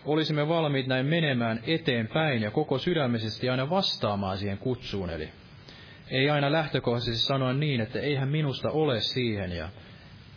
olisimme 0.05 0.47
valmiit 0.47 0.88
näin 0.88 1.05
menemään 1.05 1.59
eteenpäin 1.68 2.41
ja 2.41 2.51
koko 2.51 2.78
sydämisesti 2.78 3.49
aina 3.49 3.70
vastaamaan 3.70 4.38
siihen 4.38 4.57
kutsuun. 4.57 5.09
Eli 5.09 5.30
ei 6.11 6.30
aina 6.30 6.51
lähtökohtaisesti 6.51 7.28
sanoa 7.28 7.53
niin, 7.53 7.82
että 7.82 7.99
eihän 7.99 8.30
minusta 8.30 8.70
ole 8.72 9.01
siihen 9.01 9.51
ja 9.51 9.70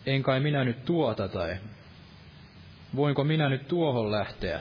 en 0.07 0.23
kai 0.23 0.41
minä 0.41 0.65
nyt 0.65 0.85
tuota 0.85 1.29
tai 1.29 1.57
voinko 2.97 3.25
minä 3.25 3.49
nyt 3.49 3.69
tuohon 3.69 4.13
lähteä. 4.13 4.61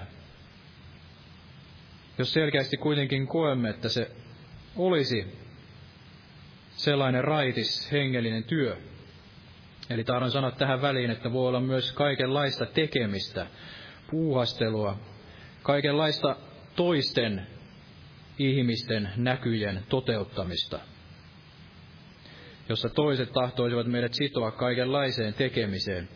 Jos 2.18 2.34
selkeästi 2.34 2.78
kuitenkin 2.78 3.28
koemme, 3.28 3.70
että 3.70 3.90
se 3.90 4.12
olisi 4.76 5.38
sellainen 6.72 7.24
raitis 7.24 7.92
hengellinen 7.92 8.44
työ. 8.44 8.78
Eli 9.90 10.04
tahdon 10.04 10.32
sanoa 10.32 10.52
tähän 10.52 10.82
väliin, 10.82 11.12
että 11.12 11.32
voi 11.34 11.48
olla 11.48 11.60
myös 11.60 11.92
kaikenlaista 11.92 12.66
tekemistä, 12.66 13.48
puuhastelua, 14.12 15.00
kaikenlaista 15.64 16.36
toisten 16.76 17.48
ihmisten 18.40 19.10
näkyjen 19.16 19.84
toteuttamista, 19.90 20.80
jossa 22.70 22.90
toiset 22.90 23.32
tahtoisivat 23.34 23.88
meidät 23.88 24.14
sitoa 24.14 24.52
kaikenlaiseen 24.52 25.34
tekemiseen, 25.34 26.10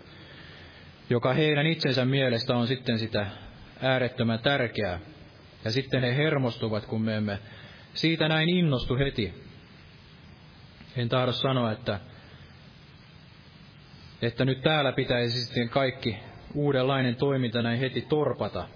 joka 1.10 1.34
heidän 1.34 1.68
itsensä 1.68 2.06
mielestä 2.06 2.56
on 2.56 2.68
sitten 2.68 3.00
sitä 3.00 3.28
äärettömän 3.82 4.40
tärkeää. 4.40 5.00
Ja 5.66 5.72
sitten 5.72 6.02
he 6.02 6.16
hermostuvat, 6.16 6.86
kun 6.86 7.02
me 7.02 7.16
emme 7.16 7.40
siitä 7.94 8.28
näin 8.28 8.50
innostu 8.50 8.98
heti, 8.98 9.34
en 10.98 11.10
tahdo 11.10 11.32
sanoa, 11.32 11.72
että, 11.72 12.00
että 14.22 14.46
nyt 14.46 14.62
täällä 14.62 14.92
pitäisi 14.92 15.42
sitten 15.46 15.70
kaikki 15.70 16.18
uudenlainen 16.54 17.16
toiminta 17.16 17.62
näin 17.62 17.80
heti 17.80 18.02
torpata. 18.02 18.68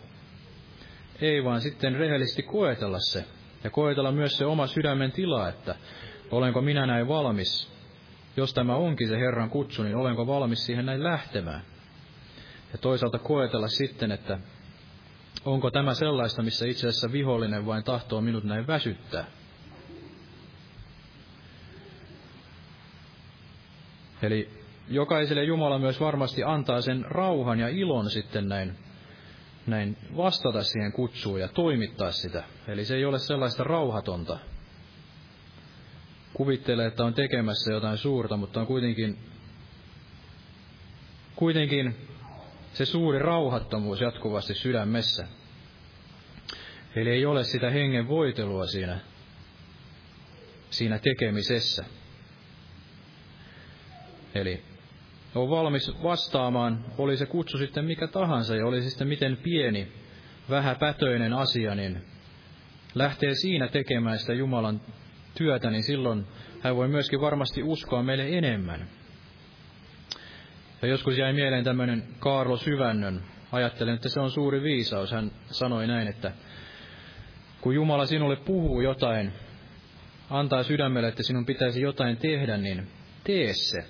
Ei 1.21 1.43
vaan 1.43 1.61
sitten 1.61 1.95
rehellisesti 1.95 2.43
koetella 2.43 2.99
se. 2.99 3.25
Ja 3.63 3.69
koetella 3.69 4.11
myös 4.11 4.37
se 4.37 4.45
oma 4.45 4.67
sydämen 4.67 5.11
tila, 5.11 5.49
että 5.49 5.75
olenko 6.31 6.61
minä 6.61 6.85
näin 6.85 7.07
valmis. 7.07 7.73
Jos 8.37 8.53
tämä 8.53 8.75
onkin 8.75 9.07
se 9.07 9.17
Herran 9.17 9.49
kutsu, 9.49 9.83
niin 9.83 9.95
olenko 9.95 10.27
valmis 10.27 10.65
siihen 10.65 10.85
näin 10.85 11.03
lähtemään. 11.03 11.61
Ja 12.73 12.77
toisaalta 12.77 13.19
koetella 13.19 13.67
sitten, 13.67 14.11
että 14.11 14.39
onko 15.45 15.71
tämä 15.71 15.93
sellaista, 15.93 16.43
missä 16.43 16.65
itse 16.65 16.87
asiassa 16.87 17.11
vihollinen 17.11 17.65
vain 17.65 17.83
tahtoo 17.83 18.21
minut 18.21 18.43
näin 18.43 18.67
väsyttää. 18.67 19.25
Eli 24.21 24.49
jokaiselle 24.89 25.43
Jumala 25.43 25.79
myös 25.79 25.99
varmasti 25.99 26.43
antaa 26.43 26.81
sen 26.81 27.05
rauhan 27.05 27.59
ja 27.59 27.67
ilon 27.67 28.09
sitten 28.09 28.47
näin, 28.47 28.77
näin 29.67 29.97
vastata 30.17 30.63
siihen 30.63 30.91
kutsuun 30.91 31.39
ja 31.39 31.47
toimittaa 31.47 32.11
sitä. 32.11 32.43
Eli 32.67 32.85
se 32.85 32.95
ei 32.95 33.05
ole 33.05 33.19
sellaista 33.19 33.63
rauhatonta. 33.63 34.39
Kuvittelee, 36.33 36.87
että 36.87 37.05
on 37.05 37.13
tekemässä 37.13 37.73
jotain 37.73 37.97
suurta, 37.97 38.37
mutta 38.37 38.59
on 38.59 38.67
kuitenkin, 38.67 39.17
kuitenkin 41.35 41.95
se 42.73 42.85
suuri 42.85 43.19
rauhattomuus 43.19 44.01
jatkuvasti 44.01 44.53
sydämessä. 44.53 45.27
Eli 46.95 47.09
ei 47.09 47.25
ole 47.25 47.43
sitä 47.43 47.69
hengen 47.69 48.07
voitelua 48.07 48.65
siinä, 48.65 48.99
siinä 50.69 50.99
tekemisessä. 50.99 51.85
Eli 54.35 54.63
on 55.35 55.49
valmis 55.49 55.91
vastaamaan, 56.03 56.85
oli 56.97 57.17
se 57.17 57.25
kutsu 57.25 57.57
sitten 57.57 57.85
mikä 57.85 58.07
tahansa 58.07 58.55
ja 58.55 58.65
oli 58.65 58.81
se 58.81 58.89
sitten 58.89 59.07
miten 59.07 59.37
pieni, 59.37 59.91
vähäpätöinen 60.49 61.33
asia, 61.33 61.75
niin 61.75 62.05
lähtee 62.95 63.35
siinä 63.35 63.67
tekemään 63.67 64.19
sitä 64.19 64.33
Jumalan 64.33 64.81
työtä, 65.37 65.69
niin 65.69 65.83
silloin 65.83 66.25
hän 66.61 66.75
voi 66.75 66.87
myöskin 66.87 67.21
varmasti 67.21 67.63
uskoa 67.63 68.03
meille 68.03 68.37
enemmän. 68.37 68.89
Ja 70.83 70.89
joskus 70.89 71.17
jäi 71.17 71.33
mieleen 71.33 71.63
tämmöinen 71.63 72.03
Kaarlo 72.19 72.57
Syvännön. 72.57 73.23
Ajattelen, 73.51 73.95
että 73.95 74.09
se 74.09 74.19
on 74.19 74.31
suuri 74.31 74.61
viisaus. 74.63 75.11
Hän 75.11 75.31
sanoi 75.45 75.87
näin, 75.87 76.07
että 76.07 76.31
kun 77.61 77.75
Jumala 77.75 78.05
sinulle 78.05 78.35
puhuu 78.35 78.81
jotain, 78.81 79.33
antaa 80.29 80.63
sydämelle, 80.63 81.07
että 81.07 81.23
sinun 81.23 81.45
pitäisi 81.45 81.81
jotain 81.81 82.17
tehdä, 82.17 82.57
niin 82.57 82.87
tee 83.23 83.53
se. 83.53 83.85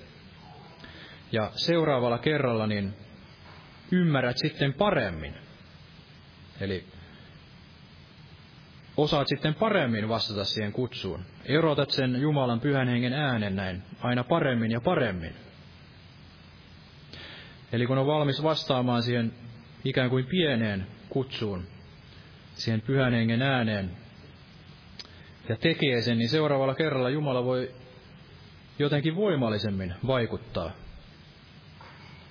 Ja 1.32 1.50
seuraavalla 1.54 2.18
kerralla 2.18 2.66
niin 2.66 2.94
ymmärrät 3.92 4.36
sitten 4.38 4.74
paremmin. 4.74 5.34
Eli 6.60 6.84
osaat 8.96 9.28
sitten 9.28 9.54
paremmin 9.54 10.08
vastata 10.08 10.44
siihen 10.44 10.72
kutsuun. 10.72 11.24
Erotat 11.44 11.90
sen 11.90 12.20
Jumalan 12.20 12.60
pyhän 12.60 12.88
hengen 12.88 13.12
äänen 13.12 13.56
näin 13.56 13.82
aina 14.00 14.24
paremmin 14.24 14.70
ja 14.70 14.80
paremmin. 14.80 15.43
Eli 17.72 17.86
kun 17.86 17.98
on 17.98 18.06
valmis 18.06 18.42
vastaamaan 18.42 19.02
siihen 19.02 19.32
ikään 19.84 20.10
kuin 20.10 20.26
pieneen 20.26 20.86
kutsuun, 21.08 21.64
siihen 22.54 22.80
pyhän 22.80 23.12
hengen 23.12 23.42
ääneen, 23.42 23.90
ja 25.48 25.56
tekee 25.56 26.02
sen, 26.02 26.18
niin 26.18 26.28
seuraavalla 26.28 26.74
kerralla 26.74 27.10
Jumala 27.10 27.44
voi 27.44 27.74
jotenkin 28.78 29.16
voimallisemmin 29.16 29.94
vaikuttaa 30.06 30.70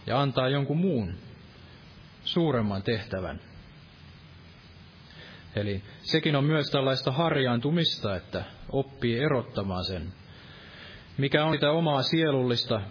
ja 0.08 0.22
antaa 0.22 0.50
jonkun 0.50 0.78
muun 0.78 1.14
suuremman 2.24 2.84
tehtävän. 2.84 3.40
Eli 5.56 5.84
sekin 6.02 6.36
on 6.36 6.44
myös 6.44 6.72
tällaista 6.72 7.12
harjaantumista, 7.12 8.16
että 8.16 8.44
oppii 8.70 9.20
erottamaan 9.20 9.86
sen, 9.86 10.14
mikä 11.18 11.46
on 11.46 11.54
sitä 11.54 11.72
omaa 11.72 12.02
sielullista 12.02 12.82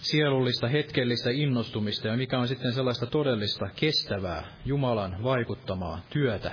sielullista 0.00 0.68
hetkellistä 0.68 1.30
innostumista 1.30 2.08
ja 2.08 2.16
mikä 2.16 2.38
on 2.38 2.48
sitten 2.48 2.72
sellaista 2.72 3.06
todellista 3.06 3.68
kestävää 3.76 4.46
Jumalan 4.64 5.22
vaikuttamaa 5.22 6.00
työtä. 6.10 6.52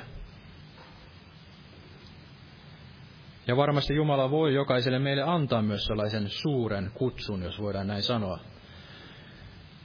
Ja 3.47 3.57
varmasti 3.57 3.95
Jumala 3.95 4.31
voi 4.31 4.53
jokaiselle 4.53 4.99
meille 4.99 5.23
antaa 5.23 5.61
myös 5.61 5.85
sellaisen 5.85 6.29
suuren 6.29 6.91
kutsun, 6.93 7.43
jos 7.43 7.61
voidaan 7.61 7.87
näin 7.87 8.03
sanoa. 8.03 8.39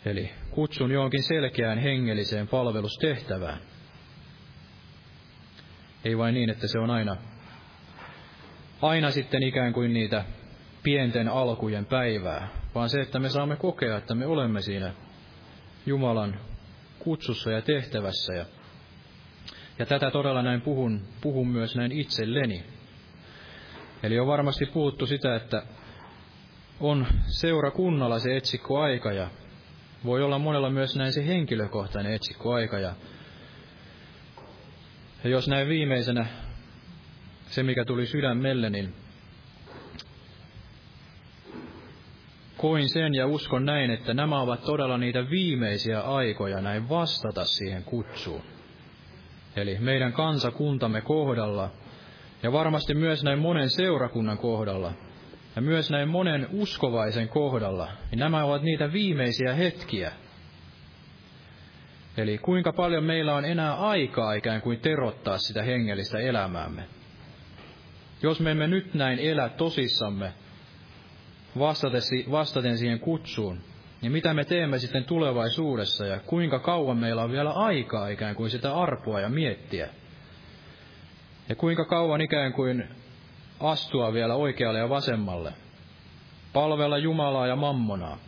Eli 0.05 0.31
kutsun 0.51 0.91
johonkin 0.91 1.23
selkeään 1.23 1.79
hengelliseen 1.79 2.49
palvelustehtävään. 2.49 3.59
Ei 6.05 6.19
vain 6.19 6.35
niin, 6.35 6.51
että 6.51 6.67
se 6.67 6.79
on 6.79 6.91
aina, 6.91 7.17
aina 8.83 9.11
sitten 9.11 9.43
ikään 9.43 9.73
kuin 9.73 9.93
niitä 9.93 10.25
pienten 10.83 11.29
alkujen 11.29 11.87
päivää, 11.87 12.62
vaan 12.75 12.89
se, 12.89 13.01
että 13.01 13.19
me 13.19 13.29
saamme 13.29 13.57
kokea, 13.57 13.97
että 13.97 14.15
me 14.15 14.27
olemme 14.27 14.63
siinä 14.63 14.95
Jumalan 15.87 16.41
kutsussa 16.99 17.51
ja 17.51 17.63
tehtävässä. 17.63 18.35
Ja, 18.35 18.47
ja 19.79 19.87
tätä 19.87 20.11
todella 20.11 20.43
näin 20.43 20.61
puhun, 20.61 21.01
puhun 21.21 21.49
myös 21.49 21.77
näin 21.77 21.93
itselleni. 21.93 22.65
Eli 24.03 24.19
on 24.19 24.27
varmasti 24.27 24.67
puhuttu 24.67 25.07
sitä, 25.07 25.37
että 25.37 25.63
on 26.81 27.07
seurakunnalla 27.27 28.19
se 28.19 28.37
etsikkoaika 28.37 29.13
ja 29.13 29.31
voi 30.05 30.23
olla 30.23 30.39
monella 30.39 30.71
myös 30.71 30.97
näin 30.97 31.13
se 31.13 31.27
henkilökohtainen 31.27 32.13
etsikkoaika. 32.13 32.79
Ja, 32.79 32.95
ja 35.25 35.31
jos 35.31 35.49
näin 35.49 35.69
viimeisenä 35.69 36.27
se, 37.47 37.63
mikä 37.63 37.85
tuli 37.85 38.07
sydämelle, 38.07 38.71
niin 38.71 38.95
koin 42.63 42.89
sen 42.89 43.15
ja 43.15 43.27
uskon 43.27 43.65
näin, 43.65 43.91
että 43.91 44.15
nämä 44.15 44.41
ovat 44.41 44.65
todella 44.65 44.99
niitä 44.99 45.31
viimeisiä 45.31 46.01
aikoja 46.01 46.61
näin 46.61 46.89
vastata 46.89 47.45
siihen 47.45 47.85
kutsuun. 47.85 48.43
Eli 49.57 49.79
meidän 49.81 50.13
kansakuntamme 50.13 51.01
kohdalla, 51.01 51.71
ja 52.43 52.53
varmasti 52.53 52.95
myös 52.95 53.25
näin 53.25 53.39
monen 53.39 53.71
seurakunnan 53.71 54.39
kohdalla, 54.39 54.93
ja 55.57 55.63
myös 55.63 55.91
näin 55.91 56.09
monen 56.09 56.49
uskovaisen 56.53 57.29
kohdalla, 57.29 57.89
niin 58.11 58.19
nämä 58.19 58.45
ovat 58.45 58.63
niitä 58.63 58.93
viimeisiä 58.93 59.55
hetkiä. 59.55 60.13
Eli 62.17 62.39
kuinka 62.39 62.73
paljon 62.73 63.05
meillä 63.05 63.35
on 63.35 63.45
enää 63.45 63.75
aikaa 63.75 64.33
ikään 64.33 64.63
kuin 64.63 64.81
terottaa 64.81 65.39
sitä 65.39 65.63
hengellistä 65.63 66.19
elämäämme. 66.19 66.85
Jos 68.23 68.41
me 68.41 68.51
emme 68.51 68.67
nyt 68.67 68.95
näin 68.95 69.19
elä 69.19 69.49
tosissamme, 69.49 70.33
vastaten 72.31 72.79
siihen 72.79 73.01
kutsuun, 73.01 73.59
niin 74.03 74.13
mitä 74.13 74.35
me 74.35 74.45
teemme 74.45 74.79
sitten 74.79 75.05
tulevaisuudessa 75.05 76.07
ja 76.07 76.21
kuinka 76.21 76.59
kauan 76.59 76.97
meillä 76.97 77.23
on 77.23 77.33
vielä 77.33 77.51
aikaa 77.51 78.09
ikään 78.09 78.35
kuin 78.35 78.51
sitä 78.51 78.75
arpoa 78.75 79.21
ja 79.21 79.29
miettiä. 79.29 79.89
Ja 81.49 81.55
kuinka 81.55 81.85
kauan 81.85 82.21
ikään 82.21 82.53
kuin 82.53 82.89
astua 83.61 84.13
vielä 84.13 84.35
oikealle 84.35 84.79
ja 84.79 84.89
vasemmalle. 84.89 85.53
Palvella 86.53 86.99
Jumalaa 86.99 87.47
ja 87.47 87.57
mammonaa. 87.57 88.19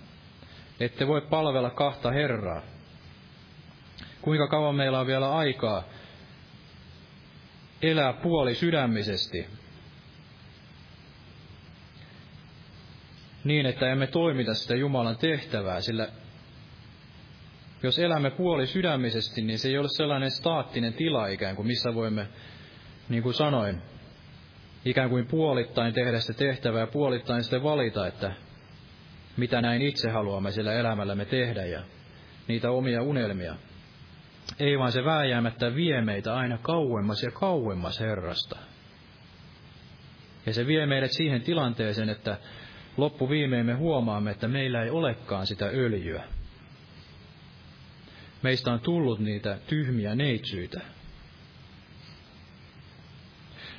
Ette 0.81 1.07
voi 1.07 1.21
palvella 1.21 1.71
kahta 1.71 2.11
Herraa. 2.11 2.63
Kuinka 4.23 4.49
kauan 4.49 4.75
meillä 4.75 5.01
on 5.01 5.07
vielä 5.07 5.33
aikaa 5.33 5.85
elää 7.83 8.13
puoli 8.13 8.55
sydämisesti 8.55 9.47
niin, 13.45 13.67
että 13.67 13.93
emme 13.93 14.07
toimita 14.07 14.55
sitä 14.55 14.75
Jumalan 14.75 15.17
tehtävää, 15.17 15.81
sillä 15.81 16.09
jos 17.83 17.99
elämme 17.99 18.31
puoli 18.31 18.67
sydämisesti, 18.67 19.43
niin 19.43 19.59
se 19.59 19.69
ei 19.69 19.79
ole 19.79 19.89
sellainen 19.89 20.31
staattinen 20.31 20.95
tila 20.95 21.27
ikään 21.27 21.57
kuin, 21.57 21.67
missä 21.67 21.95
voimme, 21.95 22.27
niin 23.09 23.23
kuin 23.23 23.35
sanoin, 23.35 23.83
ikään 24.85 25.11
kuin 25.11 25.27
puolittain 25.27 25.95
tehdä 25.95 26.21
sitä 26.21 26.39
tehtävää 26.39 26.81
ja 26.81 26.87
puolittain 26.87 27.43
sitten 27.43 27.63
valita, 27.63 28.07
että 28.07 28.33
mitä 29.37 29.61
näin 29.61 29.83
itse 29.83 30.11
haluamme 30.11 30.51
sillä 30.51 30.73
elämällämme 30.73 31.25
tehdä 31.25 31.65
ja 31.65 31.83
niitä 32.49 32.71
omia 32.71 33.03
unelmia. 33.03 33.55
Ei 34.61 34.79
vaan 34.79 34.93
se 34.93 35.05
vääjäämättä 35.05 35.75
vie 35.75 36.01
meitä 36.01 36.35
aina 36.35 36.59
kauemmas 36.63 37.23
ja 37.23 37.31
kauemmas 37.31 38.01
Herrasta. 38.01 38.57
Ja 40.47 40.53
se 40.53 40.67
vie 40.67 40.87
meidät 40.87 41.13
siihen 41.13 41.43
tilanteeseen, 41.43 42.09
että 42.09 42.37
loppuviimein 42.97 43.67
me 43.67 43.75
huomaamme, 43.75 44.31
että 44.31 44.49
meillä 44.49 44.83
ei 44.83 44.91
olekaan 44.91 45.47
sitä 45.47 45.65
öljyä. 45.67 46.25
Meistä 48.43 48.73
on 48.73 48.81
tullut 48.81 49.19
niitä 49.19 49.59
tyhmiä 49.67 50.15
neitsyitä. 50.15 50.81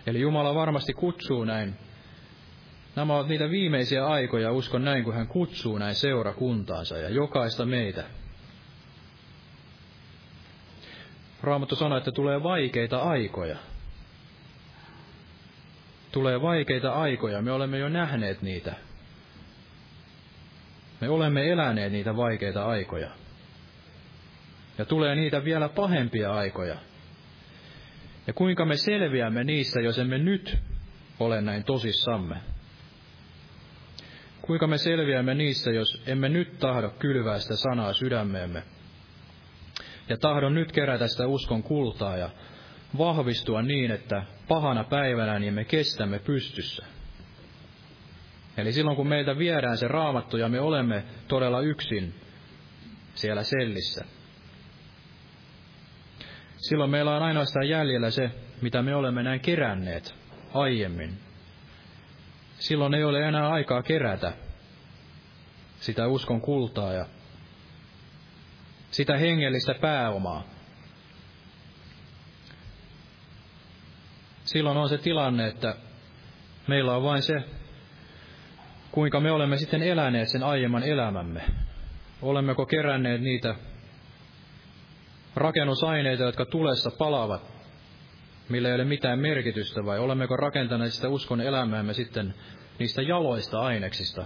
Eli 0.07 0.21
Jumala 0.21 0.55
varmasti 0.55 0.93
kutsuu 0.93 1.43
näin. 1.43 1.75
Nämä 2.95 3.15
ovat 3.15 3.27
niitä 3.27 3.49
viimeisiä 3.49 4.07
aikoja, 4.07 4.51
uskon 4.51 4.85
näin, 4.85 5.03
kun 5.03 5.13
hän 5.13 5.27
kutsuu 5.27 5.77
näin 5.77 5.95
seurakuntaansa 5.95 6.97
ja 6.97 7.09
jokaista 7.09 7.65
meitä. 7.65 8.03
Raamattu 11.43 11.75
sanoo, 11.75 11.97
että 11.97 12.11
tulee 12.11 12.43
vaikeita 12.43 12.97
aikoja. 12.97 13.57
Tulee 16.11 16.41
vaikeita 16.41 16.91
aikoja, 16.91 17.41
me 17.41 17.51
olemme 17.51 17.77
jo 17.77 17.89
nähneet 17.89 18.41
niitä. 18.41 18.75
Me 21.01 21.09
olemme 21.09 21.51
eläneet 21.51 21.91
niitä 21.91 22.15
vaikeita 22.15 22.65
aikoja. 22.65 23.09
Ja 24.77 24.85
tulee 24.85 25.15
niitä 25.15 25.43
vielä 25.43 25.69
pahempia 25.69 26.33
aikoja. 26.33 26.75
Ja 28.27 28.33
kuinka 28.33 28.65
me 28.65 28.75
selviämme 28.77 29.43
niissä, 29.43 29.81
jos 29.81 29.99
emme 29.99 30.17
nyt 30.17 30.57
ole 31.19 31.41
näin 31.41 31.63
tosissamme? 31.63 32.35
Kuinka 34.41 34.67
me 34.67 34.77
selviämme 34.77 35.33
niissä, 35.33 35.71
jos 35.71 36.03
emme 36.07 36.29
nyt 36.29 36.59
tahdo 36.59 36.89
kylvää 36.89 37.39
sitä 37.39 37.55
sanaa 37.55 37.93
sydämeemme? 37.93 38.63
Ja 40.09 40.17
tahdon 40.17 40.53
nyt 40.53 40.71
kerätä 40.71 41.07
sitä 41.07 41.27
uskon 41.27 41.63
kultaa 41.63 42.17
ja 42.17 42.29
vahvistua 42.97 43.61
niin, 43.61 43.91
että 43.91 44.23
pahana 44.47 44.83
päivänä 44.83 45.39
niin 45.39 45.53
me 45.53 45.65
kestämme 45.65 46.19
pystyssä. 46.19 46.85
Eli 48.57 48.73
silloin 48.73 48.95
kun 48.97 49.07
meiltä 49.07 49.37
viedään 49.37 49.77
se 49.77 49.87
raamattu 49.87 50.37
ja 50.37 50.49
me 50.49 50.59
olemme 50.59 51.03
todella 51.27 51.61
yksin 51.61 52.13
siellä 53.15 53.43
sellissä, 53.43 54.05
silloin 56.57 56.89
meillä 56.89 57.15
on 57.15 57.23
ainoastaan 57.23 57.69
jäljellä 57.69 58.11
se, 58.11 58.31
mitä 58.61 58.81
me 58.81 58.95
olemme 58.95 59.23
näin 59.23 59.39
keränneet 59.39 60.15
aiemmin. 60.53 61.17
Silloin 62.59 62.93
ei 62.93 63.03
ole 63.03 63.27
enää 63.27 63.49
aikaa 63.49 63.83
kerätä 63.83 64.33
sitä 65.79 66.07
uskon 66.07 66.41
kultaa 66.41 66.93
ja 66.93 67.05
sitä 68.91 69.17
hengellistä 69.17 69.73
pääomaa. 69.73 70.43
Silloin 74.45 74.77
on 74.77 74.89
se 74.89 74.97
tilanne, 74.97 75.47
että 75.47 75.75
meillä 76.67 76.95
on 76.95 77.03
vain 77.03 77.21
se 77.21 77.43
kuinka 78.95 79.19
me 79.19 79.31
olemme 79.31 79.57
sitten 79.57 79.83
eläneet 79.83 80.29
sen 80.29 80.43
aiemman 80.43 80.83
elämämme. 80.83 81.41
Olemmeko 82.21 82.65
keränneet 82.65 83.21
niitä 83.21 83.55
rakennusaineita, 85.35 86.23
jotka 86.23 86.45
tulessa 86.45 86.91
palavat, 86.97 87.41
millä 88.49 88.69
ei 88.69 88.75
ole 88.75 88.83
mitään 88.83 89.19
merkitystä, 89.19 89.85
vai 89.85 89.99
olemmeko 89.99 90.37
rakentaneet 90.37 90.93
sitä 90.93 91.09
uskon 91.09 91.41
elämäämme 91.41 91.93
sitten 91.93 92.33
niistä 92.79 93.01
jaloista 93.01 93.59
aineksista, 93.59 94.25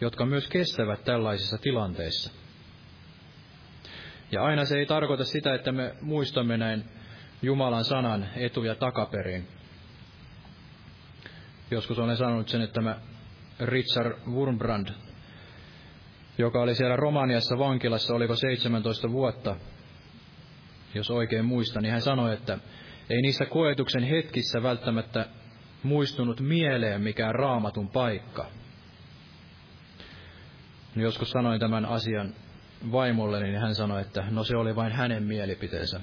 jotka 0.00 0.26
myös 0.26 0.48
kestävät 0.48 1.04
tällaisissa 1.04 1.58
tilanteissa. 1.58 2.32
Ja 4.30 4.44
aina 4.44 4.64
se 4.64 4.78
ei 4.78 4.86
tarkoita 4.86 5.24
sitä, 5.24 5.54
että 5.54 5.72
me 5.72 5.94
muistamme 6.00 6.56
näin 6.56 6.84
Jumalan 7.42 7.84
sanan 7.84 8.26
etu- 8.36 8.64
ja 8.64 8.74
takaperin. 8.74 9.48
Joskus 11.70 11.98
olen 11.98 12.16
sanonut 12.16 12.48
sen, 12.48 12.62
että 12.62 12.80
mä 12.80 12.96
Richard 13.66 14.18
Wurmbrand, 14.30 14.88
joka 16.38 16.60
oli 16.60 16.74
siellä 16.74 16.96
Romaniassa 16.96 17.58
vankilassa, 17.58 18.14
oliko 18.14 18.36
17 18.36 19.12
vuotta, 19.12 19.56
jos 20.94 21.10
oikein 21.10 21.44
muistan, 21.44 21.82
niin 21.82 21.92
hän 21.92 22.00
sanoi, 22.00 22.32
että 22.32 22.58
ei 23.10 23.22
niissä 23.22 23.46
koetuksen 23.46 24.02
hetkissä 24.02 24.62
välttämättä 24.62 25.26
muistunut 25.82 26.40
mieleen 26.40 27.00
mikään 27.00 27.34
raamatun 27.34 27.88
paikka. 27.88 28.46
No 30.94 31.02
joskus 31.02 31.30
sanoin 31.30 31.60
tämän 31.60 31.86
asian 31.86 32.34
vaimolle, 32.92 33.40
niin 33.40 33.60
hän 33.60 33.74
sanoi, 33.74 34.00
että 34.00 34.24
no 34.30 34.44
se 34.44 34.56
oli 34.56 34.76
vain 34.76 34.92
hänen 34.92 35.22
mielipiteensä. 35.22 36.00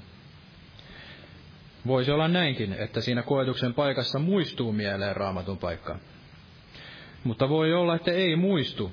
Voisi 1.86 2.10
olla 2.10 2.28
näinkin, 2.28 2.72
että 2.72 3.00
siinä 3.00 3.22
koetuksen 3.22 3.74
paikassa 3.74 4.18
muistuu 4.18 4.72
mieleen 4.72 5.16
raamatun 5.16 5.58
paikka. 5.58 5.98
Mutta 7.24 7.48
voi 7.48 7.74
olla, 7.74 7.94
että 7.94 8.10
ei 8.10 8.36
muistu. 8.36 8.92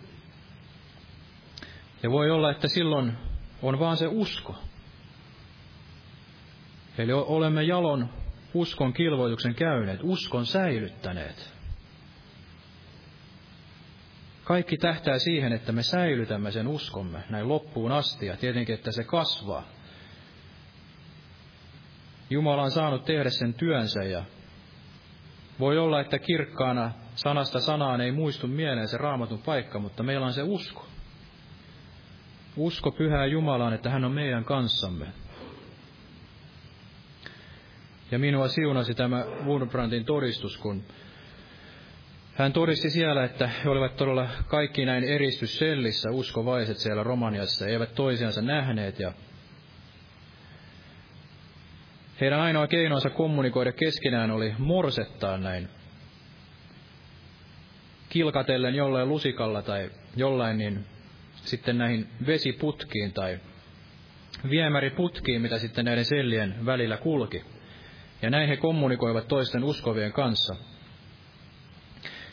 Ja 2.03 2.11
voi 2.11 2.31
olla, 2.31 2.51
että 2.51 2.67
silloin 2.67 3.13
on 3.61 3.79
vaan 3.79 3.97
se 3.97 4.07
usko. 4.07 4.55
Eli 6.97 7.13
olemme 7.13 7.63
jalon 7.63 8.09
uskon 8.53 8.93
kilvoituksen 8.93 9.55
käyneet, 9.55 9.99
uskon 10.03 10.45
säilyttäneet. 10.45 11.53
Kaikki 14.43 14.77
tähtää 14.77 15.19
siihen, 15.19 15.53
että 15.53 15.71
me 15.71 15.83
säilytämme 15.83 16.51
sen 16.51 16.67
uskomme 16.67 17.23
näin 17.29 17.47
loppuun 17.47 17.91
asti 17.91 18.25
ja 18.25 18.37
tietenkin, 18.37 18.75
että 18.75 18.91
se 18.91 19.03
kasvaa. 19.03 19.63
Jumala 22.29 22.63
on 22.63 22.71
saanut 22.71 23.05
tehdä 23.05 23.29
sen 23.29 23.53
työnsä 23.53 24.03
ja 24.03 24.23
voi 25.59 25.77
olla, 25.77 26.01
että 26.01 26.19
kirkkaana 26.19 26.91
sanasta 27.18 27.60
sanaan 27.60 28.02
ei 28.02 28.11
muistu 28.11 28.48
mieleen 28.48 28.88
se 28.88 28.98
raamatun 28.98 29.41
paikka, 29.41 29.80
mutta 29.80 30.03
meillä 30.03 30.26
on 30.26 30.34
se 30.34 30.44
usko. 30.44 30.88
Usko 32.56 32.91
pyhää 32.91 33.26
Jumalaan, 33.26 33.73
että 33.73 33.89
hän 33.89 34.06
on 34.06 34.11
meidän 34.11 34.45
kanssamme. 34.45 35.07
Ja 38.11 38.19
minua 38.19 38.48
siunasi 38.48 38.94
tämä 38.94 39.26
Wurmbrandin 39.45 40.06
todistus, 40.06 40.57
kun 40.57 40.84
hän 42.34 42.53
todisti 42.53 42.89
siellä, 42.89 43.23
että 43.23 43.48
he 43.48 43.69
olivat 43.69 43.95
todella 43.95 44.30
kaikki 44.48 44.85
näin 44.85 45.03
eristyssellissä 45.03 46.10
uskovaiset 46.11 46.77
siellä 46.77 47.03
Romaniassa, 47.03 47.68
eivät 47.68 47.95
toisiansa 47.95 48.41
nähneet 48.41 48.99
ja 48.99 49.14
heidän 52.22 52.39
ainoa 52.39 52.68
keinonsa 52.68 53.10
kommunikoida 53.10 53.72
keskenään 53.72 54.31
oli 54.31 54.53
morsettaa 54.57 55.38
näin 55.38 55.69
kilkatellen 58.09 58.75
jollain 58.75 59.09
lusikalla 59.09 59.61
tai 59.61 59.89
jollain 60.15 60.57
niin 60.57 60.85
sitten 61.35 61.77
näihin 61.77 62.07
vesiputkiin 62.27 63.13
tai 63.13 63.39
viemäriputkiin, 64.49 65.41
mitä 65.41 65.57
sitten 65.57 65.85
näiden 65.85 66.05
sellien 66.05 66.65
välillä 66.65 66.97
kulki. 66.97 67.43
Ja 68.21 68.29
näin 68.29 68.49
he 68.49 68.57
kommunikoivat 68.57 69.27
toisten 69.27 69.63
uskovien 69.63 70.13
kanssa. 70.13 70.55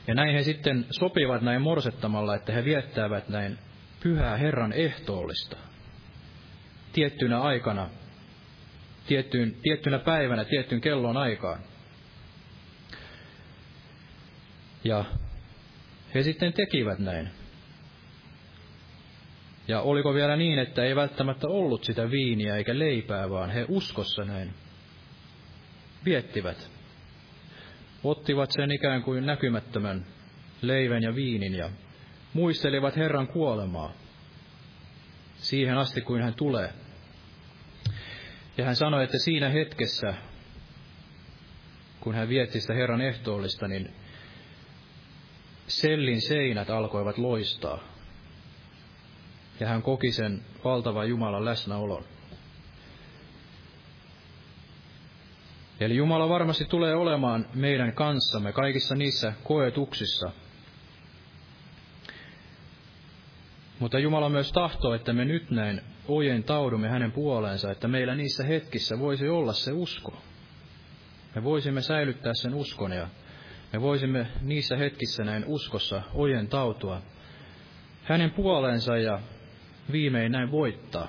Ja 0.06 0.14
näin 0.14 0.34
he 0.34 0.42
sitten 0.42 0.86
sopivat 0.90 1.42
näin 1.42 1.62
morsettamalla, 1.62 2.34
että 2.34 2.52
he 2.52 2.64
viettävät 2.64 3.28
näin 3.28 3.58
pyhää 4.02 4.36
Herran 4.36 4.72
ehtoollista. 4.72 5.56
Tiettynä 6.92 7.40
aikana, 7.40 7.88
tiettyyn, 9.06 9.56
tiettynä 9.62 9.98
päivänä, 9.98 10.44
tiettyyn 10.44 10.80
kellon 10.80 11.16
aikaan. 11.16 11.60
Ja 14.84 15.04
he 16.14 16.22
sitten 16.22 16.52
tekivät 16.52 16.98
näin. 16.98 17.30
Ja 19.68 19.80
oliko 19.80 20.14
vielä 20.14 20.36
niin, 20.36 20.58
että 20.58 20.84
ei 20.84 20.96
välttämättä 20.96 21.48
ollut 21.48 21.84
sitä 21.84 22.10
viiniä 22.10 22.56
eikä 22.56 22.78
leipää, 22.78 23.30
vaan 23.30 23.50
he 23.50 23.66
uskossa 23.68 24.24
näin 24.24 24.54
viettivät. 26.04 26.70
Ottivat 28.04 28.50
sen 28.50 28.70
ikään 28.70 29.02
kuin 29.02 29.26
näkymättömän 29.26 30.06
leivän 30.62 31.02
ja 31.02 31.14
viinin 31.14 31.54
ja 31.54 31.70
muistelivat 32.32 32.96
Herran 32.96 33.28
kuolemaa 33.28 33.92
siihen 35.36 35.78
asti, 35.78 36.00
kuin 36.00 36.22
hän 36.22 36.34
tulee. 36.34 36.72
Ja 38.58 38.64
hän 38.64 38.76
sanoi, 38.76 39.04
että 39.04 39.18
siinä 39.18 39.48
hetkessä, 39.48 40.14
kun 42.00 42.14
hän 42.14 42.28
vietti 42.28 42.60
sitä 42.60 42.74
Herran 42.74 43.00
ehtoollista, 43.00 43.68
niin 43.68 43.94
sellin 45.66 46.20
seinät 46.20 46.70
alkoivat 46.70 47.18
loistaa. 47.18 47.78
Ja 49.60 49.68
hän 49.68 49.82
koki 49.82 50.12
sen 50.12 50.42
valtavan 50.64 51.08
Jumalan 51.08 51.44
läsnäolon. 51.44 52.04
Eli 55.80 55.96
Jumala 55.96 56.28
varmasti 56.28 56.64
tulee 56.64 56.94
olemaan 56.94 57.46
meidän 57.54 57.92
kanssamme 57.92 58.52
kaikissa 58.52 58.94
niissä 58.94 59.32
koetuksissa. 59.44 60.30
Mutta 63.78 63.98
Jumala 63.98 64.28
myös 64.28 64.52
tahtoo, 64.52 64.94
että 64.94 65.12
me 65.12 65.24
nyt 65.24 65.50
näin 65.50 65.80
ojentaudumme 66.08 66.88
hänen 66.88 67.12
puoleensa, 67.12 67.70
että 67.70 67.88
meillä 67.88 68.14
niissä 68.14 68.44
hetkissä 68.44 68.98
voisi 68.98 69.28
olla 69.28 69.52
se 69.52 69.72
usko. 69.72 70.22
Me 71.34 71.44
voisimme 71.44 71.82
säilyttää 71.82 72.32
sen 72.34 72.54
uskon 72.54 72.92
ja 72.92 73.08
me 73.74 73.80
voisimme 73.80 74.26
niissä 74.40 74.76
hetkissä 74.76 75.24
näin 75.24 75.44
uskossa 75.46 76.02
ojentautua 76.12 77.02
hänen 78.02 78.30
puoleensa 78.30 78.96
ja 78.96 79.20
viimein 79.92 80.32
näin 80.32 80.50
voittaa 80.50 81.08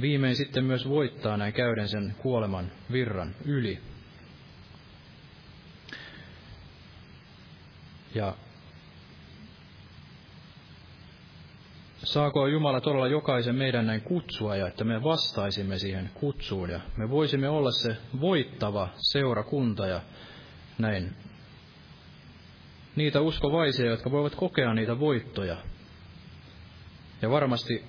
viimein 0.00 0.36
sitten 0.36 0.64
myös 0.64 0.88
voittaa 0.88 1.36
näin 1.36 1.52
käyden 1.52 1.88
sen 1.88 2.14
kuoleman 2.18 2.70
virran 2.92 3.34
yli. 3.44 3.78
Ja 8.14 8.34
saako 12.04 12.46
Jumala 12.46 12.80
todella 12.80 13.08
jokaisen 13.08 13.54
meidän 13.54 13.86
näin 13.86 14.00
kutsua 14.00 14.56
ja 14.56 14.68
että 14.68 14.84
me 14.84 15.02
vastaisimme 15.02 15.78
siihen 15.78 16.10
kutsuun 16.14 16.70
ja 16.70 16.80
me 16.96 17.10
voisimme 17.10 17.48
olla 17.48 17.70
se 17.70 17.96
voittava 18.20 18.88
seurakunta 18.96 19.86
ja 19.86 20.00
näin 20.78 21.14
niitä 22.96 23.20
uskovaisia, 23.20 23.86
jotka 23.86 24.10
voivat 24.10 24.34
kokea 24.34 24.74
niitä 24.74 25.00
voittoja. 25.00 25.56
Ja 27.22 27.30
varmasti 27.30 27.84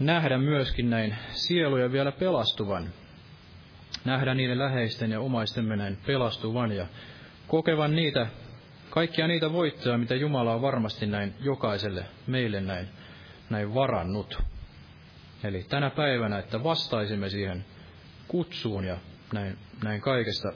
nähdä 0.00 0.38
myöskin 0.38 0.90
näin 0.90 1.16
sieluja 1.30 1.92
vielä 1.92 2.12
pelastuvan. 2.12 2.88
Nähdä 4.04 4.34
niiden 4.34 4.58
läheisten 4.58 5.10
ja 5.10 5.20
omaistemme 5.20 5.76
näin 5.76 5.98
pelastuvan 6.06 6.72
ja 6.72 6.86
kokevan 7.46 7.96
niitä, 7.96 8.26
kaikkia 8.90 9.28
niitä 9.28 9.52
voittoja, 9.52 9.98
mitä 9.98 10.14
Jumala 10.14 10.54
on 10.54 10.62
varmasti 10.62 11.06
näin 11.06 11.34
jokaiselle 11.40 12.04
meille 12.26 12.60
näin, 12.60 12.88
näin 13.50 13.74
varannut. 13.74 14.42
Eli 15.44 15.62
tänä 15.68 15.90
päivänä, 15.90 16.38
että 16.38 16.64
vastaisimme 16.64 17.28
siihen 17.28 17.64
kutsuun 18.28 18.84
ja 18.84 18.96
näin, 19.32 19.58
näin 19.84 20.00
kaikesta 20.00 20.52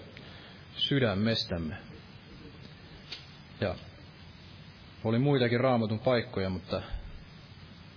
sydämestämme. 0.77 1.77
Ja 3.61 3.74
oli 5.05 5.19
muitakin 5.19 5.61
raamatun 5.61 5.99
paikkoja, 5.99 6.51
mutta 6.51 6.82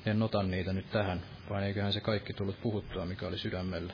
en 0.05 0.21
ota 0.21 0.43
niitä 0.43 0.73
nyt 0.73 0.91
tähän 0.91 1.21
vai 1.49 1.63
eiköhän 1.63 1.93
se 1.93 2.01
kaikki 2.01 2.33
tullut 2.33 2.61
puhuttua, 2.61 3.05
mikä 3.05 3.27
oli 3.27 3.37
sydämellä. 3.37 3.93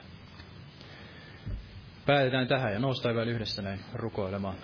Päätetään 2.06 2.48
tähän 2.48 2.74
ja 2.74 2.80
noustaan 2.80 3.16
vielä 3.16 3.32
yhdessä 3.32 3.62
näin 3.62 3.80
rukoilemaan. 3.94 4.56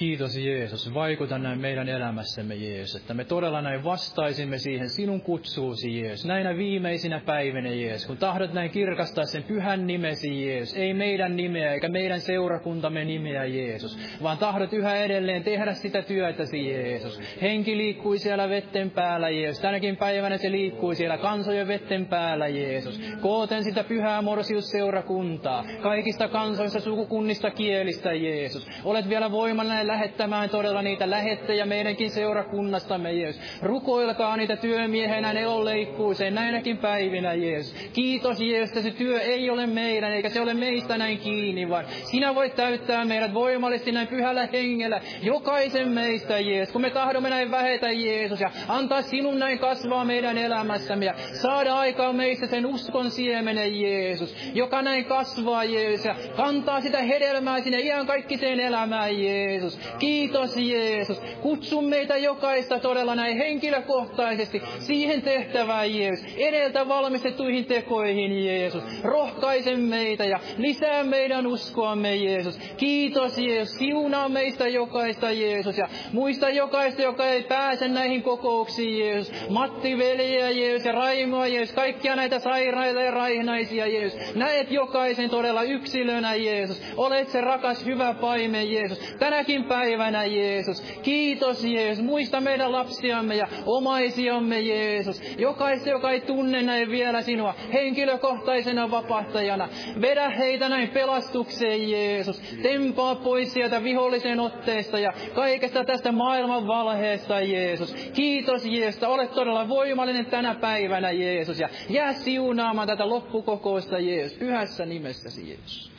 Kiitos 0.00 0.36
Jeesus, 0.36 0.94
vaikuta 0.94 1.38
näin 1.38 1.60
meidän 1.60 1.88
elämässämme 1.88 2.54
Jeesus, 2.54 2.96
että 2.96 3.14
me 3.14 3.24
todella 3.24 3.62
näin 3.62 3.84
vastaisimme 3.84 4.58
siihen 4.58 4.90
sinun 4.90 5.20
kutsuusi 5.20 6.00
Jeesus, 6.00 6.26
näinä 6.26 6.56
viimeisinä 6.56 7.20
päivinä 7.26 7.68
Jeesus, 7.68 8.06
kun 8.06 8.16
tahdot 8.16 8.52
näin 8.52 8.70
kirkastaa 8.70 9.24
sen 9.24 9.42
pyhän 9.42 9.86
nimesi 9.86 10.46
Jeesus, 10.46 10.76
ei 10.76 10.94
meidän 10.94 11.36
nimeä 11.36 11.72
eikä 11.72 11.88
meidän 11.88 12.20
seurakuntamme 12.20 13.04
nimeä 13.04 13.44
Jeesus, 13.44 13.98
vaan 14.22 14.38
tahdot 14.38 14.72
yhä 14.72 14.96
edelleen 14.96 15.42
tehdä 15.42 15.74
sitä 15.74 16.02
työtäsi 16.02 16.70
Jeesus. 16.70 17.20
Henki 17.42 17.76
liikkui 17.76 18.18
siellä 18.18 18.48
vetten 18.48 18.90
päällä 18.90 19.30
Jeesus, 19.30 19.62
tänäkin 19.62 19.96
päivänä 19.96 20.38
se 20.38 20.50
liikkui 20.50 20.94
siellä 20.94 21.18
kansojen 21.18 21.68
vetten 21.68 22.06
päällä 22.06 22.48
Jeesus. 22.48 23.00
Kooten 23.20 23.64
sitä 23.64 23.84
pyhää 23.84 24.22
morsiusseurakuntaa, 24.22 25.64
kaikista 25.82 26.28
kansoista, 26.28 26.80
sukukunnista, 26.80 27.50
kielistä 27.50 28.12
Jeesus. 28.12 28.68
Olet 28.84 29.08
vielä 29.08 29.30
voimallinen 29.30 29.89
lähettämään 29.90 30.50
todella 30.50 30.82
niitä 30.82 31.10
lähettejä 31.10 31.66
meidänkin 31.66 32.10
seurakunnastamme, 32.10 33.12
Jeesus. 33.12 33.42
Rukoilkaa 33.62 34.36
niitä 34.36 34.56
työmiehenä 34.56 35.32
ne 35.32 35.46
on 35.46 35.64
leikkuuseen 35.64 36.34
näinäkin 36.34 36.78
päivinä, 36.78 37.34
Jeesus. 37.34 37.74
Kiitos, 37.92 38.40
Jeesus, 38.40 38.68
että 38.68 38.90
se 38.90 38.90
työ 38.90 39.20
ei 39.20 39.50
ole 39.50 39.66
meidän, 39.66 40.12
eikä 40.12 40.28
se 40.28 40.40
ole 40.40 40.54
meistä 40.54 40.98
näin 40.98 41.18
kiinni, 41.18 41.68
vaan 41.68 41.84
sinä 42.04 42.34
voit 42.34 42.56
täyttää 42.56 43.04
meidät 43.04 43.34
voimallisesti 43.34 43.92
näin 43.92 44.08
pyhällä 44.08 44.48
hengellä, 44.52 45.00
jokaisen 45.22 45.88
meistä, 45.88 46.38
Jeesus. 46.38 46.72
Kun 46.72 46.82
me 46.82 46.90
tahdomme 46.90 47.30
näin 47.30 47.50
vähetä, 47.50 47.90
Jeesus, 47.90 48.40
ja 48.40 48.50
antaa 48.68 49.02
sinun 49.02 49.38
näin 49.38 49.58
kasvaa 49.58 50.04
meidän 50.04 50.38
elämässämme, 50.38 51.04
ja 51.04 51.14
saada 51.32 51.74
aikaa 51.74 52.12
meistä 52.12 52.46
sen 52.46 52.66
uskon 52.66 53.10
siemenen, 53.10 53.80
Jeesus, 53.80 54.36
joka 54.54 54.82
näin 54.82 55.04
kasvaa, 55.04 55.64
Jeesus, 55.64 56.06
ja 56.06 56.14
kantaa 56.36 56.80
sitä 56.80 57.02
hedelmää 57.02 57.60
sinne 57.60 57.78
ihan 57.80 58.06
kaikki 58.06 58.36
sen 58.36 58.60
elämään, 58.60 59.22
Jeesus. 59.22 59.79
Kiitos 59.98 60.56
Jeesus. 60.56 61.20
Kutsu 61.42 61.82
meitä 61.82 62.16
jokaista 62.16 62.78
todella 62.78 63.14
näin 63.14 63.36
henkilökohtaisesti 63.36 64.62
siihen 64.78 65.22
tehtävään 65.22 65.94
Jeesus. 65.94 66.26
Edeltä 66.36 66.88
valmistettuihin 66.88 67.64
tekoihin 67.64 68.44
Jeesus. 68.44 68.82
Rohkaise 69.02 69.76
meitä 69.76 70.24
ja 70.24 70.40
lisää 70.58 71.04
meidän 71.04 71.46
uskoamme 71.46 72.16
Jeesus. 72.16 72.58
Kiitos 72.76 73.38
Jeesus. 73.38 73.78
Siunaa 73.78 74.28
meistä 74.28 74.68
jokaista 74.68 75.30
Jeesus. 75.30 75.78
Ja 75.78 75.88
muista 76.12 76.48
jokaista, 76.48 77.02
joka 77.02 77.26
ei 77.26 77.42
pääse 77.42 77.88
näihin 77.88 78.22
kokouksiin 78.22 78.98
Jeesus. 78.98 79.48
Matti 79.48 79.98
veljeä 79.98 80.50
Jeesus 80.50 80.86
ja 80.86 80.92
Raimoa 80.92 81.46
Jeesus. 81.46 81.74
Kaikkia 81.74 82.16
näitä 82.16 82.38
sairaita 82.38 83.00
ja 83.00 83.10
raihnaisia 83.10 83.86
Jeesus. 83.86 84.34
Näet 84.34 84.70
jokaisen 84.70 85.30
todella 85.30 85.62
yksilönä 85.62 86.34
Jeesus. 86.34 86.82
Olet 86.96 87.28
se 87.28 87.40
rakas 87.40 87.84
hyvä 87.86 88.14
paime 88.20 88.64
Jeesus. 88.64 88.98
Tänäkin 89.18 89.64
päivänä 89.70 90.24
Jeesus. 90.24 90.80
Kiitos 91.02 91.64
Jeesus. 91.64 92.04
Muista 92.04 92.40
meidän 92.40 92.72
lapsiamme 92.72 93.36
ja 93.36 93.48
omaisiamme 93.66 94.60
Jeesus. 94.60 95.22
Jokaista, 95.38 95.90
joka 95.90 96.10
ei 96.10 96.20
tunne 96.20 96.62
näin 96.62 96.90
vielä 96.90 97.22
sinua 97.22 97.54
henkilökohtaisena 97.72 98.90
vapahtajana. 98.90 99.68
Vedä 100.00 100.28
heitä 100.28 100.68
näin 100.68 100.88
pelastukseen 100.88 101.90
Jeesus. 101.90 102.40
Tempaa 102.62 103.14
pois 103.14 103.52
sieltä 103.52 103.84
vihollisen 103.84 104.40
otteesta 104.40 104.98
ja 104.98 105.12
kaikesta 105.34 105.84
tästä 105.84 106.12
maailman 106.12 106.66
valheesta 106.66 107.40
Jeesus. 107.40 107.94
Kiitos 108.14 108.66
Jeesus. 108.66 109.02
Olet 109.02 109.32
todella 109.34 109.68
voimallinen 109.68 110.26
tänä 110.26 110.54
päivänä 110.54 111.10
Jeesus. 111.10 111.60
Ja 111.60 111.68
jää 111.88 112.12
siunaamaan 112.12 112.88
tätä 112.88 113.08
loppukokousta 113.08 113.98
Jeesus. 113.98 114.38
Pyhässä 114.38 114.86
nimessäsi 114.86 115.48
Jeesus. 115.48 115.92